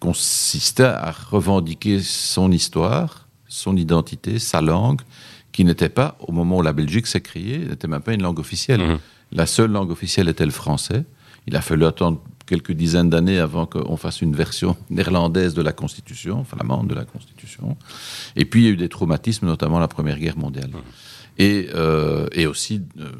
consistait 0.00 0.84
à 0.84 1.12
revendiquer 1.12 2.00
son 2.00 2.50
histoire, 2.50 3.28
son 3.46 3.76
identité, 3.76 4.38
sa 4.38 4.60
langue, 4.60 5.02
qui 5.52 5.64
n'était 5.64 5.88
pas, 5.88 6.16
au 6.20 6.32
moment 6.32 6.58
où 6.58 6.62
la 6.62 6.72
Belgique 6.72 7.06
s'est 7.06 7.20
créée, 7.20 7.58
n'était 7.58 7.88
même 7.88 8.00
pas 8.00 8.14
une 8.14 8.22
langue 8.22 8.38
officielle. 8.38 8.80
Mhm. 8.80 8.98
La 9.32 9.46
seule 9.46 9.70
langue 9.70 9.90
officielle 9.90 10.28
était 10.28 10.46
le 10.46 10.52
français. 10.52 11.04
Il 11.46 11.54
a 11.56 11.60
fallu 11.60 11.84
attendre 11.84 12.20
quelques 12.46 12.72
dizaines 12.72 13.10
d'années 13.10 13.38
avant 13.38 13.66
qu'on 13.66 13.96
fasse 13.96 14.22
une 14.22 14.34
version 14.34 14.76
néerlandaise 14.90 15.54
de 15.54 15.62
la 15.62 15.72
Constitution, 15.72 16.44
flamande 16.44 16.88
de 16.88 16.94
la 16.94 17.04
Constitution. 17.04 17.76
Et 18.36 18.44
puis 18.44 18.62
il 18.62 18.64
y 18.64 18.68
a 18.68 18.72
eu 18.72 18.76
des 18.76 18.88
traumatismes, 18.88 19.46
notamment 19.46 19.78
la 19.78 19.88
Première 19.88 20.18
Guerre 20.18 20.38
mondiale. 20.38 20.70
Mhm. 20.70 20.80
Et, 21.38 21.68
euh, 21.74 22.26
et, 22.32 22.46
aussi 22.46 22.82
euh, 22.98 23.10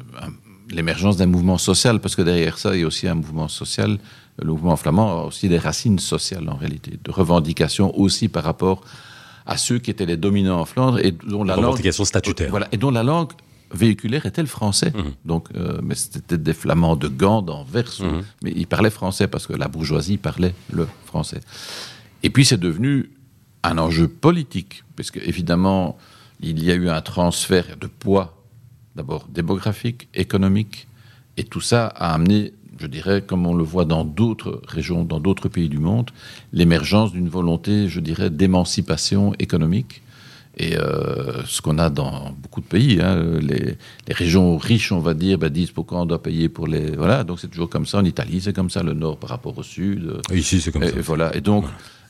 l'émergence 0.69 1.17
d'un 1.17 1.25
mouvement 1.25 1.57
social, 1.57 1.99
parce 1.99 2.15
que 2.15 2.21
derrière 2.21 2.57
ça, 2.57 2.75
il 2.75 2.81
y 2.81 2.83
a 2.83 2.87
aussi 2.87 3.07
un 3.07 3.15
mouvement 3.15 3.47
social. 3.47 3.97
Le 4.41 4.51
mouvement 4.51 4.75
flamand 4.75 5.21
a 5.21 5.25
aussi 5.25 5.49
des 5.49 5.57
racines 5.57 5.99
sociales 5.99 6.49
en 6.49 6.55
réalité, 6.55 6.99
de 7.03 7.11
revendications 7.11 7.97
aussi 7.97 8.27
par 8.27 8.43
rapport 8.43 8.81
à 9.45 9.57
ceux 9.57 9.79
qui 9.79 9.91
étaient 9.91 10.05
les 10.05 10.17
dominants 10.17 10.59
en 10.59 10.65
Flandre 10.65 10.99
et 10.99 11.11
dont 11.11 11.43
la 11.43 11.55
langue 11.55 11.89
statutaire. 11.91 12.49
Voilà, 12.49 12.67
et 12.71 12.77
dont 12.77 12.91
la 12.91 13.03
langue 13.03 13.31
véhiculaire 13.73 14.25
était 14.25 14.41
le 14.41 14.47
français. 14.47 14.91
Mhm. 14.95 15.13
Donc, 15.25 15.49
euh, 15.55 15.79
mais 15.83 15.95
c'était 15.95 16.37
des 16.37 16.53
flamands 16.53 16.95
de 16.95 17.07
Gand, 17.07 17.41
d'Anvers, 17.41 17.91
mhm. 17.99 18.23
mais 18.43 18.53
ils 18.55 18.67
parlaient 18.67 18.89
français 18.89 19.27
parce 19.27 19.47
que 19.47 19.53
la 19.53 19.67
bourgeoisie 19.67 20.17
parlait 20.17 20.53
le 20.71 20.87
français. 21.05 21.41
Et 22.23 22.29
puis 22.29 22.45
c'est 22.45 22.59
devenu 22.59 23.11
un 23.63 23.77
enjeu 23.77 24.07
politique, 24.07 24.83
parce 24.95 25.11
qu'évidemment, 25.11 25.97
il 26.39 26.63
y 26.63 26.71
a 26.71 26.75
eu 26.75 26.89
un 26.89 27.01
transfert 27.01 27.77
de 27.79 27.87
poids, 27.87 28.43
d'abord 28.95 29.27
démographique, 29.29 30.07
économique, 30.13 30.87
et 31.37 31.43
tout 31.43 31.61
ça 31.61 31.87
a 31.87 32.13
amené 32.13 32.53
je 32.81 32.87
dirais, 32.87 33.21
comme 33.21 33.45
on 33.45 33.53
le 33.53 33.63
voit 33.63 33.85
dans 33.85 34.03
d'autres 34.03 34.61
régions, 34.67 35.03
dans 35.03 35.19
d'autres 35.19 35.49
pays 35.49 35.69
du 35.69 35.77
monde, 35.77 36.09
l'émergence 36.51 37.11
d'une 37.11 37.29
volonté, 37.29 37.87
je 37.87 37.99
dirais, 37.99 38.29
d'émancipation 38.29 39.33
économique. 39.37 40.01
Et 40.57 40.75
euh, 40.75 41.45
ce 41.45 41.61
qu'on 41.61 41.77
a 41.77 41.89
dans 41.89 42.31
beaucoup 42.41 42.59
de 42.59 42.65
pays, 42.65 42.99
hein, 43.01 43.39
les, 43.39 43.77
régions 44.09 44.57
riches, 44.57 44.91
on 44.91 44.99
va 44.99 45.13
dire, 45.13 45.37
bah, 45.37 45.49
disent 45.49 45.71
pourquoi 45.71 46.01
on 46.01 46.05
doit 46.05 46.21
payer 46.21 46.49
pour 46.49 46.67
les. 46.67 46.91
Voilà, 46.91 47.23
donc 47.23 47.39
c'est 47.39 47.47
toujours 47.47 47.69
comme 47.69 47.85
ça. 47.85 47.99
En 47.99 48.03
Italie, 48.03 48.41
c'est 48.41 48.51
comme 48.53 48.69
ça, 48.69 48.83
le 48.83 48.93
nord 48.93 49.17
par 49.17 49.29
rapport 49.29 49.57
au 49.57 49.63
sud. 49.63 50.19
Ici, 50.33 50.59
c'est 50.59 50.71
comme 50.71 50.83
et, 50.83 50.89
ça. 50.89 51.01
voilà. 51.01 51.33
Et 51.37 51.41
donc, 51.41 51.65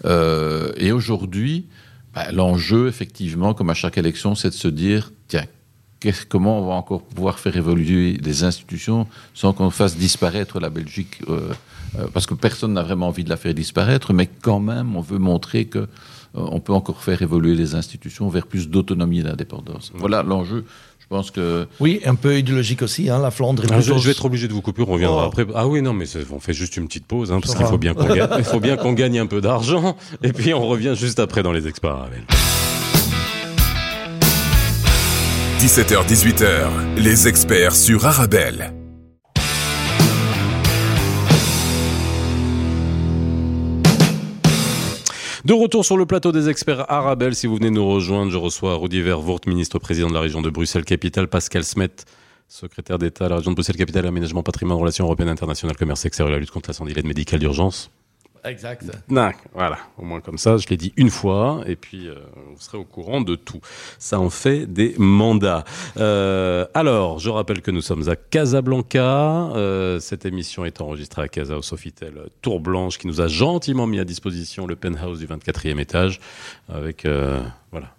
euh, 0.05 0.71
et 0.77 0.91
aujourd'hui, 0.91 1.65
bah, 2.15 2.31
l'enjeu, 2.31 2.87
effectivement, 2.87 3.53
comme 3.53 3.69
à 3.69 3.75
chaque 3.75 3.97
élection, 3.97 4.33
c'est 4.33 4.49
de 4.49 4.55
se 4.55 4.67
dire 4.67 5.11
tiens, 5.27 5.45
comment 6.27 6.59
on 6.59 6.67
va 6.67 6.73
encore 6.73 7.01
pouvoir 7.01 7.39
faire 7.39 7.55
évoluer 7.55 8.17
les 8.23 8.43
institutions 8.43 9.07
sans 9.33 9.53
qu'on 9.53 9.69
fasse 9.69 9.97
disparaître 9.97 10.59
la 10.59 10.69
Belgique 10.69 11.21
euh, 11.29 11.51
euh, 11.99 12.07
Parce 12.13 12.25
que 12.25 12.33
personne 12.33 12.73
n'a 12.73 12.83
vraiment 12.83 13.07
envie 13.07 13.23
de 13.23 13.29
la 13.29 13.37
faire 13.37 13.53
disparaître, 13.53 14.13
mais 14.13 14.27
quand 14.41 14.59
même, 14.59 14.95
on 14.95 15.01
veut 15.01 15.19
montrer 15.19 15.65
que 15.65 15.79
euh, 15.79 15.85
on 16.33 16.59
peut 16.59 16.73
encore 16.73 17.03
faire 17.03 17.21
évoluer 17.21 17.55
les 17.55 17.75
institutions 17.75 18.29
vers 18.29 18.47
plus 18.47 18.69
d'autonomie 18.69 19.19
et 19.19 19.23
d'indépendance. 19.23 19.91
Voilà 19.93 20.23
l'enjeu. 20.23 20.65
Je 20.99 21.07
pense 21.17 21.29
que 21.29 21.67
oui, 21.81 21.99
un 22.05 22.15
peu 22.15 22.37
idéologique 22.37 22.81
aussi. 22.81 23.09
Hein, 23.09 23.19
la 23.19 23.31
Flandre. 23.31 23.63
Ah, 23.69 23.81
je, 23.81 23.91
vais 23.91 24.11
être 24.11 24.23
obligé 24.23 24.47
de 24.47 24.53
vous 24.53 24.61
couper. 24.61 24.83
On 24.87 24.93
reviendra 24.93 25.25
oh. 25.25 25.27
après. 25.27 25.45
Ah 25.53 25.67
oui, 25.67 25.81
non, 25.81 25.91
mais 25.91 26.05
on 26.31 26.39
fait 26.39 26.53
juste 26.53 26.77
une 26.77 26.87
petite 26.87 27.05
pause 27.05 27.33
hein, 27.33 27.41
parce 27.41 27.53
qu'il 27.53 27.65
faut 27.65 27.77
bien 27.77 27.93
qu'on 27.93 28.05
gagne. 28.05 28.29
Il 28.37 28.45
faut 28.45 28.61
bien 28.61 28.77
qu'on 28.77 28.93
gagne 28.93 29.19
un 29.19 29.27
peu 29.27 29.41
d'argent. 29.41 29.97
Et 30.23 30.31
puis 30.31 30.53
on 30.53 30.65
revient 30.65 30.93
juste 30.95 31.19
après 31.19 31.43
dans 31.43 31.51
les 31.51 31.67
experts. 31.67 32.07
17h-18h, 35.61 36.95
les 36.97 37.27
experts 37.27 37.75
sur 37.75 38.07
Arabelle. 38.07 38.73
De 45.45 45.53
retour 45.53 45.85
sur 45.85 45.97
le 45.97 46.07
plateau 46.07 46.31
des 46.31 46.49
experts 46.49 46.91
Arabelle, 46.91 47.35
si 47.35 47.45
vous 47.45 47.57
venez 47.57 47.69
nous 47.69 47.87
rejoindre, 47.87 48.31
je 48.31 48.37
reçois 48.37 48.73
Rudy 48.73 49.03
Vervoort, 49.03 49.41
ministre 49.45 49.77
président 49.77 50.07
de 50.07 50.15
la 50.15 50.21
région 50.21 50.41
de 50.41 50.49
Bruxelles-Capitale, 50.49 51.27
Pascal 51.27 51.63
Smet, 51.63 51.91
secrétaire 52.47 52.97
d'État 52.97 53.27
à 53.27 53.29
la 53.29 53.35
région 53.35 53.51
de 53.51 53.55
Bruxelles-Capitale, 53.55 54.07
aménagement, 54.07 54.41
patrimoine, 54.41 54.79
relations 54.79 55.05
européennes, 55.05 55.29
internationales, 55.29 55.77
commerce 55.77 56.05
extérieur 56.05 56.33
la 56.33 56.39
lutte 56.39 56.49
contre 56.49 56.71
l'incendie, 56.71 56.95
l'aide 56.95 57.05
médicale 57.05 57.39
d'urgence. 57.39 57.91
Exact. 58.43 58.85
voilà, 59.53 59.77
au 59.97 60.03
moins 60.03 60.19
comme 60.19 60.37
ça, 60.37 60.57
je 60.57 60.67
l'ai 60.67 60.77
dit 60.77 60.93
une 60.97 61.11
fois, 61.11 61.61
et 61.67 61.75
puis 61.75 62.07
euh, 62.07 62.15
vous 62.49 62.59
serez 62.59 62.77
au 62.77 62.83
courant 62.83 63.21
de 63.21 63.35
tout. 63.35 63.61
Ça 63.99 64.19
en 64.19 64.29
fait 64.29 64.65
des 64.65 64.95
mandats. 64.97 65.63
Euh, 65.97 66.65
alors, 66.73 67.19
je 67.19 67.29
rappelle 67.29 67.61
que 67.61 67.69
nous 67.69 67.81
sommes 67.81 68.09
à 68.09 68.15
Casablanca. 68.15 69.51
Euh, 69.53 69.99
cette 69.99 70.25
émission 70.25 70.65
est 70.65 70.81
enregistrée 70.81 71.21
à 71.21 71.27
Casa 71.27 71.55
au 71.55 71.61
Sofitel 71.61 72.13
Tour 72.41 72.59
Blanche, 72.59 72.97
qui 72.97 73.07
nous 73.07 73.21
a 73.21 73.27
gentiment 73.27 73.85
mis 73.85 73.99
à 73.99 74.05
disposition 74.05 74.65
le 74.65 74.75
penthouse 74.75 75.19
du 75.19 75.27
24e 75.27 75.79
étage, 75.79 76.19
avec 76.67 77.05
voilà. 77.71 77.93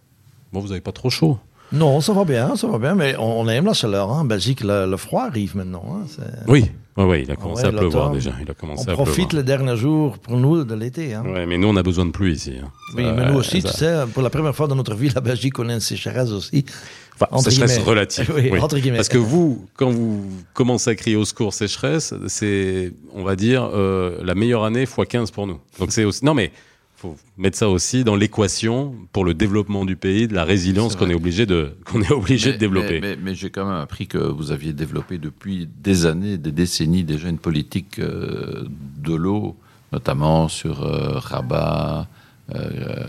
Bon, 0.52 0.60
vous 0.60 0.68
n'avez 0.68 0.80
pas 0.80 0.92
trop 0.92 1.08
chaud? 1.08 1.38
Non, 1.72 2.00
ça 2.00 2.12
va 2.12 2.24
bien, 2.24 2.54
ça 2.56 2.66
va 2.66 2.78
bien, 2.78 2.94
mais 2.94 3.16
on, 3.18 3.48
aime 3.48 3.64
la 3.64 3.72
chaleur. 3.72 4.10
Hein. 4.10 4.20
En 4.20 4.24
Belgique, 4.24 4.60
le, 4.62 4.96
froid 4.96 5.24
arrive 5.24 5.56
maintenant. 5.56 5.84
Hein. 5.90 6.22
Oui, 6.46 6.70
oui, 6.96 7.22
il 7.22 7.30
a 7.30 7.36
commencé 7.36 7.64
à 7.64 7.72
pleuvoir 7.72 8.10
déjà. 8.10 8.32
Il 8.42 8.50
a 8.50 8.54
commencé 8.54 8.84
on 8.88 8.92
profite 8.92 9.32
le 9.32 9.42
dernier 9.42 9.76
jour 9.76 10.18
pour 10.18 10.36
nous 10.36 10.64
de 10.64 10.74
l'été. 10.74 11.14
Hein. 11.14 11.24
Oui, 11.26 11.46
mais 11.46 11.56
nous, 11.56 11.68
on 11.68 11.76
a 11.76 11.82
besoin 11.82 12.04
de 12.04 12.10
pluie 12.10 12.34
ici. 12.34 12.54
Hein. 12.62 12.68
Oui, 12.96 13.04
mais 13.04 13.30
nous 13.30 13.38
aussi, 13.38 13.62
tu 13.62 13.70
sais, 13.70 14.04
pour 14.12 14.22
la 14.22 14.30
première 14.30 14.54
fois 14.54 14.66
dans 14.66 14.76
notre 14.76 14.94
vie, 14.94 15.08
la 15.14 15.22
Belgique, 15.22 15.58
on 15.58 15.68
a 15.70 15.74
une 15.74 15.80
sécheresse 15.80 16.30
aussi. 16.30 16.64
Enfin, 17.18 17.38
sécheresse 17.38 17.78
relative. 17.78 18.32
oui, 18.52 18.58
Entre 18.60 18.78
guillemets. 18.78 18.98
Parce 18.98 19.08
que 19.08 19.18
vous, 19.18 19.66
quand 19.76 19.90
vous 19.90 20.26
commencez 20.52 20.90
à 20.90 20.94
crier 20.94 21.16
au 21.16 21.24
secours 21.24 21.54
sécheresse, 21.54 22.12
c'est, 22.26 22.92
on 23.14 23.22
va 23.22 23.36
dire, 23.36 23.70
euh, 23.72 24.18
la 24.22 24.34
meilleure 24.34 24.64
année 24.64 24.82
x 24.82 24.94
15 25.08 25.30
pour 25.30 25.46
nous. 25.46 25.60
Donc 25.78 25.92
c'est 25.92 26.04
aussi. 26.04 26.24
Non, 26.24 26.34
mais 26.34 26.52
faut 27.02 27.16
mettre 27.36 27.58
ça 27.58 27.68
aussi 27.68 28.04
dans 28.04 28.14
l'équation 28.14 28.94
pour 29.12 29.24
le 29.24 29.34
développement 29.34 29.84
du 29.84 29.96
pays, 29.96 30.28
de 30.28 30.34
la 30.34 30.44
résilience 30.44 30.94
qu'on 30.94 31.10
est 31.10 31.14
obligé 31.14 31.46
de 31.46 31.74
qu'on 31.84 32.00
est 32.00 32.12
obligé 32.12 32.52
de 32.52 32.58
développer. 32.58 33.00
Mais, 33.00 33.34
j'ai 33.34 33.50
quand 33.50 33.64
même 33.64 33.80
appris 33.80 34.06
que 34.06 34.18
vous 34.18 34.52
aviez 34.52 34.72
développé 34.72 35.18
depuis 35.18 35.68
des 35.82 36.06
années, 36.06 36.38
des 36.38 36.52
décennies 36.52 37.02
déjà 37.02 37.28
une 37.28 37.38
politique 37.38 37.98
euh, 37.98 38.64
de 38.98 39.14
l'eau, 39.14 39.56
notamment 39.92 40.48
sur 40.48 40.84
euh, 40.84 41.18
Rabat. 41.18 42.06
Euh, 42.54 43.06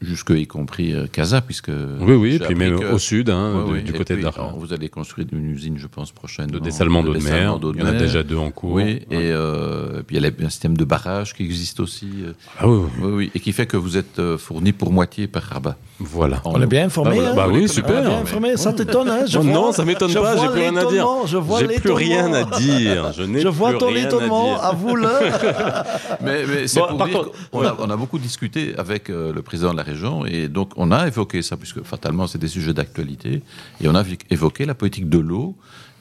jusque 0.00 0.30
y 0.30 0.46
compris 0.46 0.92
euh, 0.94 1.06
Casa, 1.10 1.40
puisque... 1.40 1.70
Oui, 2.00 2.14
oui, 2.14 2.34
et 2.36 2.38
puis 2.38 2.54
même 2.54 2.78
que- 2.78 2.92
au 2.92 2.98
sud, 2.98 3.30
hein, 3.30 3.52
Oui, 3.56 3.64
du, 3.64 3.72
oui, 3.72 3.82
du 3.82 3.94
et 3.94 3.98
côté 3.98 4.14
puis, 4.14 4.22
de 4.24 4.30
Vous 4.56 4.72
allez 4.72 4.88
construire 4.88 5.26
une 5.32 5.50
usine, 5.50 5.76
je 5.78 5.86
pense, 5.86 6.12
prochainement. 6.12 6.52
de 6.52 6.58
dessalement 6.60 7.02
d'eau 7.02 7.14
de 7.14 7.18
mer. 7.22 7.58
Il 7.74 7.80
y 7.80 7.82
en 7.82 7.86
a 7.86 7.92
déjà 7.92 8.22
deux 8.22 8.36
en 8.36 8.50
cours. 8.50 8.72
Oui, 8.74 8.82
Ouais. 8.84 9.06
et, 9.10 9.32
euh, 9.32 10.00
et 10.00 10.02
puis 10.04 10.16
il 10.16 10.22
y 10.22 10.26
a 10.26 10.30
un 10.46 10.50
système 10.50 10.76
de 10.76 10.84
barrage 10.84 11.34
qui 11.34 11.42
existe 11.44 11.80
aussi. 11.80 12.08
euh, 12.24 12.32
Ah 12.60 12.68
oui, 12.68 12.76
oui, 12.78 12.90
oui, 13.02 13.12
oui, 13.16 13.30
et 13.34 13.40
qui 13.40 13.52
fait 13.52 13.66
que 13.66 13.76
vous 13.76 13.96
êtes 13.96 14.20
fourni 14.36 14.72
pour 14.72 14.92
moitié 14.92 15.26
par 15.26 15.42
Rabat. 15.42 15.76
voilà. 15.98 16.40
En 16.44 16.52
On 16.54 16.62
est 16.62 16.66
bien 16.66 16.84
informé. 16.86 17.10
Bah 17.10 17.16
voilà. 17.16 17.30
hein 17.32 17.34
Bah 17.36 17.46
oui, 17.52 17.60
On 17.62 17.64
est 17.64 17.68
super. 17.68 18.02
bien 18.02 18.18
informé. 18.18 18.56
Ça 18.56 18.72
t'étonne, 18.72 19.08
hein 19.08 19.24
Je 19.26 19.38
Oh 19.38 19.42
vois- 19.42 19.52
non, 19.52 19.72
ça 19.72 19.84
m'étonne 19.84 20.12
pas, 20.14 20.36
j'ai 20.36 20.48
plus 20.48 20.60
rien 20.60 20.76
à 20.76 20.80
dire. 20.84 20.90
l'étonnement, 20.90 21.26
Je 21.26 21.36
vois 21.36 21.58
J'ai 21.60 21.66
plus 21.80 21.90
rien 21.92 22.32
à 22.32 22.44
dire. 22.44 23.12
Je 23.16 23.48
vois 23.48 23.70
plus 23.70 23.78
ton 23.78 23.94
étonnement, 23.96 24.60
avoue-le. 24.60 25.08
Mais, 26.22 26.44
mais 26.46 26.66
c'est 26.68 26.80
pour 26.80 26.92
dire 27.04 27.12
contre, 27.18 27.30
qu'on 27.50 27.62
a, 27.62 27.76
on 27.78 27.90
a 27.90 27.96
beaucoup 27.96 28.18
discuté 28.18 28.74
avec 28.76 29.08
le 29.08 29.40
président 29.42 29.72
de 29.72 29.76
la 29.76 29.82
région 29.90 30.24
et 30.26 30.48
donc 30.48 30.68
on 30.76 30.90
a 30.90 31.06
évoqué 31.06 31.42
ça, 31.42 31.56
puisque 31.56 31.82
fatalement 31.82 32.26
c'est 32.26 32.38
des 32.38 32.48
sujets 32.56 32.74
d'actualité, 32.74 33.42
et 33.80 33.88
on 33.88 33.94
a 33.94 34.04
évoqué 34.30 34.64
la 34.66 34.74
politique 34.74 35.08
de 35.08 35.18
l'eau 35.18 35.56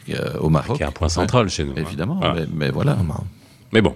euh, 0.10 0.38
au 0.40 0.50
Maroc. 0.50 0.78
Qui 0.78 0.84
est 0.84 0.86
un 0.86 0.92
point 0.92 1.10
central 1.10 1.50
chez 1.50 1.64
nous. 1.66 1.72
hein. 1.72 1.84
Évidemment, 1.86 2.16
Voilà. 2.20 2.34
mais, 2.42 2.48
mais 2.54 2.70
voilà. 2.70 2.98
Mais 3.74 3.82
bon. 3.82 3.96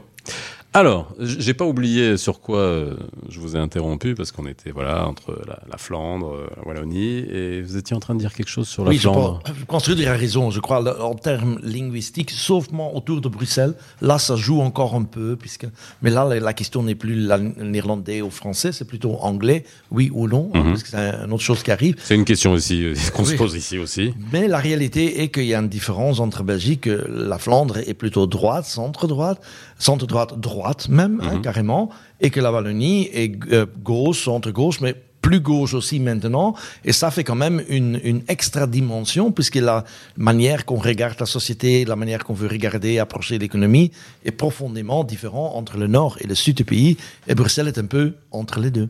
Alors, 0.74 1.14
j'ai 1.20 1.54
pas 1.54 1.66
oublié 1.66 2.16
sur 2.16 2.40
quoi 2.40 2.60
euh, 2.60 2.96
je 3.28 3.42
vous 3.42 3.58
ai 3.58 3.60
interrompu 3.60 4.16
parce 4.16 4.32
qu'on 4.32 4.46
était 4.48 4.72
voilà 4.72 5.06
entre 5.06 5.38
la, 5.46 5.60
la 5.70 5.78
Flandre, 5.78 6.34
euh, 6.34 6.48
la 6.56 6.66
Wallonie 6.66 7.18
et 7.30 7.62
vous 7.62 7.76
étiez 7.76 7.94
en 7.94 8.00
train 8.00 8.16
de 8.16 8.20
dire 8.22 8.34
quelque 8.34 8.48
chose 8.48 8.70
sur 8.70 8.86
la 8.86 8.92
Oui, 8.92 8.96
je 8.96 9.02
Flandre. 9.02 9.42
pense. 9.44 9.54
Construire 9.68 10.10
a 10.10 10.14
raison, 10.16 10.50
je 10.50 10.62
crois, 10.62 11.04
en 11.04 11.14
termes 11.16 11.60
linguistiques, 11.62 12.32
saufement 12.32 12.96
autour 12.96 13.20
de 13.20 13.28
Bruxelles. 13.28 13.74
Là, 14.00 14.18
ça 14.18 14.38
joue 14.38 14.62
encore 14.62 14.96
un 14.96 15.04
peu, 15.04 15.36
puisque. 15.36 15.68
Mais 16.02 16.10
là, 16.10 16.24
la, 16.24 16.40
la 16.40 16.54
question 16.54 16.84
n'est 16.84 16.96
plus 16.96 17.16
la- 17.16 17.38
néerlandais 17.38 18.22
ou 18.22 18.30
français, 18.30 18.72
c'est 18.72 18.86
plutôt 18.86 19.18
anglais, 19.20 19.66
oui 19.92 20.10
ou 20.14 20.30
non, 20.30 20.52
Mhm. 20.54 20.64
parce 20.70 20.84
que 20.84 20.90
c'est 20.90 20.98
une 21.26 21.34
autre 21.34 21.44
chose 21.44 21.64
qui 21.64 21.72
arrive. 21.72 21.96
C'est 22.02 22.16
une 22.16 22.24
question 22.24 22.54
aussi 22.54 22.86
euh, 22.86 22.94
qu'on 23.14 23.26
se 23.26 23.32
Oui. 23.32 23.38
pose 23.38 23.56
ici 23.56 23.78
aussi. 23.78 24.14
Mais 24.32 24.48
la 24.48 24.60
réalité 24.60 25.22
est 25.22 25.32
qu'il 25.32 25.48
y 25.48 25.54
a 25.54 25.60
une 25.60 25.68
différence 25.68 26.22
entre 26.22 26.44
Belgique, 26.44 26.88
euh, 26.88 27.04
la 27.10 27.40
Flandre 27.40 27.80
est 27.80 27.94
plutôt 27.94 28.26
droite, 28.26 28.64
centre-droite, 28.64 29.42
centre-droite, 29.82 30.40
droite 30.40 30.88
même, 30.90 31.20
hein, 31.24 31.36
Mhm. 31.36 31.42
carrément, 31.42 31.90
et 32.20 32.30
que 32.30 32.40
la 32.40 32.52
Wallonie 32.52 33.10
est 33.14 33.32
euh, 33.52 33.66
gauche, 33.84 34.24
centre-gauche, 34.26 34.80
mais 34.82 34.94
plus 35.22 35.40
gauche 35.40 35.74
aussi 35.76 36.00
maintenant, 36.00 36.56
et 36.84 36.94
ça 36.94 37.12
fait 37.12 37.24
quand 37.24 37.36
même 37.36 37.62
une, 37.70 38.00
une 38.04 38.22
extra 38.28 38.66
dimension, 38.66 39.32
puisque 39.32 39.56
la 39.72 39.84
manière 40.18 40.66
qu'on 40.66 40.78
regarde 40.90 41.18
la 41.20 41.28
société, 41.28 41.86
la 41.86 41.96
manière 41.96 42.24
qu'on 42.26 42.34
veut 42.34 42.48
regarder, 42.48 42.98
approcher 42.98 43.38
l'économie, 43.38 43.92
est 44.26 44.32
profondément 44.32 45.04
différent 45.04 45.54
entre 45.56 45.78
le 45.78 45.86
nord 45.88 46.18
et 46.22 46.28
le 46.28 46.34
sud 46.36 46.56
du 46.58 46.66
pays, 46.66 46.98
et 47.28 47.36
Bruxelles 47.36 47.68
est 47.68 47.78
un 47.78 47.86
peu 47.86 48.14
entre 48.32 48.60
les 48.60 48.72
deux. 48.72 48.90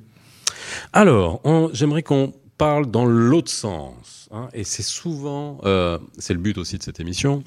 Alors, 0.93 1.41
j'aimerais 1.73 2.03
qu'on 2.03 2.33
parle 2.57 2.89
dans 2.89 3.05
l'autre 3.05 3.51
sens. 3.51 4.29
hein, 4.33 4.47
et 4.53 4.63
c'est 4.63 4.83
souvent, 4.83 5.57
euh, 5.65 5.97
c'est 6.17 6.33
le 6.33 6.39
but 6.39 6.57
aussi 6.57 6.77
de 6.77 6.83
cette 6.83 6.99
émission, 7.01 7.43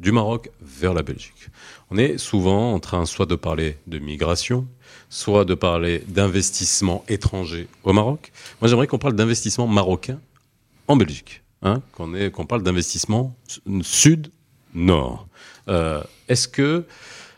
du 0.00 0.12
Maroc 0.12 0.50
vers 0.60 0.94
la 0.94 1.02
Belgique. 1.02 1.48
On 1.90 1.96
est 1.98 2.18
souvent 2.18 2.72
en 2.74 2.80
train 2.80 3.06
soit 3.06 3.26
de 3.26 3.36
parler 3.36 3.78
de 3.86 3.98
migration, 3.98 4.66
soit 5.08 5.44
de 5.44 5.54
parler 5.54 6.02
d'investissement 6.08 7.04
étranger 7.08 7.68
au 7.84 7.92
Maroc. 7.92 8.32
Moi, 8.60 8.68
j'aimerais 8.68 8.86
qu'on 8.86 8.98
parle 8.98 9.14
d'investissement 9.14 9.66
marocain 9.66 10.20
en 10.88 10.96
Belgique. 10.96 11.42
Hein, 11.62 11.80
qu'on 11.92 12.46
parle 12.46 12.62
d'investissement 12.62 13.34
sud-nord. 13.82 15.26
Euh, 15.68 16.02
Est-ce 16.28 16.46
que... 16.48 16.84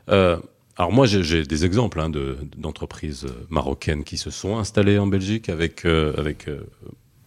euh, 0.09 0.38
alors 0.78 0.92
moi, 0.92 1.07
j'ai 1.07 1.44
des 1.44 1.64
exemples 1.64 2.00
hein, 2.00 2.11
de- 2.11 2.36
d'entreprises 2.57 3.26
marocaines 3.50 4.04
qui 4.04 4.16
se 4.18 4.30
sont 4.30 4.59
installées 4.59 4.98
en 4.98 5.07
Belgique 5.07 5.48
avec, 5.48 5.84
avec 5.84 6.48
euh, 6.48 6.61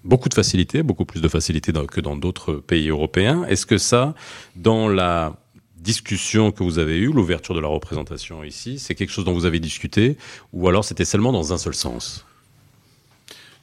beaucoup 0.03 0.29
de 0.29 0.33
facilité, 0.33 0.83
beaucoup 0.83 1.05
plus 1.05 1.21
de 1.21 1.27
facilité 1.27 1.71
dans- 1.71 1.85
que 1.85 2.01
dans 2.01 2.15
d'autres 2.15 2.53
pays 2.55 2.89
européens. 2.89 3.43
Est-ce 3.45 3.65
que 3.65 3.77
ça, 3.77 4.15
dans 4.55 4.87
la 4.87 5.35
discussion 5.77 6.51
que 6.51 6.63
vous 6.63 6.77
avez 6.79 6.97
eue, 6.97 7.11
l'ouverture 7.11 7.55
de 7.55 7.59
la 7.61 7.67
représentation 7.67 8.43
ici, 8.43 8.79
c'est 8.79 8.95
quelque 8.95 9.11
chose 9.11 9.25
dont 9.25 9.33
vous 9.33 9.45
avez 9.45 9.59
discuté, 9.59 10.17
ou 10.53 10.67
alors 10.67 10.83
c'était 10.85 11.05
seulement 11.05 11.31
dans 11.31 11.53
un 11.53 11.57
seul 11.57 11.73
sens? 11.75 12.25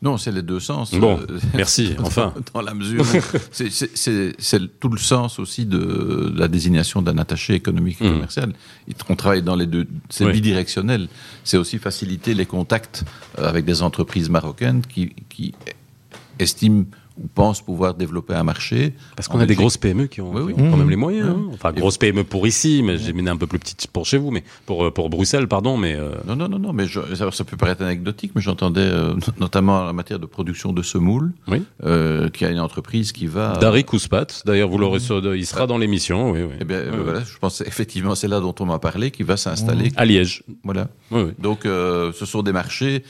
Non, 0.03 0.19
c'est 0.19 0.31
les 0.31 0.43
deux 0.43 0.61
sens. 0.61 0.93
Bon, 0.95 1.19
Euh, 1.19 1.39
merci, 1.55 1.95
dans- 1.99 2.05
enfin. 2.05 2.35
Dans 2.55 2.61
la 2.61 2.75
mesure 2.75 3.05
c'est- 3.51 4.79
tout 4.79 4.89
le 4.91 4.99
sens 4.99 5.39
aussi 5.39 5.65
de 5.65 6.33
la 6.37 6.49
désignation 6.49 7.01
d'un 7.01 7.17
attaché 7.17 7.55
économique 7.55 8.01
et 8.03 8.05
Mhm. 8.05 8.13
commercial. 8.13 8.53
On 9.09 9.17
travaille 9.17 9.43
dans 9.43 9.57
les 9.57 9.65
deux. 9.67 9.87
C'est 10.11 10.27
Oui. 10.27 10.33
bidirectionnel. 10.33 11.09
C'est 11.45 11.57
aussi 11.57 11.79
faciliter 11.79 12.35
les 12.35 12.45
contacts 12.45 13.05
euh, 13.39 13.49
avec 13.49 13.65
des 13.65 13.81
entreprises 13.83 14.29
marocaines 14.29 14.83
qui, 14.87 15.15
qui 15.31 15.55
es 16.39 16.57
die 16.57 16.87
ou 17.19 17.27
pensent 17.29 17.63
pouvoir 17.63 17.95
développer 17.95 18.35
un 18.35 18.43
marché. 18.45 18.95
Parce 19.17 19.29
qu'on 19.29 19.41
a 19.41 19.47
des 19.47 19.55
grosses 19.55 19.77
PME 19.77 20.07
qui 20.07 20.21
ont, 20.21 20.33
Oui, 20.35 20.43
oui. 20.47 20.55
qui 20.55 20.61
ont 20.61 20.71
quand 20.71 20.77
même 20.77 20.85
Mhm. 20.87 20.91
les 20.91 20.97
moyens. 20.97 21.29
hein. 21.31 21.51
Enfin, 21.55 21.73
grosses 21.73 21.99
PME 21.99 22.25
pour 22.25 22.47
ici, 22.47 22.83
mais 22.85 22.99
j'ai 22.99 23.13
mis 23.13 23.27
un 23.29 23.37
peu 23.37 23.47
plus 23.47 23.59
petite 23.59 23.87
pour 23.89 24.05
chez 24.07 24.19
vous, 24.19 24.31
mais 24.31 24.45
pour, 24.67 24.85
euh, 24.85 24.91
pour 24.91 25.09
Bruxelles, 25.11 25.49
pardon, 25.49 25.77
mais... 25.77 25.95
euh, 25.95 26.11
Non, 26.27 26.37
non, 26.37 26.49
non, 26.49 26.59
non, 26.59 26.73
mais 26.73 26.87
je, 26.87 27.01
alors, 27.21 27.35
ça 27.35 27.45
peut 27.45 27.57
paraître 27.57 27.83
anecdotique, 27.83 28.33
mais 28.35 28.43
j'entendais 28.43 28.81
euh, 28.81 29.15
notamment 29.39 29.81
en 29.87 29.93
matière 29.93 30.19
de 30.19 30.27
production 30.27 30.73
de 30.73 30.83
semoule, 30.83 31.33
Oui. 31.49 31.63
euh, 31.85 32.29
y 32.41 32.45
a 32.45 32.51
une 32.51 32.61
entreprise 32.61 33.13
qui 33.13 33.27
va. 33.27 33.57
Dari 33.61 33.85
Kouspat, 33.85 34.43
d'ailleurs, 34.45 34.69
vous 34.69 34.79
l'aurez 34.79 35.01
sur- 35.01 35.35
il 35.35 35.47
sera 35.47 35.67
dans 35.67 35.79
l'émission, 35.79 36.31
oui, 36.33 36.43
oui. 36.43 36.55
Eh 36.61 36.65
bien, 36.65 36.83
voilà, 37.03 37.21
je 37.25 37.39
pense 37.39 37.61
effectivement 37.63 38.15
c'est 38.15 38.29
là 38.29 38.41
dont 38.41 38.55
on 38.61 38.67
m'a 38.67 38.79
parlé, 38.79 39.11
qui 39.11 39.23
va 39.23 39.37
s'installer. 39.37 39.91
À 39.97 40.05
Liège. 40.05 40.43
Voilà. 40.65 40.89
Donc, 41.39 41.61
ce 41.65 42.25
sont 42.27 42.43
des 42.43 42.53
marchés 42.53 43.03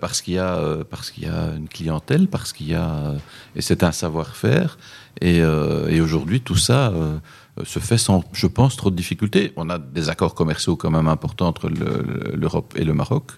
parce 0.00 0.20
qu'il 0.22 0.34
y 0.34 0.38
a 0.38 0.60
parce 0.90 1.10
qu'il 1.10 1.24
y 1.24 1.28
a 1.28 1.50
une 1.56 1.68
clientèle, 1.68 2.26
parce 2.28 2.52
qu'il 2.52 2.68
y 2.68 2.74
a 2.74 3.14
et 3.54 3.62
c'est 3.62 3.82
un 3.82 3.92
savoir-faire. 3.92 4.78
Et, 5.20 5.40
euh, 5.40 6.02
aujourd'hui, 6.02 6.40
tout 6.40 6.56
ça 6.56 6.88
euh, 6.90 7.18
se 7.64 7.78
fait 7.78 7.98
sans, 7.98 8.22
je 8.32 8.46
pense, 8.46 8.76
trop 8.76 8.90
de 8.90 8.96
difficultés. 8.96 9.52
On 9.56 9.70
a 9.70 9.78
des 9.78 10.10
accords 10.10 10.34
commerciaux 10.34 10.76
quand 10.76 10.90
même 10.90 11.08
importants 11.08 11.48
entre 11.48 11.68
le- 11.68 11.76
le- 12.02 12.36
l'Europe 12.36 12.74
et 12.76 12.84
le 12.84 12.92
Maroc. 12.92 13.32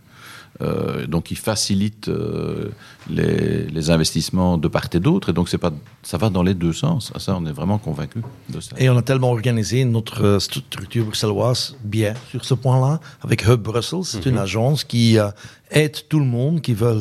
Euh, 0.61 1.07
donc, 1.07 1.24
qui 1.24 1.36
facilitent 1.36 2.09
euh, 2.09 2.70
les, 3.09 3.62
les 3.68 3.90
investissements 3.90 4.59
de 4.59 4.66
part 4.66 4.88
et 4.92 4.99
d'autre. 4.99 5.28
Et 5.28 5.32
donc, 5.32 5.49
c'est 5.49 5.57
pas, 5.57 5.70
ça 6.03 6.18
va 6.18 6.30
dans 6.30 6.42
les 6.42 6.55
deux 6.55 6.72
sens. 6.72 7.12
Ah, 7.14 7.20
Ça, 7.20 7.36
on 7.38 7.46
est 7.46 7.53
vraiment 7.53 7.78
convaincu 7.78 8.22
de 8.49 8.59
ça. 8.59 8.74
Et 8.76 8.90
on 8.90 8.96
a 8.96 9.03
tellement 9.03 9.30
organisé 9.30 9.84
notre 9.84 10.24
euh, 10.24 10.38
structure 10.40 11.05
bruxelloise 11.05 11.76
bien 11.84 12.14
sur 12.30 12.44
ce 12.44 12.55
point-là, 12.55 12.99
avec 13.22 13.46
Hub 13.46 13.61
Brussels. 13.62 14.03
C'est 14.03 14.26
une 14.26 14.36
agence 14.38 14.82
qui 14.82 15.16
aide 15.70 15.96
tout 16.09 16.18
le 16.18 16.24
monde 16.24 16.61
qui 16.61 16.74
veut 16.74 16.99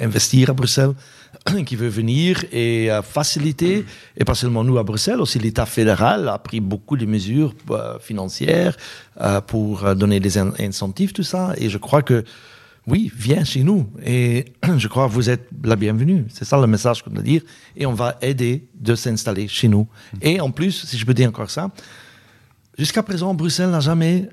investir 0.00 0.48
à 0.48 0.52
Bruxelles, 0.54 0.94
qui 1.66 1.76
veut 1.76 1.88
venir 1.88 2.42
et 2.52 2.88
faciliter, 3.02 3.84
et 4.16 4.24
pas 4.24 4.34
seulement 4.34 4.64
nous 4.64 4.78
à 4.78 4.82
Bruxelles, 4.82 5.20
aussi 5.20 5.38
l'État 5.38 5.66
fédéral 5.66 6.26
a 6.30 6.38
pris 6.38 6.60
beaucoup 6.60 6.96
de 6.96 7.04
mesures 7.04 7.52
financières 8.00 8.78
pour 9.46 9.94
donner 9.94 10.20
des 10.20 10.38
in- 10.38 10.54
incentives, 10.58 11.12
tout 11.12 11.22
ça. 11.22 11.52
Et 11.58 11.68
je 11.68 11.76
crois 11.76 12.00
que 12.02 12.24
oui, 12.86 13.10
viens 13.14 13.44
chez 13.44 13.62
nous. 13.62 13.88
Et 14.04 14.44
je 14.76 14.88
crois 14.88 15.08
que 15.08 15.12
vous 15.12 15.30
êtes 15.30 15.48
la 15.62 15.76
bienvenue. 15.76 16.26
C'est 16.28 16.44
ça 16.44 16.60
le 16.60 16.66
message 16.66 17.02
qu'on 17.02 17.10
doit 17.10 17.22
dire. 17.22 17.42
Et 17.76 17.86
on 17.86 17.94
va 17.94 18.18
aider 18.20 18.66
de 18.74 18.94
s'installer 18.94 19.48
chez 19.48 19.68
nous. 19.68 19.86
Et 20.20 20.40
en 20.40 20.50
plus, 20.50 20.84
si 20.86 20.98
je 20.98 21.06
peux 21.06 21.14
dire 21.14 21.28
encore 21.28 21.50
ça, 21.50 21.70
jusqu'à 22.78 23.02
présent, 23.02 23.32
Bruxelles 23.34 23.70
n'a 23.70 23.80
jamais 23.80 24.28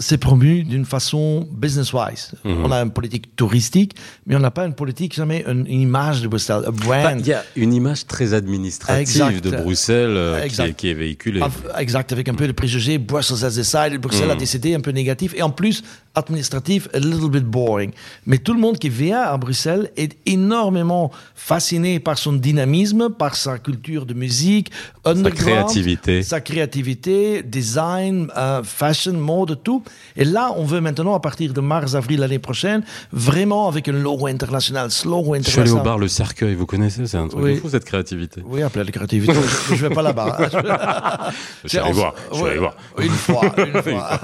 s'est 0.00 0.18
promu 0.18 0.64
d'une 0.64 0.84
façon 0.84 1.46
business-wise. 1.52 2.32
Mhm. 2.44 2.64
On 2.64 2.72
a 2.72 2.78
une 2.82 2.90
politique 2.90 3.36
touristique, 3.36 3.94
mais 4.26 4.34
on 4.34 4.40
n'a 4.40 4.50
pas 4.50 4.66
une 4.66 4.74
politique, 4.74 5.14
jamais 5.14 5.44
une, 5.46 5.66
une 5.66 5.80
image 5.82 6.22
de 6.22 6.28
Bruxelles, 6.28 6.64
un 6.66 6.70
brand. 6.72 7.20
Il 7.20 7.26
y 7.26 7.32
a 7.32 7.44
une 7.54 7.72
image 7.72 8.06
très 8.06 8.34
administrative 8.34 9.00
Exact. 9.00 9.44
de 9.44 9.50
Bruxelles 9.50 10.16
euh, 10.16 10.48
qui, 10.48 10.60
est, 10.62 10.72
qui 10.74 10.88
est 10.90 10.94
véhiculée. 10.94 11.40
Exact, 11.78 12.12
avec 12.12 12.28
un 12.28 12.34
peu 12.34 12.46
de 12.46 12.52
préjugés. 12.52 12.98
Brussels 12.98 13.44
has 13.44 13.54
decided, 13.56 14.00
Bruxelles 14.00 14.30
a 14.30 14.34
Mm. 14.34 14.38
décidé, 14.38 14.74
un 14.74 14.80
peu 14.80 14.90
négatif. 14.90 15.34
Et 15.36 15.42
en 15.42 15.50
plus, 15.50 15.82
administratif, 16.14 16.88
a 16.94 16.98
little 16.98 17.30
bit 17.30 17.44
boring. 17.44 17.92
Mais 18.26 18.38
tout 18.38 18.52
le 18.54 18.60
monde 18.60 18.78
qui 18.78 18.88
vient 18.88 19.20
à 19.20 19.36
Bruxelles 19.36 19.90
est 19.96 20.16
énormément 20.26 21.10
fasciné 21.34 22.00
par 22.00 22.18
son 22.18 22.32
dynamisme, 22.32 23.10
par 23.10 23.36
sa 23.36 23.58
culture 23.58 24.06
de 24.06 24.14
musique, 24.14 24.70
underground, 25.04 25.46
créativité. 25.46 26.22
Sa 26.22 26.40
créativité, 26.40 27.42
design, 27.42 28.28
euh, 28.36 28.62
fashion, 28.62 29.12
mode, 29.14 29.58
tout. 29.62 29.82
Et 30.16 30.24
là, 30.24 30.52
on 30.56 30.64
veut 30.64 30.80
maintenant, 30.80 31.14
à 31.14 31.20
partir 31.20 31.52
de 31.52 31.60
mars, 31.60 31.94
avril 31.94 32.20
l'année 32.20 32.38
prochaine, 32.38 32.82
vraiment 33.12 33.68
avec 33.68 33.88
un 33.88 33.92
logo 33.92 34.26
international, 34.26 34.90
slogan 34.90 35.42
Je 35.44 35.50
suis 35.50 35.60
allé 35.60 35.70
au 35.70 35.74
international. 35.76 35.84
bar 35.84 35.98
Le 35.98 36.08
Cercueil, 36.08 36.54
vous 36.54 36.66
connaissez 36.66 37.06
C'est 37.06 37.16
un 37.16 37.28
truc 37.28 37.42
Oui. 37.42 37.54
de 37.54 37.60
fou 37.60 37.68
cette 37.70 37.84
créativité. 37.84 38.42
Oui, 38.44 38.62
appelez 38.62 38.84
la 38.84 38.90
créativité. 38.92 39.32
je, 39.68 39.74
je 39.76 39.86
vais 39.86 39.94
pas 39.94 40.02
là-bas. 40.02 40.38
Je 41.64 41.68
suis 41.68 41.78
allé 41.78 41.92
voir. 41.92 42.14
Je 42.32 42.40
ouais, 42.42 42.56
voir. 42.58 42.74
Une 42.98 43.10
fois, 43.10 43.42
une 43.58 43.82
fois. 43.82 44.20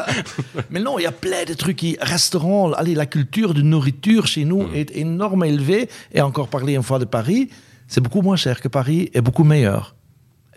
Mais 0.70 0.80
non, 0.80 0.98
il 0.98 1.02
y 1.02 1.06
a 1.06 1.12
plein 1.12 1.44
de 1.46 1.54
trucs 1.54 1.76
qui 1.76 1.96
restaurants. 2.00 2.72
Allez, 2.72 2.94
la 2.94 3.06
culture 3.06 3.54
de 3.54 3.62
nourriture 3.62 4.26
chez 4.26 4.44
Mm. 4.44 4.48
nous 4.48 4.68
est 4.74 4.94
énormément 4.96 5.44
élevée. 5.44 5.88
Et 6.12 6.20
encore 6.20 6.48
parler 6.48 6.74
une 6.74 6.82
fois 6.82 6.98
de 6.98 7.04
Paris, 7.04 7.48
c'est 7.88 8.00
beaucoup 8.00 8.22
moins 8.22 8.36
cher 8.36 8.60
que 8.60 8.68
Paris 8.68 9.10
et 9.14 9.20
beaucoup 9.20 9.44
meilleur. 9.44 9.94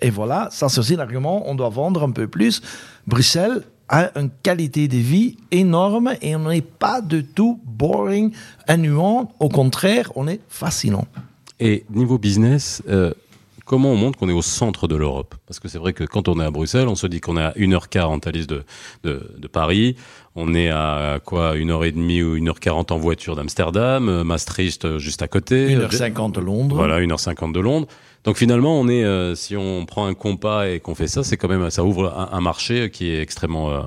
Et 0.01 0.09
voilà, 0.09 0.47
ça 0.51 0.69
c'est 0.69 0.79
aussi 0.79 0.95
l'argument. 0.95 1.43
On 1.49 1.55
doit 1.55 1.69
vendre 1.69 2.03
un 2.03 2.11
peu 2.11 2.27
plus. 2.27 2.61
Bruxelles 3.07 3.63
a 3.89 4.17
une 4.17 4.29
qualité 4.43 4.87
de 4.87 4.97
vie 4.97 5.37
énorme 5.51 6.13
et 6.21 6.35
on 6.35 6.47
n'est 6.47 6.61
pas 6.61 7.01
du 7.01 7.25
tout 7.25 7.59
boring, 7.65 8.31
ennuyant. 8.67 9.31
Au 9.39 9.49
contraire, 9.49 10.11
on 10.15 10.27
est 10.27 10.39
fascinant. 10.47 11.07
Et 11.59 11.85
niveau 11.89 12.17
business, 12.17 12.81
euh, 12.87 13.11
comment 13.65 13.91
on 13.91 13.95
montre 13.95 14.17
qu'on 14.17 14.29
est 14.29 14.33
au 14.33 14.41
centre 14.41 14.87
de 14.87 14.95
l'Europe? 14.95 15.35
Parce 15.45 15.59
que 15.59 15.67
c'est 15.67 15.77
vrai 15.77 15.93
que 15.93 16.03
quand 16.03 16.27
on 16.27 16.39
est 16.39 16.45
à 16.45 16.51
Bruxelles, 16.51 16.87
on 16.87 16.95
se 16.95 17.07
dit 17.07 17.19
qu'on 17.19 17.37
est 17.37 17.43
à 17.43 17.51
1h40 17.51 18.27
à 18.27 18.31
l'île 18.31 18.47
de, 18.47 18.63
de, 19.03 19.47
Paris, 19.47 19.95
on 20.39 20.53
est 20.53 20.69
à 20.69 21.19
quoi 21.23 21.55
1h30 21.55 22.23
ou 22.23 22.37
1h40 22.37 22.93
en 22.93 22.97
voiture 22.97 23.35
d'Amsterdam, 23.35 24.07
euh, 24.07 24.23
Maastricht 24.23 24.85
euh, 24.85 24.99
juste 24.99 25.21
à 25.21 25.27
côté. 25.27 25.75
1h50 25.75 26.31
de 26.33 26.39
Londres. 26.39 26.75
Voilà, 26.75 26.99
1h50 26.99 27.51
de 27.51 27.59
Londres. 27.59 27.87
Donc 28.25 28.35
finalement, 28.35 28.79
on 28.79 28.89
est, 28.89 29.05
euh, 29.05 29.33
si 29.33 29.55
on 29.55 29.85
prend 29.85 30.05
un 30.05 30.13
compas 30.13 30.67
et 30.67 30.81
qu'on 30.81 30.93
fait 30.93 31.07
ça, 31.07 31.23
c'est 31.23 31.37
quand 31.37 31.47
même, 31.47 31.69
ça 31.69 31.85
ouvre 31.85 32.13
un, 32.17 32.37
un, 32.37 32.41
marché 32.41 32.89
qui 32.91 33.09
est 33.09 33.21
extrêmement 33.21 33.71
euh, 33.71 33.79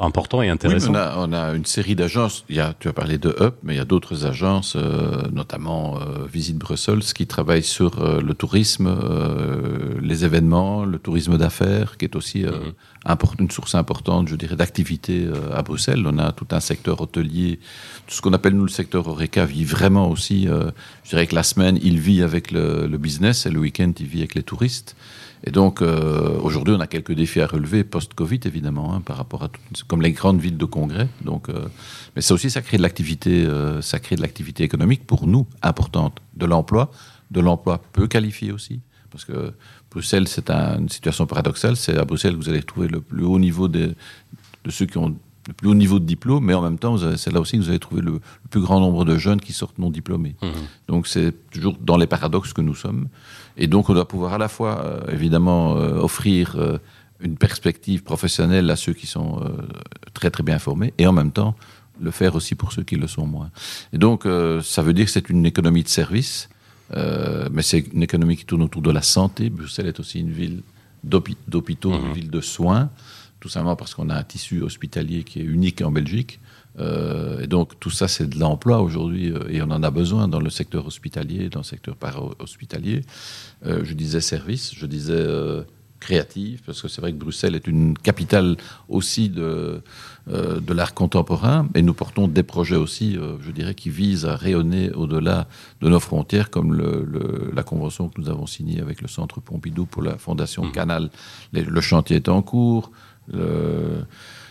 important 0.00 0.42
et 0.42 0.48
intéressant. 0.48 0.90
Oui, 0.92 0.96
on, 0.96 0.98
a, 0.98 1.14
on, 1.28 1.32
a, 1.32 1.54
une 1.54 1.64
série 1.64 1.94
d'agences. 1.94 2.44
Il 2.48 2.56
y 2.56 2.60
a, 2.60 2.74
tu 2.78 2.88
as 2.88 2.92
parlé 2.92 3.18
de 3.18 3.34
Up, 3.40 3.54
mais 3.62 3.74
il 3.74 3.76
y 3.76 3.80
a 3.80 3.84
d'autres 3.84 4.26
agences, 4.26 4.74
euh, 4.76 5.22
notamment 5.32 5.98
Visite 6.32 6.58
Bruxelles, 6.58 7.02
qui 7.14 7.26
travaillent 7.26 7.62
sur 7.62 8.02
le 8.20 8.34
tourisme, 8.34 8.94
les 10.00 10.24
événements, 10.24 10.84
le 10.84 10.98
tourisme 10.98 11.38
d'affaires, 11.38 11.96
qui 11.98 12.04
est 12.06 12.16
aussi 12.16 12.42
mm 12.42 12.46
-hmm. 12.46 12.72
Une 13.38 13.50
source 13.50 13.74
importante, 13.74 14.28
je 14.28 14.36
dirais, 14.36 14.56
d'activité 14.56 15.28
à 15.54 15.62
Bruxelles. 15.62 16.04
On 16.06 16.18
a 16.18 16.32
tout 16.32 16.46
un 16.52 16.60
secteur 16.60 17.00
hôtelier, 17.00 17.58
tout 18.06 18.14
ce 18.14 18.22
qu'on 18.22 18.32
appelle 18.32 18.54
nous 18.54 18.64
le 18.64 18.70
secteur 18.70 19.08
Oreca 19.08 19.44
vit 19.44 19.64
vraiment 19.64 20.08
aussi. 20.08 20.46
je 20.46 21.10
dirais 21.10 21.26
que 21.26 21.34
la 21.34 21.42
semaine, 21.42 21.78
il 21.82 21.98
vit 21.98 22.22
avec 22.22 22.50
le, 22.52 22.86
business 22.98 23.46
le 23.46 23.58
week-end, 23.58 23.92
il 23.98 24.06
vit 24.06 24.20
avec 24.20 24.34
les 24.34 24.42
touristes. 24.42 24.96
Et 25.44 25.50
donc, 25.50 25.82
euh, 25.82 26.38
aujourd'hui, 26.40 26.74
on 26.76 26.80
a 26.80 26.86
quelques 26.86 27.12
défis 27.12 27.40
à 27.40 27.46
relever 27.46 27.82
post-Covid, 27.82 28.40
évidemment, 28.44 28.94
hein, 28.94 29.00
par 29.00 29.16
rapport 29.16 29.42
à 29.42 29.48
tout, 29.48 29.60
comme 29.88 30.00
les 30.00 30.12
grandes 30.12 30.40
villes 30.40 30.56
de 30.56 30.64
congrès. 30.64 31.08
Donc, 31.24 31.48
euh, 31.48 31.66
mais 32.14 32.22
ça 32.22 32.34
aussi, 32.34 32.48
ça 32.48 32.62
crée 32.62 32.76
de 32.76 32.82
l'activité, 32.82 33.44
euh, 33.44 33.82
ça 33.82 33.98
crée 33.98 34.14
de 34.14 34.22
l'activité 34.22 34.62
économique 34.62 35.06
pour 35.06 35.26
nous 35.26 35.46
importante, 35.62 36.18
de 36.36 36.46
l'emploi, 36.46 36.92
de 37.32 37.40
l'emploi 37.40 37.82
peu 37.92 38.06
qualifié 38.06 38.52
aussi, 38.52 38.80
parce 39.10 39.24
que 39.24 39.52
Bruxelles, 39.92 40.26
c'est 40.26 40.50
un, 40.50 40.78
une 40.80 40.88
situation 40.88 41.26
paradoxale. 41.26 41.76
C'est 41.76 41.96
à 41.96 42.04
Bruxelles 42.04 42.32
que 42.32 42.42
vous 42.42 42.48
allez 42.48 42.62
trouver 42.62 42.88
le 42.88 43.00
plus 43.00 43.24
haut 43.24 43.38
niveau 43.38 43.68
de, 43.68 43.94
de 44.64 44.70
ceux 44.70 44.86
qui 44.86 44.98
ont 44.98 45.14
le 45.48 45.54
plus 45.54 45.68
haut 45.68 45.74
niveau 45.74 45.98
de 45.98 46.04
diplôme, 46.04 46.44
mais 46.44 46.54
en 46.54 46.62
même 46.62 46.78
temps, 46.78 46.96
c'est 47.16 47.32
là 47.32 47.40
aussi 47.40 47.56
que 47.56 47.62
vous 47.62 47.68
allez 47.68 47.78
trouver 47.78 48.00
le, 48.00 48.12
le, 48.12 48.48
plus 48.50 48.60
grand 48.60 48.80
nombre 48.80 49.04
de 49.04 49.18
jeunes 49.18 49.40
qui 49.40 49.52
sortent 49.52 49.78
non 49.78 49.90
diplômés. 49.90 50.36
Mmh. 50.40 50.46
Donc 50.88 51.06
c'est 51.06 51.34
toujours 51.50 51.76
dans 51.80 51.96
les 51.96 52.06
paradoxes 52.06 52.52
que 52.52 52.60
nous 52.60 52.74
sommes. 52.74 53.08
Et 53.56 53.66
donc 53.66 53.90
on 53.90 53.94
doit 53.94 54.08
pouvoir 54.08 54.34
à 54.34 54.38
la 54.38 54.48
fois, 54.48 54.84
euh, 54.84 55.12
évidemment, 55.12 55.76
euh, 55.76 55.98
offrir 55.98 56.56
euh, 56.56 56.78
une 57.20 57.36
perspective 57.36 58.02
professionnelle 58.02 58.70
à 58.70 58.76
ceux 58.76 58.92
qui 58.92 59.06
sont 59.06 59.40
très 60.12 60.30
très 60.30 60.42
bien 60.42 60.58
formés, 60.58 60.92
et 60.98 61.06
en 61.06 61.12
même 61.12 61.30
temps 61.30 61.54
le 62.00 62.10
faire 62.10 62.34
aussi 62.34 62.56
pour 62.56 62.72
ceux 62.72 62.82
qui 62.82 62.96
le 62.96 63.06
sont 63.06 63.26
moins. 63.26 63.50
Et 63.92 63.98
donc 63.98 64.26
ça 64.62 64.82
veut 64.82 64.92
dire 64.92 65.04
que 65.04 65.10
c'est 65.12 65.30
une 65.30 65.46
économie 65.46 65.84
de 65.84 65.88
service, 65.88 66.48
euh, 66.94 67.48
mais 67.52 67.62
c'est 67.62 67.78
une 67.92 68.02
économie 68.02 68.36
qui 68.36 68.44
tourne 68.44 68.62
autour 68.62 68.82
de 68.82 68.90
la 68.90 69.02
santé. 69.02 69.50
Bruxelles 69.50 69.86
est 69.86 70.00
aussi 70.00 70.20
une 70.20 70.32
ville 70.32 70.62
d'hôpitaux, 71.04 71.90
mmh. 71.90 72.06
une 72.06 72.12
ville 72.12 72.30
de 72.30 72.40
soins 72.40 72.90
tout 73.42 73.48
simplement 73.48 73.74
parce 73.74 73.92
qu'on 73.94 74.08
a 74.08 74.14
un 74.14 74.22
tissu 74.22 74.62
hospitalier 74.62 75.24
qui 75.24 75.40
est 75.40 75.44
unique 75.44 75.82
en 75.82 75.90
Belgique. 75.90 76.38
Euh, 76.78 77.40
et 77.40 77.48
donc 77.48 77.78
tout 77.80 77.90
ça, 77.90 78.06
c'est 78.06 78.28
de 78.28 78.38
l'emploi 78.38 78.80
aujourd'hui, 78.80 79.32
euh, 79.32 79.48
et 79.50 79.60
on 79.62 79.70
en 79.72 79.82
a 79.82 79.90
besoin 79.90 80.28
dans 80.28 80.38
le 80.38 80.48
secteur 80.48 80.86
hospitalier, 80.86 81.48
dans 81.48 81.60
le 81.60 81.64
secteur 81.64 81.96
para-hospitalier. 81.96 83.02
Euh, 83.66 83.80
je 83.82 83.94
disais 83.94 84.20
service, 84.20 84.72
je 84.74 84.86
disais 84.86 85.26
euh, 86.02 86.06
créatif, 86.06 86.62
parce 86.66 86.82
que 86.82 86.88
c'est 86.88 87.00
vrai 87.00 87.12
que 87.12 87.18
Bruxelles 87.18 87.54
est 87.54 87.66
une 87.66 87.96
capitale 87.96 88.56
aussi 88.88 89.28
de, 89.28 89.82
euh, 90.28 90.60
de 90.60 90.72
l'art 90.72 90.94
contemporain, 90.94 91.68
et 91.74 91.82
nous 91.82 91.94
portons 91.94 92.28
des 92.28 92.42
projets 92.42 92.76
aussi, 92.76 93.16
euh, 93.16 93.36
je 93.40 93.50
dirais, 93.50 93.74
qui 93.74 93.90
visent 93.90 94.26
à 94.26 94.36
rayonner 94.36 94.90
au-delà 94.92 95.46
de 95.80 95.88
nos 95.88 96.00
frontières, 96.00 96.50
comme 96.50 96.74
le, 96.74 97.04
le, 97.06 97.52
la 97.54 97.62
convention 97.62 98.08
que 98.08 98.20
nous 98.20 98.28
avons 98.28 98.46
signée 98.46 98.80
avec 98.80 99.00
le 99.00 99.08
Centre 99.08 99.40
Pompidou 99.40 99.86
pour 99.86 100.02
la 100.02 100.18
Fondation 100.18 100.64
mmh. 100.64 100.72
Canal. 100.72 101.10
Les, 101.52 101.64
le 101.64 101.80
chantier 101.80 102.16
est 102.16 102.28
en 102.28 102.42
cours 102.42 102.90
le, 103.32 104.04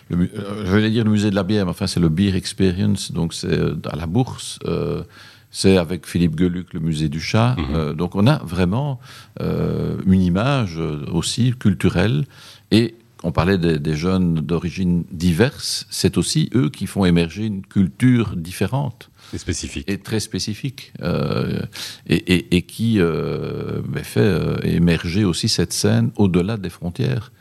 je 0.10 0.76
vais 0.76 0.90
dire 0.90 1.04
le 1.04 1.12
musée 1.12 1.30
de 1.30 1.36
la 1.36 1.44
bière, 1.44 1.66
mais 1.66 1.72
enfin 1.72 1.88
c'est 1.88 2.00
le 2.00 2.10
Beer 2.10 2.36
Experience, 2.36 3.12
donc 3.12 3.34
c'est 3.34 3.60
à 3.86 3.96
la 3.96 4.06
bourse. 4.06 4.60
Euh, 4.66 5.04
c'est 5.52 5.78
avec 5.78 6.06
Philippe 6.06 6.38
Geluc, 6.40 6.74
le 6.74 6.80
musée 6.80 7.10
du 7.10 7.20
chat. 7.20 7.56
-hmm. 7.56 7.76
euh, 7.76 7.94
donc 7.94 8.16
on 8.16 8.26
a 8.28 8.38
vraiment 8.56 9.00
euh, 9.42 10.14
une 10.14 10.22
image 10.32 10.78
aussi 11.12 11.54
culturelle. 11.64 12.26
Et 12.72 12.96
on 13.24 13.32
parlait 13.32 13.58
des, 13.66 13.78
des 13.78 13.96
jeunes 13.96 14.36
d'origine 14.50 15.04
diverse, 15.12 15.86
c'est 15.90 16.18
aussi 16.18 16.50
eux 16.56 16.70
qui 16.78 16.88
font 16.88 17.06
émerger 17.06 17.46
une 17.46 17.64
culture 17.76 18.36
différente. 18.36 19.10
Et 19.34 19.38
spécifique. 19.38 19.86
Et 19.92 19.98
très 20.00 20.20
spécifique. 20.20 20.82
Euh, 21.02 21.62
et, 22.08 22.34
et, 22.34 22.56
et, 22.58 22.62
qui 22.64 23.00
euh, 23.00 23.82
fait 24.04 24.32
émerger 24.64 25.24
aussi 25.32 25.48
cette 25.50 25.74
scène 25.82 26.08
au-delà 26.18 26.58
des 26.58 26.70
frontières. 26.70 27.32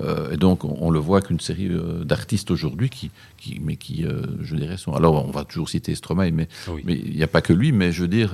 Euh, 0.00 0.30
et 0.30 0.36
donc, 0.36 0.64
on, 0.64 0.76
on 0.80 0.90
le 0.90 0.98
voit 0.98 1.22
qu'une 1.22 1.40
série 1.40 1.68
euh, 1.68 2.04
d'artistes 2.04 2.50
aujourd'hui 2.50 2.88
qui, 2.88 3.10
qui, 3.36 3.60
mais 3.62 3.76
qui, 3.76 4.04
euh, 4.04 4.22
je 4.40 4.54
dirais, 4.56 4.76
sont. 4.76 4.92
Alors, 4.92 5.26
on 5.26 5.30
va 5.30 5.44
toujours 5.44 5.68
citer 5.68 5.94
Stromae, 5.94 6.30
mais 6.30 6.48
oui. 6.68 6.82
mais 6.84 6.94
il 6.94 7.16
n'y 7.16 7.22
a 7.22 7.28
pas 7.28 7.40
que 7.40 7.52
lui, 7.52 7.72
mais 7.72 7.92
je 7.92 8.02
veux 8.02 8.08
dire, 8.08 8.32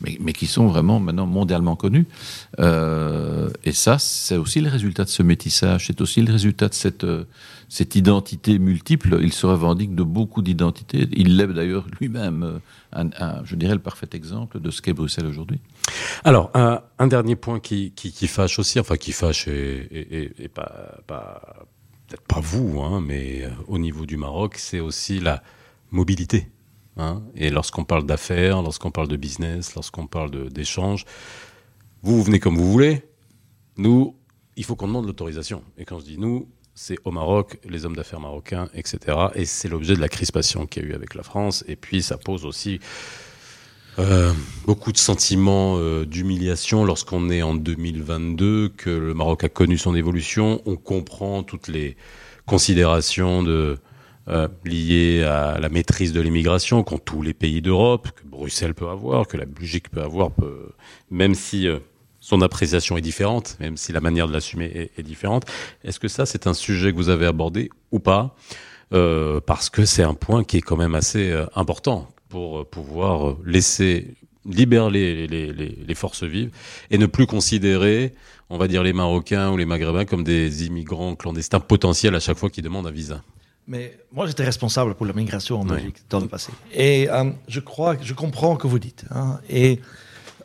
mais, 0.00 0.16
mais 0.20 0.32
qui 0.32 0.46
sont 0.46 0.66
vraiment 0.66 1.00
maintenant 1.00 1.26
mondialement 1.26 1.76
connus. 1.76 2.06
Et 2.58 3.72
ça, 3.72 3.98
c'est 3.98 4.36
aussi 4.36 4.60
le 4.60 4.68
résultat 4.68 5.04
de 5.04 5.08
ce 5.08 5.22
métissage. 5.22 5.86
C'est 5.86 6.00
aussi 6.00 6.22
le 6.22 6.32
résultat 6.32 6.68
de 6.68 6.74
cette 6.74 7.06
cette 7.70 7.94
identité 7.94 8.58
multiple. 8.58 9.18
Il 9.22 9.32
se 9.32 9.46
revendique 9.46 9.94
de 9.94 10.02
beaucoup 10.02 10.42
d'identités. 10.42 11.08
Il 11.12 11.36
lève 11.36 11.52
d'ailleurs 11.52 11.86
lui-même, 12.00 12.60
un, 12.92 13.06
un, 13.18 13.44
je 13.44 13.54
dirais, 13.54 13.74
le 13.74 13.80
parfait 13.80 14.08
exemple 14.12 14.60
de 14.60 14.70
ce 14.72 14.82
qu'est 14.82 14.92
Bruxelles 14.92 15.26
aujourd'hui. 15.26 15.60
Alors, 16.24 16.50
un, 16.54 16.82
un, 16.98 17.06
dernier 17.06 17.36
point 17.36 17.60
qui, 17.60 17.92
qui, 17.92 18.12
qui, 18.12 18.26
fâche 18.26 18.58
aussi, 18.58 18.80
enfin 18.80 18.96
qui 18.96 19.12
fâche 19.12 19.46
et, 19.46 19.88
et, 19.92 20.32
et 20.44 20.48
pas, 20.48 20.98
peut-être 21.06 22.22
pas 22.22 22.40
vous, 22.40 22.80
hein, 22.80 23.00
mais 23.00 23.44
euh, 23.44 23.50
au 23.68 23.78
niveau 23.78 24.06
du 24.06 24.16
Maroc, 24.16 24.56
c'est 24.58 24.80
aussi 24.80 25.20
la 25.20 25.42
mobilité. 25.90 26.48
Hein. 26.96 27.22
Et 27.34 27.50
lorsqu'on 27.50 27.84
parle 27.84 28.04
d'affaires, 28.04 28.62
lorsqu'on 28.62 28.90
parle 28.90 29.08
de 29.08 29.16
business, 29.16 29.74
lorsqu'on 29.74 30.06
parle 30.06 30.50
d'échanges, 30.50 31.04
vous, 32.02 32.16
vous 32.16 32.22
venez 32.22 32.40
comme 32.40 32.56
vous 32.56 32.70
voulez. 32.70 33.02
Nous, 33.76 34.16
il 34.56 34.64
faut 34.64 34.76
qu'on 34.76 34.88
demande 34.88 35.06
l'autorisation. 35.06 35.62
Et 35.78 35.84
quand 35.84 36.00
je 36.00 36.04
dis 36.04 36.18
nous, 36.18 36.48
c'est 36.74 36.96
au 37.04 37.10
Maroc, 37.10 37.58
les 37.64 37.84
hommes 37.84 37.96
d'affaires 37.96 38.20
marocains, 38.20 38.68
etc. 38.74 39.16
Et 39.34 39.44
c'est 39.44 39.68
l'objet 39.68 39.94
de 39.94 40.00
la 40.00 40.08
crispation 40.08 40.66
qu'il 40.66 40.82
y 40.82 40.86
a 40.86 40.88
eu 40.90 40.94
avec 40.94 41.14
la 41.14 41.22
France. 41.22 41.64
Et 41.68 41.76
puis, 41.76 42.02
ça 42.02 42.16
pose 42.16 42.44
aussi 42.44 42.80
euh, 44.00 44.32
beaucoup 44.64 44.92
de 44.92 44.96
sentiments 44.96 45.76
euh, 45.76 46.06
d'humiliation 46.06 46.84
lorsqu'on 46.84 47.28
est 47.28 47.42
en 47.42 47.54
2022, 47.54 48.70
que 48.70 48.88
le 48.88 49.12
Maroc 49.12 49.44
a 49.44 49.50
connu 49.50 49.76
son 49.76 49.94
évolution. 49.94 50.62
On 50.64 50.76
comprend 50.76 51.42
toutes 51.42 51.68
les 51.68 51.96
considérations 52.46 53.44
euh, 53.46 53.76
liées 54.64 55.22
à 55.24 55.58
la 55.60 55.68
maîtrise 55.68 56.14
de 56.14 56.20
l'immigration 56.22 56.82
qu'ont 56.82 56.98
tous 56.98 57.20
les 57.20 57.34
pays 57.34 57.60
d'Europe, 57.60 58.08
que 58.12 58.26
Bruxelles 58.26 58.74
peut 58.74 58.88
avoir, 58.88 59.28
que 59.28 59.36
la 59.36 59.44
Belgique 59.44 59.90
peut 59.90 60.02
avoir, 60.02 60.30
même 61.10 61.34
si 61.34 61.66
son 62.20 62.40
appréciation 62.40 62.96
est 62.96 63.02
différente, 63.02 63.56
même 63.60 63.76
si 63.76 63.92
la 63.92 64.00
manière 64.00 64.28
de 64.28 64.32
l'assumer 64.32 64.90
est, 64.96 65.02
différente. 65.02 65.44
Est-ce 65.84 66.00
que 66.00 66.08
ça, 66.08 66.26
c'est 66.26 66.46
un 66.46 66.54
sujet 66.54 66.92
que 66.92 66.96
vous 66.96 67.08
avez 67.08 67.26
abordé 67.26 67.70
ou 67.90 67.98
pas? 67.98 68.36
Parce 68.90 69.68
que 69.68 69.84
c'est 69.84 70.04
un 70.04 70.14
point 70.14 70.44
qui 70.44 70.58
est 70.58 70.62
quand 70.62 70.76
même 70.76 70.94
assez 70.94 71.34
important 71.54 72.08
pour 72.30 72.66
pouvoir 72.66 73.36
laisser 73.44 74.14
libérer 74.46 74.90
les, 74.90 75.26
les, 75.26 75.52
les, 75.52 75.78
les, 75.86 75.94
forces 75.94 76.22
vives 76.22 76.50
et 76.90 76.96
ne 76.96 77.04
plus 77.06 77.26
considérer, 77.26 78.14
on 78.48 78.56
va 78.56 78.68
dire, 78.68 78.82
les 78.82 78.94
Marocains 78.94 79.50
ou 79.50 79.58
les 79.58 79.66
Maghrébins 79.66 80.06
comme 80.06 80.24
des 80.24 80.64
immigrants 80.64 81.14
clandestins 81.14 81.60
potentiels 81.60 82.14
à 82.14 82.20
chaque 82.20 82.38
fois 82.38 82.48
qu'ils 82.48 82.64
demandent 82.64 82.86
un 82.86 82.92
visa. 82.92 83.22
Mais 83.66 83.98
moi, 84.12 84.26
j'étais 84.26 84.44
responsable 84.44 84.94
pour 84.94 85.06
la 85.06 85.12
migration 85.12 85.60
en 85.60 85.64
Belgique 85.64 85.96
oui. 85.98 86.04
dans 86.08 86.20
le 86.20 86.26
passé. 86.26 86.50
Et 86.72 87.08
euh, 87.10 87.30
je 87.48 87.60
crois, 87.60 87.96
je 88.00 88.14
comprends 88.14 88.54
ce 88.54 88.62
que 88.62 88.66
vous 88.66 88.78
dites. 88.78 89.04
Hein, 89.10 89.38
et 89.48 89.80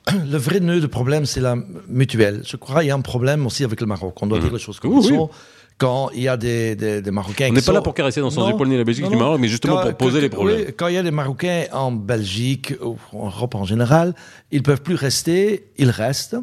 le 0.32 0.38
vrai 0.38 0.60
nœud 0.60 0.80
du 0.80 0.88
problème, 0.88 1.26
c'est 1.26 1.42
la 1.42 1.56
mutuelle. 1.88 2.42
Je 2.46 2.58
crois 2.58 2.80
qu'il 2.80 2.88
y 2.88 2.92
a 2.92 2.96
un 2.96 3.02
problème 3.02 3.46
aussi 3.46 3.64
avec 3.64 3.82
le 3.82 3.88
Maroc. 3.88 4.16
On 4.22 4.28
doit 4.28 4.38
mmh. 4.38 4.42
dire 4.42 4.54
les 4.54 4.60
choses 4.60 4.80
comme 4.80 4.94
oui, 4.94 5.04
sont. 5.04 5.24
Oui. 5.24 5.38
Quand 5.78 6.10
il 6.14 6.22
y 6.22 6.30
a 6.30 6.38
des, 6.38 6.76
des, 6.76 7.02
des 7.02 7.12
Marocains. 7.12 7.48
On 7.50 7.54
n'est 7.54 7.56
pas 7.56 7.66
sont... 7.66 7.74
là 7.74 7.82
pour 7.82 7.94
caresser 7.94 8.22
dans 8.22 8.28
le 8.28 8.32
sens 8.32 8.48
du 8.48 8.56
poil 8.56 8.70
ni 8.70 8.78
la 8.78 8.86
Belgique 8.86 9.04
non, 9.04 9.10
ni 9.10 9.16
le 9.16 9.22
Maroc, 9.22 9.40
mais 9.42 9.50
justement 9.50 9.76
quand, 9.76 9.90
pour 9.90 9.98
poser 9.98 10.20
que, 10.20 10.24
les 10.24 10.30
problèmes. 10.30 10.60
Oui, 10.68 10.74
quand 10.78 10.88
il 10.88 10.94
y 10.94 10.98
a 10.98 11.04
des 11.04 11.12
Marocains 11.12 11.66
en 11.74 11.92
Belgique 11.92 12.74
ou 12.82 12.96
en 13.12 13.26
Europe 13.26 13.56
en 13.56 13.66
général, 13.66 14.16
ils 14.52 14.60
ne 14.60 14.64
peuvent 14.64 14.82
plus 14.82 14.96
rester, 14.96 15.68
ils 15.78 15.90
restent. 15.90 16.38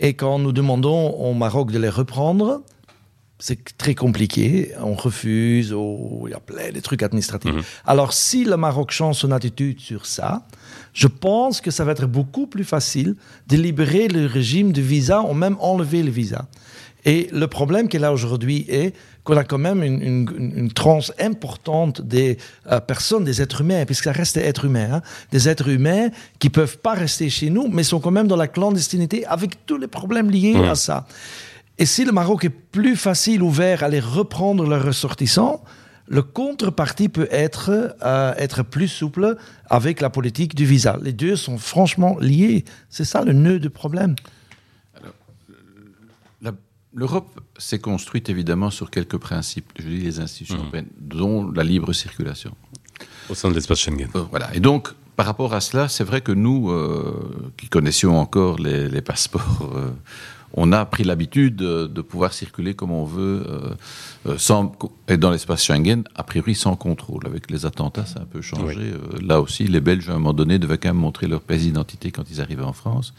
Et 0.00 0.14
quand 0.14 0.38
nous 0.38 0.52
demandons 0.52 1.10
au 1.10 1.34
Maroc 1.34 1.70
de 1.70 1.78
les 1.78 1.90
reprendre, 1.90 2.62
c'est 3.38 3.76
très 3.78 3.94
compliqué, 3.94 4.72
on 4.82 4.94
refuse, 4.94 5.72
oh, 5.72 6.24
il 6.26 6.30
y 6.30 6.34
a 6.34 6.40
plein 6.40 6.72
de 6.72 6.80
trucs 6.80 7.02
administratifs. 7.02 7.54
Mmh. 7.54 7.62
Alors 7.86 8.12
si 8.12 8.44
le 8.44 8.56
Maroc 8.56 8.90
change 8.90 9.16
son 9.16 9.30
attitude 9.30 9.80
sur 9.80 10.06
ça, 10.06 10.42
je 10.92 11.06
pense 11.06 11.60
que 11.60 11.70
ça 11.70 11.84
va 11.84 11.92
être 11.92 12.06
beaucoup 12.06 12.46
plus 12.48 12.64
facile 12.64 13.14
de 13.46 13.56
libérer 13.56 14.08
le 14.08 14.26
régime 14.26 14.72
de 14.72 14.80
visa 14.80 15.22
ou 15.22 15.34
même 15.34 15.56
enlever 15.60 16.02
le 16.02 16.10
visa. 16.10 16.46
Et 17.04 17.28
le 17.32 17.46
problème 17.46 17.86
qu'elle 17.86 18.04
a 18.04 18.12
aujourd'hui 18.12 18.66
est 18.68 18.92
qu'on 19.22 19.36
a 19.36 19.44
quand 19.44 19.58
même 19.58 19.84
une, 19.84 20.02
une, 20.02 20.52
une 20.56 20.72
tranche 20.72 21.12
importante 21.20 22.00
des 22.00 22.38
euh, 22.72 22.80
personnes, 22.80 23.22
des 23.24 23.40
êtres 23.40 23.60
humains, 23.60 23.84
puisque 23.86 24.04
ça 24.04 24.12
reste 24.12 24.36
des 24.36 24.44
êtres 24.44 24.64
humains, 24.64 24.94
hein, 24.94 25.02
des 25.30 25.48
êtres 25.48 25.68
humains 25.68 26.08
qui 26.40 26.50
peuvent 26.50 26.78
pas 26.78 26.94
rester 26.94 27.30
chez 27.30 27.50
nous, 27.50 27.68
mais 27.68 27.84
sont 27.84 28.00
quand 28.00 28.10
même 28.10 28.26
dans 28.26 28.36
la 28.36 28.48
clandestinité 28.48 29.24
avec 29.26 29.64
tous 29.64 29.78
les 29.78 29.86
problèmes 29.86 30.30
liés 30.30 30.54
Mmh. 30.54 30.64
à 30.64 30.74
ça. 30.74 31.06
Et 31.78 31.86
si 31.86 32.04
le 32.04 32.12
Maroc 32.12 32.44
est 32.44 32.50
plus 32.50 32.96
facile, 32.96 33.42
ouvert 33.42 33.82
à 33.84 33.88
les 33.88 34.00
reprendre 34.00 34.66
leurs 34.66 34.84
ressortissants, 34.84 35.62
le 36.08 36.22
contrepartie 36.22 37.08
peut 37.08 37.28
être, 37.30 37.94
euh, 38.02 38.34
être 38.36 38.62
plus 38.62 38.88
souple 38.88 39.36
avec 39.68 40.00
la 40.00 40.10
politique 40.10 40.54
du 40.54 40.64
visa. 40.64 40.98
Les 41.02 41.12
deux 41.12 41.36
sont 41.36 41.58
franchement 41.58 42.16
liés. 42.18 42.64
C'est 42.88 43.04
ça 43.04 43.22
le 43.24 43.32
nœud 43.32 43.58
du 43.60 43.70
problème. 43.70 44.16
La- 46.42 46.52
L'Europe 46.94 47.40
s'est 47.58 47.78
construite 47.78 48.28
évidemment 48.30 48.70
sur 48.70 48.90
quelques 48.90 49.18
principes, 49.18 49.70
je 49.78 49.86
dis 49.86 49.98
les 50.00 50.18
institutions 50.20 50.56
Mhm. 50.56 50.62
européennes, 50.62 50.88
dont 50.98 51.50
la 51.52 51.62
libre 51.62 51.92
circulation. 51.92 52.52
Au 53.28 53.34
sein 53.34 53.50
de 53.50 53.54
l'espace 53.54 53.78
Schengen. 53.80 54.08
Euh, 54.16 54.22
Voilà. 54.30 54.48
Et 54.54 54.60
donc, 54.60 54.88
par 55.14 55.26
rapport 55.26 55.52
à 55.54 55.60
cela, 55.60 55.88
c'est 55.88 56.04
vrai 56.04 56.22
que 56.22 56.32
nous, 56.32 56.70
euh, 56.70 57.52
qui 57.56 57.68
connaissions 57.68 58.18
encore 58.18 58.58
les, 58.58 58.88
les 58.88 59.02
passeports, 59.02 59.70
euh, 59.76 59.90
on 60.54 60.72
a 60.72 60.84
pris 60.84 61.04
l'habitude 61.04 61.60
euh, 61.62 61.88
de 61.88 62.00
pouvoir 62.00 62.32
circuler 62.32 62.74
comme 62.74 62.90
on 62.90 63.04
veut, 63.04 63.44
euh, 63.46 63.70
euh, 64.26 64.38
sans, 64.38 64.72
et 65.06 65.16
dans 65.16 65.30
l'espace 65.30 65.62
Schengen, 65.64 66.04
a 66.14 66.22
priori 66.22 66.54
sans 66.54 66.74
contrôle. 66.74 67.26
Avec 67.26 67.50
les 67.50 67.66
attentats, 67.66 68.06
ça 68.06 68.20
a 68.20 68.22
un 68.22 68.26
peu 68.26 68.40
changé. 68.40 68.80
Euh, 68.80 68.98
là 69.22 69.40
aussi, 69.40 69.64
les 69.64 69.80
Belges, 69.80 70.08
à 70.08 70.12
un 70.12 70.18
moment 70.18 70.32
donné, 70.32 70.58
devaient 70.58 70.78
quand 70.78 70.88
même 70.88 70.96
montrer 70.96 71.26
leur 71.26 71.42
pièce 71.42 71.62
d'identité 71.62 72.10
quand 72.10 72.24
ils 72.30 72.40
arrivaient 72.40 72.62
en 72.62 72.72
France. 72.72 73.12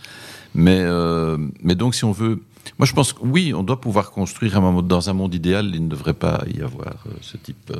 Mais, 0.53 0.79
euh, 0.79 1.37
mais 1.61 1.75
donc, 1.75 1.95
si 1.95 2.03
on 2.03 2.11
veut... 2.11 2.41
Moi, 2.77 2.85
je 2.85 2.93
pense 2.93 3.13
que 3.13 3.19
oui, 3.23 3.53
on 3.53 3.63
doit 3.63 3.79
pouvoir 3.79 4.11
construire 4.11 4.57
un 4.57 4.61
moment, 4.61 4.81
dans 4.81 5.09
un 5.09 5.13
monde 5.13 5.33
idéal, 5.33 5.71
il 5.73 5.83
ne 5.83 5.89
devrait 5.89 6.13
pas 6.13 6.43
y 6.53 6.61
avoir 6.61 7.03
ce 7.21 7.37
type 7.37 7.71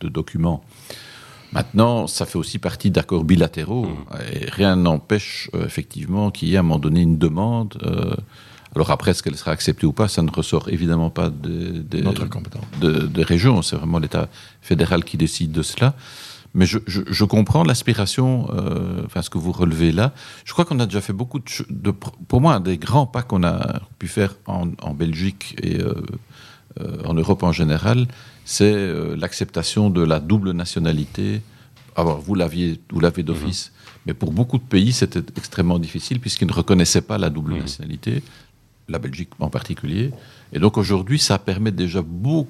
de 0.00 0.08
documents. 0.08 0.62
Maintenant, 1.52 2.06
ça 2.06 2.26
fait 2.26 2.36
aussi 2.36 2.58
partie 2.58 2.90
d'accords 2.90 3.24
bilatéraux. 3.24 3.88
Et 4.32 4.50
rien 4.50 4.76
n'empêche, 4.76 5.50
effectivement, 5.64 6.30
qu'il 6.30 6.48
y 6.48 6.54
ait 6.54 6.56
à 6.56 6.60
un 6.60 6.62
moment 6.62 6.78
donné 6.78 7.00
une 7.00 7.16
demande. 7.16 7.78
Alors 8.74 8.90
après, 8.90 9.10
est-ce 9.12 9.22
qu'elle 9.22 9.36
sera 9.36 9.50
acceptée 9.52 9.86
ou 9.86 9.92
pas, 9.92 10.08
ça 10.08 10.22
ne 10.22 10.30
ressort 10.30 10.68
évidemment 10.68 11.10
pas 11.10 11.30
des, 11.30 11.70
des- 11.80 12.02
Notre 12.02 12.26
compétence. 12.26 12.62
de- 12.80 13.06
des 13.06 13.22
régions. 13.22 13.62
C'est 13.62 13.76
vraiment 13.76 13.98
l'État 13.98 14.28
fédéral 14.60 15.04
qui 15.04 15.16
décide 15.16 15.52
de 15.52 15.62
cela. 15.62 15.94
Mais 16.54 16.64
je, 16.66 16.78
je- 16.86 17.02
je 17.06 17.24
comprends 17.24 17.62
l'aspiration, 17.64 18.48
euh, 18.54 19.02
enfin 19.04 19.20
ce 19.22 19.30
que 19.30 19.38
vous 19.38 19.52
relevez 19.52 19.92
là. 19.92 20.12
Je 20.44 20.52
crois 20.52 20.64
qu'on 20.64 20.80
a 20.80 20.86
déjà 20.86 21.00
fait 21.00 21.12
beaucoup 21.12 21.38
de, 21.38 21.44
de 21.70 21.90
Pour 21.90 22.40
moi, 22.40 22.54
un 22.54 22.60
des 22.60 22.78
grands 22.78 23.06
pas 23.06 23.22
qu'on 23.22 23.42
a 23.44 23.80
pu 23.98 24.08
faire 24.08 24.34
en, 24.46 24.68
en 24.80 24.94
Belgique 24.94 25.56
et 25.62 25.78
euh, 25.80 25.92
euh, 26.80 27.02
en 27.04 27.14
Europe 27.14 27.42
en 27.42 27.52
général, 27.52 28.06
c'est 28.44 28.74
l'acceptation 29.16 29.90
de 29.90 30.02
la 30.02 30.20
double 30.20 30.52
nationalité. 30.52 31.42
Alors, 31.96 32.20
vous 32.20 32.34
l'aviez, 32.34 32.80
vous 32.92 33.00
l'avez 33.00 33.22
d'office, 33.24 33.72
mais 34.06 34.14
pour 34.14 34.32
beaucoup 34.32 34.56
de 34.58 34.62
pays, 34.62 34.92
c'était 34.92 35.22
extrêmement 35.36 35.78
difficile 35.78 36.18
puisqu'ils 36.20 36.46
ne 36.48 36.52
reconnaissaient 36.52 37.02
pas 37.02 37.18
la 37.18 37.28
double 37.28 37.54
nationalité, 37.58 38.22
la 38.88 38.98
Belgique 38.98 39.30
en 39.40 39.50
particulier. 39.50 40.10
Et 40.52 40.58
donc 40.58 40.76
aujourd'hui, 40.78 41.18
ça 41.18 41.38
permet 41.38 41.70
déjà 41.72 42.02
beaucoup, 42.02 42.48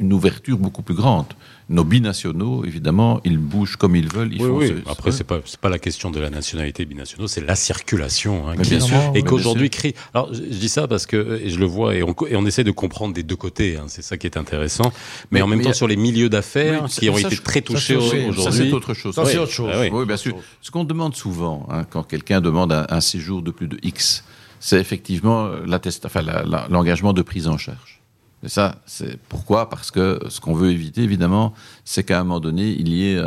une 0.00 0.12
ouverture 0.12 0.58
beaucoup 0.58 0.82
plus 0.82 0.94
grande. 0.94 1.26
Nos 1.70 1.84
binationaux, 1.84 2.64
évidemment, 2.64 3.20
ils 3.24 3.38
bougent 3.38 3.76
comme 3.76 3.96
ils 3.96 4.12
veulent. 4.12 4.32
Ils 4.34 4.42
Oui, 4.42 4.48
font 4.48 4.56
oui. 4.58 4.68
ce- 4.84 4.90
Après, 4.90 5.12
ce- 5.12 5.18
c'est 5.18 5.24
pas, 5.24 5.38
pas 5.62 5.68
la 5.70 5.78
question 5.78 6.10
de 6.10 6.20
la 6.20 6.28
nationalité 6.28 6.84
binationaux, 6.84 7.26
c'est 7.26 7.40
la 7.40 7.54
circulation. 7.56 8.48
hein, 8.48 8.56
qui- 8.56 8.68
bien 8.70 8.80
sûr. 8.80 8.98
Et 9.14 9.22
qu'aujourd'hui, 9.22 9.70
crie. 9.70 9.94
Alors, 10.12 10.28
je, 10.34 10.42
je 10.42 10.58
dis 10.58 10.68
ça 10.68 10.86
parce 10.88 11.06
que 11.06 11.40
et 11.42 11.48
je 11.48 11.58
le 11.58 11.64
vois 11.64 11.94
et 11.94 12.02
on, 12.02 12.14
et 12.28 12.36
on 12.36 12.44
essaie 12.44 12.64
de 12.64 12.70
comprendre 12.70 13.14
des 13.14 13.22
deux 13.22 13.36
côtés. 13.36 13.76
hein, 13.78 13.84
c'est 13.88 14.02
ça 14.02 14.18
qui 14.18 14.26
est 14.26 14.36
intéressant. 14.36 14.92
Mais, 15.30 15.38
Mais- 15.38 15.42
en 15.42 15.46
même 15.46 15.58
mais 15.60 15.64
temps, 15.64 15.70
a- 15.70 15.74
sur 15.74 15.88
les 15.88 15.96
milieux 15.96 16.28
d'affaires 16.28 16.82
Oui, 16.84 16.90
qui 16.90 17.08
ont 17.08 17.16
ça, 17.16 17.28
été 17.28 17.36
très 17.38 17.62
touchés 17.62 17.94
c'est- 17.94 17.96
au- 17.96 18.00
Ça, 18.02 18.10
c'est 18.10 18.28
aujourd'hui. 18.28 18.72
autre 18.72 18.92
chose. 18.94 19.14
Ça, 19.14 19.24
c'est 19.24 19.38
autre 19.38 19.52
chose. 19.52 19.70
Ah 19.72 19.80
oui. 19.80 19.88
Oui, 19.90 20.04
bien 20.04 20.18
sûr. 20.18 20.36
Ce 20.60 20.70
qu'on 20.70 20.84
demande 20.84 21.14
souvent, 21.16 21.66
hein, 21.70 21.84
quand 21.88 22.02
quelqu'un 22.02 22.42
demande 22.42 22.72
un, 22.72 22.84
un 22.90 23.00
séjour 23.00 23.40
de 23.40 23.50
plus 23.50 23.68
de 23.68 23.78
X, 23.82 24.22
c'est 24.66 24.80
effectivement 24.80 25.44
euh, 25.44 25.78
enfin, 26.06 26.22
l'engagement 26.70 27.12
de 27.12 27.20
prise 27.20 27.48
en 27.48 27.58
charge. 27.58 28.00
Et 28.42 28.48
ça, 28.48 28.76
c'est 28.86 29.18
pourquoi? 29.28 29.68
Parce 29.68 29.90
que 29.90 30.20
ce 30.28 30.40
qu'on 30.40 30.54
veut 30.54 30.70
éviter, 30.70 31.02
évidemment, 31.02 31.52
c'est 31.84 32.02
qu'à 32.04 32.18
un 32.20 32.24
moment 32.24 32.40
donné, 32.40 32.68
il 32.70 32.88
y 32.88 33.10
ait, 33.12 33.22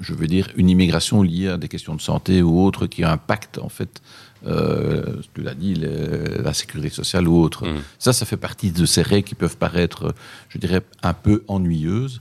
je 0.00 0.14
veux 0.14 0.26
dire, 0.26 0.48
une 0.56 0.68
immigration 0.70 1.22
liée 1.22 1.48
à 1.48 1.56
des 1.58 1.68
questions 1.68 1.94
de 1.94 2.00
santé 2.00 2.42
ou 2.42 2.60
autres 2.64 2.86
qui 2.86 3.04
impactent, 3.04 3.58
en 3.58 3.68
fait, 3.68 4.00
euh, 4.46 5.16
tu 5.34 5.42
l'as 5.42 5.54
dit, 5.54 5.74
les- 5.74 6.42
la 6.42 6.54
sécurité 6.54 6.88
sociale 6.94 7.28
ou 7.28 7.36
autre. 7.40 7.66
Mhm. 7.66 7.80
Ça, 7.98 8.12
ça 8.12 8.24
fait 8.26 8.36
partie 8.48 8.70
de 8.72 8.86
ces 8.86 9.02
règles 9.02 9.28
qui 9.28 9.34
peuvent 9.34 9.56
paraître, 9.58 10.14
je 10.48 10.58
dirais, 10.58 10.82
un 11.02 11.12
peu 11.12 11.44
ennuyeuses. 11.48 12.20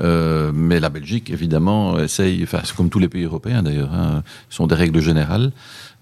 Euh, 0.00 0.52
mais 0.54 0.80
la 0.80 0.88
Belgique, 0.90 1.30
évidemment, 1.30 1.98
essaye, 1.98 2.42
enfin, 2.42 2.60
c'est 2.64 2.74
comme 2.74 2.90
tous 2.90 2.98
les 2.98 3.08
pays 3.08 3.24
européens 3.24 3.62
d'ailleurs, 3.62 3.92
hein, 3.92 4.22
sont 4.48 4.66
des 4.66 4.74
règles 4.74 5.00
générales. 5.00 5.52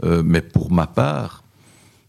Euh, 0.05 0.23
mais 0.25 0.41
pour 0.43 0.71
ma 0.71 0.87
part, 0.87 1.43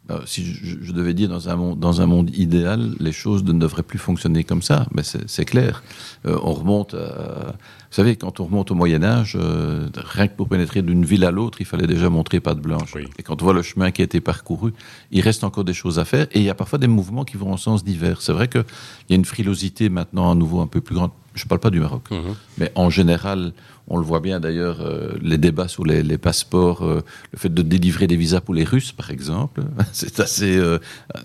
euh, 0.09 0.19
si 0.25 0.45
je, 0.45 0.77
je 0.81 0.91
devais 0.93 1.13
dire 1.13 1.29
dans 1.29 1.49
un, 1.49 1.55
monde, 1.55 1.79
dans 1.79 1.99
un 2.01 2.05
monde 2.05 2.29
idéal, 2.35 2.91
les 2.99 3.11
choses 3.11 3.43
ne 3.43 3.53
devraient 3.53 3.83
plus 3.83 3.99
fonctionner 3.99 4.43
comme 4.43 4.61
ça. 4.61 4.85
Mais 4.93 5.03
c'est 5.03 5.45
clair. 5.45 5.83
On 6.25 6.53
remonte, 6.53 6.93
à- 6.93 7.55
vous 7.89 7.95
savez, 7.95 8.17
quand 8.17 8.39
on 8.41 8.45
remonte 8.45 8.69
au 8.71 8.75
Moyen 8.75 9.01
Âge, 9.03 9.37
euh, 9.39 9.87
rien 9.95 10.27
que 10.27 10.35
pour 10.35 10.49
pénétrer 10.49 10.81
d'une 10.81 11.05
ville 11.05 11.23
à 11.23 11.31
l'autre, 11.31 11.61
il 11.61 11.65
fallait 11.65 11.87
déjà 11.87 12.09
montrer 12.09 12.39
patte 12.41 12.59
blanche. 12.59 12.91
Oui. 12.95 13.07
Et 13.17 13.23
quand 13.23 13.41
on 13.41 13.45
voit 13.45 13.53
le 13.53 13.61
chemin 13.61 13.91
qui 13.91 14.01
a 14.01 14.05
été 14.05 14.19
parcouru, 14.21 14.73
il 15.11 15.21
reste 15.21 15.43
encore 15.45 15.63
des 15.63 15.73
choses 15.73 15.97
à 15.97 16.03
faire. 16.05 16.27
Et 16.33 16.39
il 16.39 16.43
y 16.43 16.49
a 16.49 16.55
parfois 16.55 16.79
des 16.79 16.87
mouvements 16.87 17.23
qui 17.23 17.37
vont 17.37 17.51
en 17.51 17.57
sens 17.57 17.83
divers. 17.85 18.21
C'est 18.21 18.33
vrai 18.33 18.47
qu'il 18.49 18.65
y 19.09 19.13
a 19.13 19.15
une 19.15 19.25
frilosité 19.25 19.87
maintenant 19.89 20.29
à 20.31 20.35
nouveau 20.35 20.59
un 20.61 20.67
peu 20.67 20.81
plus 20.81 20.95
grande. 20.95 21.11
Je 21.37 21.45
ne 21.45 21.49
parle 21.49 21.61
pas 21.61 21.69
du 21.69 21.79
Maroc. 21.79 22.03
Mhm. 22.09 22.35
Mais 22.57 22.71
en 22.75 22.89
général, 22.89 23.53
on 23.87 23.97
le 23.97 24.03
voit 24.03 24.19
bien 24.19 24.39
d'ailleurs, 24.39 24.81
euh, 24.81 25.11
les 25.21 25.37
débats 25.37 25.67
sur 25.67 25.85
les, 25.85 26.01
les 26.01 26.17
passeports, 26.17 26.83
euh, 26.83 27.03
le 27.31 27.37
fait 27.37 27.53
de 27.53 27.61
délivrer 27.61 28.07
des 28.07 28.15
visas 28.15 28.41
pour 28.41 28.55
les 28.55 28.63
Russes, 28.63 28.91
par 28.91 29.11
exemple, 29.11 29.63
c'est 29.93 30.19
assez, 30.19 30.57
euh, 30.57 30.79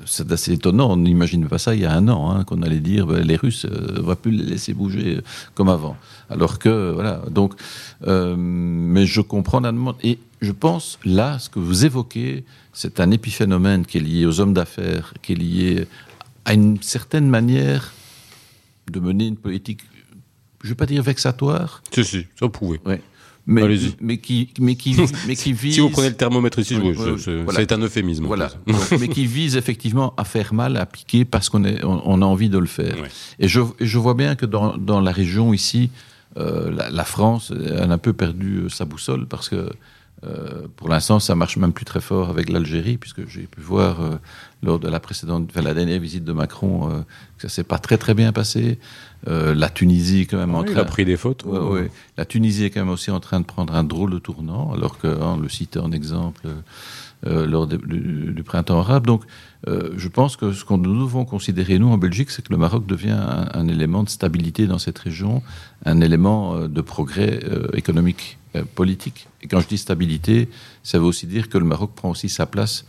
c'est 0.05 0.31
assez 0.31 0.53
étonnant. 0.53 0.93
On 0.93 0.99
n'imagine 0.99 1.49
pas 1.49 1.59
ça 1.59 1.75
il 1.75 1.81
y 1.81 1.87
a 1.87 1.93
un 1.93 2.07
an, 2.09 2.31
hein, 2.31 2.45
qu'on 2.45 2.63
allait 2.63 2.81
dire 2.81 3.07
ben, 3.07 3.27
les 3.27 3.37
Russes, 3.37 3.67
on 3.99 4.03
va 4.03 4.15
plus 4.15 4.33
les 4.33 4.45
laisser 4.45 4.75
bouger 4.75 5.21
comme 5.55 5.71
avant. 5.71 5.97
Alors 6.29 6.59
que, 6.59 6.93
voilà, 6.93 7.23
donc, 7.31 7.55
mais 8.07 9.07
je 9.07 9.21
comprends 9.23 9.61
la 9.61 9.73
demande. 9.73 9.97
Et 10.03 10.19
je 10.41 10.53
pense, 10.53 10.99
là, 11.05 11.39
ce 11.39 11.49
que 11.49 11.59
vous 11.59 11.85
évoquez, 11.85 12.45
c'est 12.73 13.01
un 13.01 13.11
épiphénomène 13.11 13.87
qui 13.87 13.99
est 13.99 14.03
lié 14.03 14.27
aux 14.27 14.41
hommes 14.41 14.55
d'affaires, 14.55 15.15
qui 15.23 15.33
est 15.33 15.37
lié 15.37 15.87
à 16.45 16.55
une 16.55 16.81
certaine 16.83 17.29
manière 17.29 17.93
de 18.91 19.01
mener 19.01 19.27
une 19.27 19.37
politique, 19.37 19.81
je 20.63 20.69
ne 20.69 20.71
vais 20.71 20.77
pas 20.77 20.87
dire 20.87 21.03
vexatoire, 21.03 21.83
Si, 21.93 22.05
si, 22.05 22.21
ça 22.39 22.47
vous 22.47 22.51
pouvez. 22.51 22.81
Ouais. 22.87 23.01
Mais, 23.45 23.63
mais 24.01 24.19
qui, 24.19 24.51
mais 24.61 24.77
qui, 24.77 24.97
mais 25.27 25.35
qui 25.35 25.53
vise. 25.53 25.75
Si 25.75 25.81
vous 25.81 25.91
prenez 25.91 26.11
le 26.11 26.15
thermomètre 26.15 26.61
ici, 26.61 26.77
Oui, 26.77 26.95
oui, 26.97 27.05
oui, 27.15 27.21
c'est- 27.21 27.43
voilà. 27.43 27.61
un 27.75 27.79
euphémisme. 27.83 28.25
Voilà. 28.25 28.53
Donc, 28.69 28.77
mais 29.01 29.09
qui 29.09 29.27
vise 29.27 29.57
effectivement 29.57 30.15
à 30.17 30.25
faire 30.25 30.55
mal, 30.55 30.77
à 30.77 30.87
piquer 30.87 31.25
parce 31.25 31.49
qu'on 31.49 31.65
on, 31.65 32.03
on 32.05 32.23
a 32.23 32.25
envie 32.25 32.49
de 32.49 32.59
le 32.59 32.67
faire. 32.67 32.95
Et 33.41 33.49
je, 33.49 33.61
je 33.81 33.99
vois 33.99 34.15
bien 34.15 34.37
que 34.37 34.47
dans, 34.47 34.77
dans 34.77 35.01
la 35.01 35.11
région 35.11 35.53
ici, 35.53 35.91
euh, 36.39 36.71
la, 36.71 36.89
la 36.91 37.05
France, 37.05 37.53
elle 37.53 37.91
a 37.91 37.93
un 37.93 37.99
peu 37.99 38.13
perdu 38.13 38.59
euh, 38.59 38.69
sa 38.69 38.85
boussole 38.85 39.27
parce 39.27 39.49
que 39.49 39.69
euh, 40.25 40.67
pour 40.77 40.89
l'instant, 40.89 41.19
ça 41.19 41.35
marche 41.35 41.57
même 41.57 41.73
plus 41.73 41.85
très 41.85 42.01
fort 42.01 42.31
avec 42.31 42.49
l'Algérie, 42.49 42.97
puisque 42.97 43.27
j'ai 43.29 43.43
pu 43.43 43.61
voir 43.61 44.01
euh, 44.01 44.17
lors 44.63 44.79
de 44.79 44.89
la 44.89 45.01
précédente, 45.01 45.49
enfin, 45.51 45.63
la 45.63 45.75
dernière 45.75 45.99
visite 46.01 46.25
de 46.25 46.33
Macron, 46.33 46.89
euh, 46.91 47.01
que 47.39 47.43
ça 47.43 47.49
s'est 47.49 47.65
pas 47.65 47.79
très 47.79 47.99
très 47.99 48.15
bien 48.15 48.33
passé. 48.33 48.79
La 49.25 49.69
Tunisie, 49.69 50.27
quand 50.27 50.37
même, 50.39 50.53
en 50.57 50.65
Il 50.65 50.73
train. 50.73 50.81
a 50.81 50.85
pris 50.85 51.05
des 51.05 51.17
fautes. 51.17 51.45
Ouais, 51.45 51.59
ouais. 51.61 51.91
La 52.17 52.25
Tunisie 52.25 52.65
est 52.65 52.71
quand 52.71 52.81
même 52.81 52.89
aussi 52.89 53.13
en 53.13 53.21
train 53.21 53.39
de 53.39 53.45
prendre 53.45 53.73
un 53.73 53.85
drôle 53.85 54.11
de 54.11 54.19
tournant, 54.19 54.73
alors 54.73 54.99
qu'on 54.99 55.37
le 55.37 55.49
citait 55.49 55.79
en 55.79 55.93
exemple 55.93 56.49
lors 57.25 57.69
de- 57.69 57.77
du, 57.77 58.33
du 58.35 58.43
printemps 58.43 58.81
arabe. 58.81 59.07
Donc, 59.07 59.23
je 59.69 60.09
pense 60.09 60.35
que 60.37 60.51
ce 60.53 60.65
que 60.65 60.75
nous 60.75 60.99
devons 61.05 61.25
considérer, 61.25 61.79
nous, 61.79 61.87
en 61.89 61.99
Belgique, 61.99 62.31
c'est 62.33 62.43
que 62.45 62.53
le 62.53 62.59
Maroc 62.59 62.85
devient 62.85 63.11
un, 63.17 63.47
un 63.55 63.69
élément 63.69 64.03
de 64.03 64.09
stabilité 64.09 64.67
dans 64.67 64.81
cette 64.81 64.99
région, 64.99 65.41
un 65.85 66.01
élément 66.01 66.67
de 66.67 66.81
progrès 66.81 67.39
économique, 67.75 68.39
politique. 68.75 69.29
Et 69.41 69.49
quand 69.49 69.61
je 69.61 69.69
dis 69.69 69.79
stabilité, 69.79 70.49
ça 70.83 70.99
veut 70.99 71.05
aussi 71.05 71.27
dire 71.27 71.49
que 71.49 71.59
le 71.59 71.65
Maroc 71.65 71.93
prend 71.95 72.11
aussi 72.11 72.29
sa 72.29 72.47
place 72.47 72.85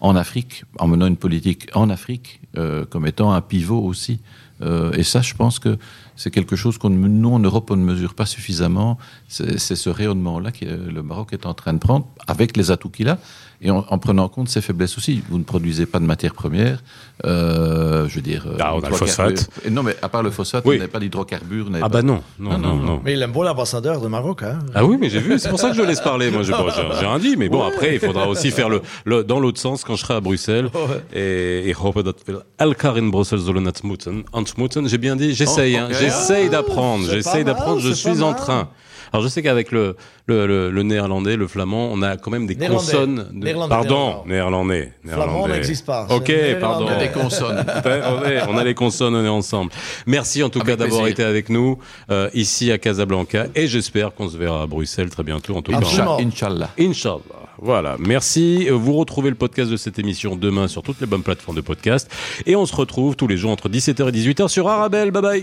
en 0.00 0.14
Afrique, 0.14 0.64
en 0.78 0.86
menant 0.86 1.06
une 1.06 1.16
politique 1.16 1.68
en 1.74 1.90
Afrique, 1.90 2.40
euh, 2.56 2.84
comme 2.84 3.06
étant 3.06 3.32
un 3.32 3.40
pivot 3.40 3.82
aussi 3.82 4.20
Euh, 4.60 4.92
et 4.92 5.02
ça, 5.02 5.20
je 5.20 5.34
pense 5.34 5.58
que 5.58 5.78
c'est 6.20 6.30
quelque 6.32 6.56
chose 6.56 6.76
qu'on 6.78 6.90
nous 6.90 7.32
en 7.36 7.38
Europe 7.48 7.70
on 7.70 7.76
ne 7.76 7.84
mesure 7.92 8.12
pas 8.14 8.26
suffisamment. 8.26 8.98
C'est 9.28 9.76
ce 9.84 9.90
rayonnement-là 9.90 10.50
que 10.50 10.64
le 10.66 11.02
Maroc 11.02 11.28
est 11.32 11.46
en 11.46 11.54
train 11.54 11.72
de 11.74 11.78
prendre 11.78 12.06
avec 12.26 12.56
les 12.56 12.70
atouts 12.72 12.90
qu'il 12.96 13.08
a 13.08 13.16
et 13.60 13.70
en, 13.70 13.84
en, 13.88 13.98
prenant 13.98 14.24
en 14.24 14.28
compte 14.28 14.48
ses 14.48 14.60
faiblesses 14.60 14.96
aussi. 14.98 15.22
Vous 15.30 15.38
ne 15.38 15.44
produisez 15.44 15.86
pas 15.86 15.98
de 15.98 16.04
matières 16.06 16.34
premières, 16.34 16.80
euh, 17.24 18.08
je 18.08 18.14
veux 18.16 18.20
dire. 18.32 18.46
Ah, 18.60 18.74
on 18.76 18.80
a 18.80 18.88
le 18.88 18.94
phosphate. 18.94 19.50
Et 19.64 19.70
non, 19.70 19.82
mais 19.82 19.96
à 20.00 20.08
part 20.08 20.22
le 20.22 20.30
phosphate, 20.30 20.64
Oui. 20.64 20.76
vous 20.76 20.80
n'avez 20.80 20.90
pas 20.92 21.00
d'hydrocarbures. 21.00 21.66
Ah 21.74 21.80
pas- 21.80 21.88
bah 21.88 22.02
non, 22.02 22.22
non, 22.38 22.50
non, 22.52 22.58
Non, 22.58 22.76
non, 22.76 22.82
non. 22.86 23.00
Mais 23.04 23.14
il 23.14 23.20
est 23.20 23.24
un 23.24 23.28
bon 23.28 23.46
ambassadeur 23.46 24.00
de 24.00 24.08
Maroc. 24.08 24.42
Hein. 24.44 24.58
Ah 24.74 24.84
oui, 24.84 24.96
mais 25.00 25.08
j'ai 25.10 25.18
vu, 25.20 25.38
c'est 25.38 25.48
pour 25.50 25.58
ça 25.58 25.70
que 25.70 25.76
je 25.76 25.82
laisse 25.82 26.00
parler. 26.00 26.30
Moi, 26.30 26.42
j'ai 26.42 26.52
rien 26.54 27.18
dit, 27.18 27.36
mais 27.36 27.48
bon, 27.48 27.62
après, 27.62 27.94
il 27.94 28.00
faudra 28.00 28.28
aussi 28.28 28.50
faire 28.50 28.68
le, 28.68 28.80
le- 29.04 29.24
dans 29.24 29.40
l'autre 29.40 29.60
sens 29.60 29.82
quand 29.84 29.96
je 29.96 30.02
serai 30.02 30.14
à 30.14 30.20
Bruxelles. 30.20 30.70
Et, 31.12 31.68
et 31.68 31.74
hope 31.80 32.02
that 32.04 32.14
will 32.28 32.42
elkaar 32.58 32.96
in 32.96 33.08
Brussels 33.10 33.40
zullen 33.44 33.64
het 33.64 33.82
moeten. 33.82 34.24
Ontmoeten, 34.32 34.88
j'ai 34.88 34.98
bien 34.98 35.16
dit, 35.16 35.32
j'essaye, 35.34 35.74
Oh, 35.76 35.78
hein. 35.80 35.88
J'essaye 36.10 36.48
d'apprendre, 36.50 37.04
c'est 37.06 37.14
j'essaye 37.14 37.44
d'apprendre, 37.44 37.80
je 37.80 37.92
suis 37.92 38.22
en 38.22 38.34
train. 38.34 38.68
Alors, 39.10 39.22
je 39.24 39.28
sais 39.28 39.42
qu'avec 39.42 39.72
le, 39.72 39.96
le, 40.26 40.46
le, 40.46 40.70
le 40.70 40.82
néerlandais, 40.82 41.36
le 41.36 41.46
flamand, 41.48 41.88
on 41.90 42.02
a 42.02 42.18
quand 42.18 42.30
même 42.30 42.46
des 42.46 42.54
Néerlandais. 42.56 42.84
consonnes. 42.84 43.26
de- 43.32 43.44
Néerlandais, 43.46 43.70
Pardon, 43.74 44.22
néerlandais. 44.26 44.92
néerlandais. 45.02 45.30
Flamand 45.32 45.48
n'existe 45.48 45.86
pas. 45.86 46.06
Ok, 46.10 46.30
pardon. 46.60 46.86
Y 46.88 46.90
a 46.90 46.96
des 46.96 47.08
consonnes. 47.08 47.64
on, 47.86 48.52
on 48.52 48.58
a 48.58 48.64
les 48.64 48.74
consonnes, 48.74 49.14
on 49.14 49.24
est 49.24 49.28
ensemble. 49.28 49.72
Merci 50.06 50.42
en 50.42 50.50
tout 50.50 50.60
Avec 50.60 50.76
cas 50.76 50.84
d'avoir 50.84 51.06
été 51.06 51.24
avec 51.24 51.48
nous 51.48 51.78
euh, 52.10 52.28
ici 52.34 52.70
à 52.70 52.76
Casablanca 52.76 53.46
et 53.54 53.66
j'espère 53.66 54.12
qu'on 54.14 54.28
se 54.28 54.36
verra 54.36 54.64
à 54.64 54.66
Bruxelles 54.66 55.08
très 55.08 55.22
bientôt. 55.22 55.56
En 55.56 55.62
tout 55.62 55.72
cas, 55.72 55.78
Absolument. 55.78 56.18
Inch'Allah. 56.20 56.68
Inch'Allah. 56.78 57.18
Voilà, 57.60 57.96
merci. 57.98 58.68
Vous 58.68 58.92
retrouvez 58.92 59.30
le 59.30 59.36
podcast 59.36 59.70
de 59.70 59.78
cette 59.78 59.98
émission 59.98 60.36
demain 60.36 60.68
sur 60.68 60.82
toutes 60.82 61.00
les 61.00 61.06
bonnes 61.06 61.22
plateformes 61.22 61.56
de 61.56 61.62
podcast. 61.62 62.10
Et 62.44 62.56
on 62.56 62.66
se 62.66 62.76
retrouve 62.76 63.16
tous 63.16 63.26
les 63.26 63.38
jours 63.38 63.52
entre 63.52 63.70
17h 63.70 64.06
et 64.06 64.12
18h 64.12 64.48
sur 64.48 64.68
Arabelle. 64.68 65.10
Bye 65.12 65.22
bye. 65.22 65.42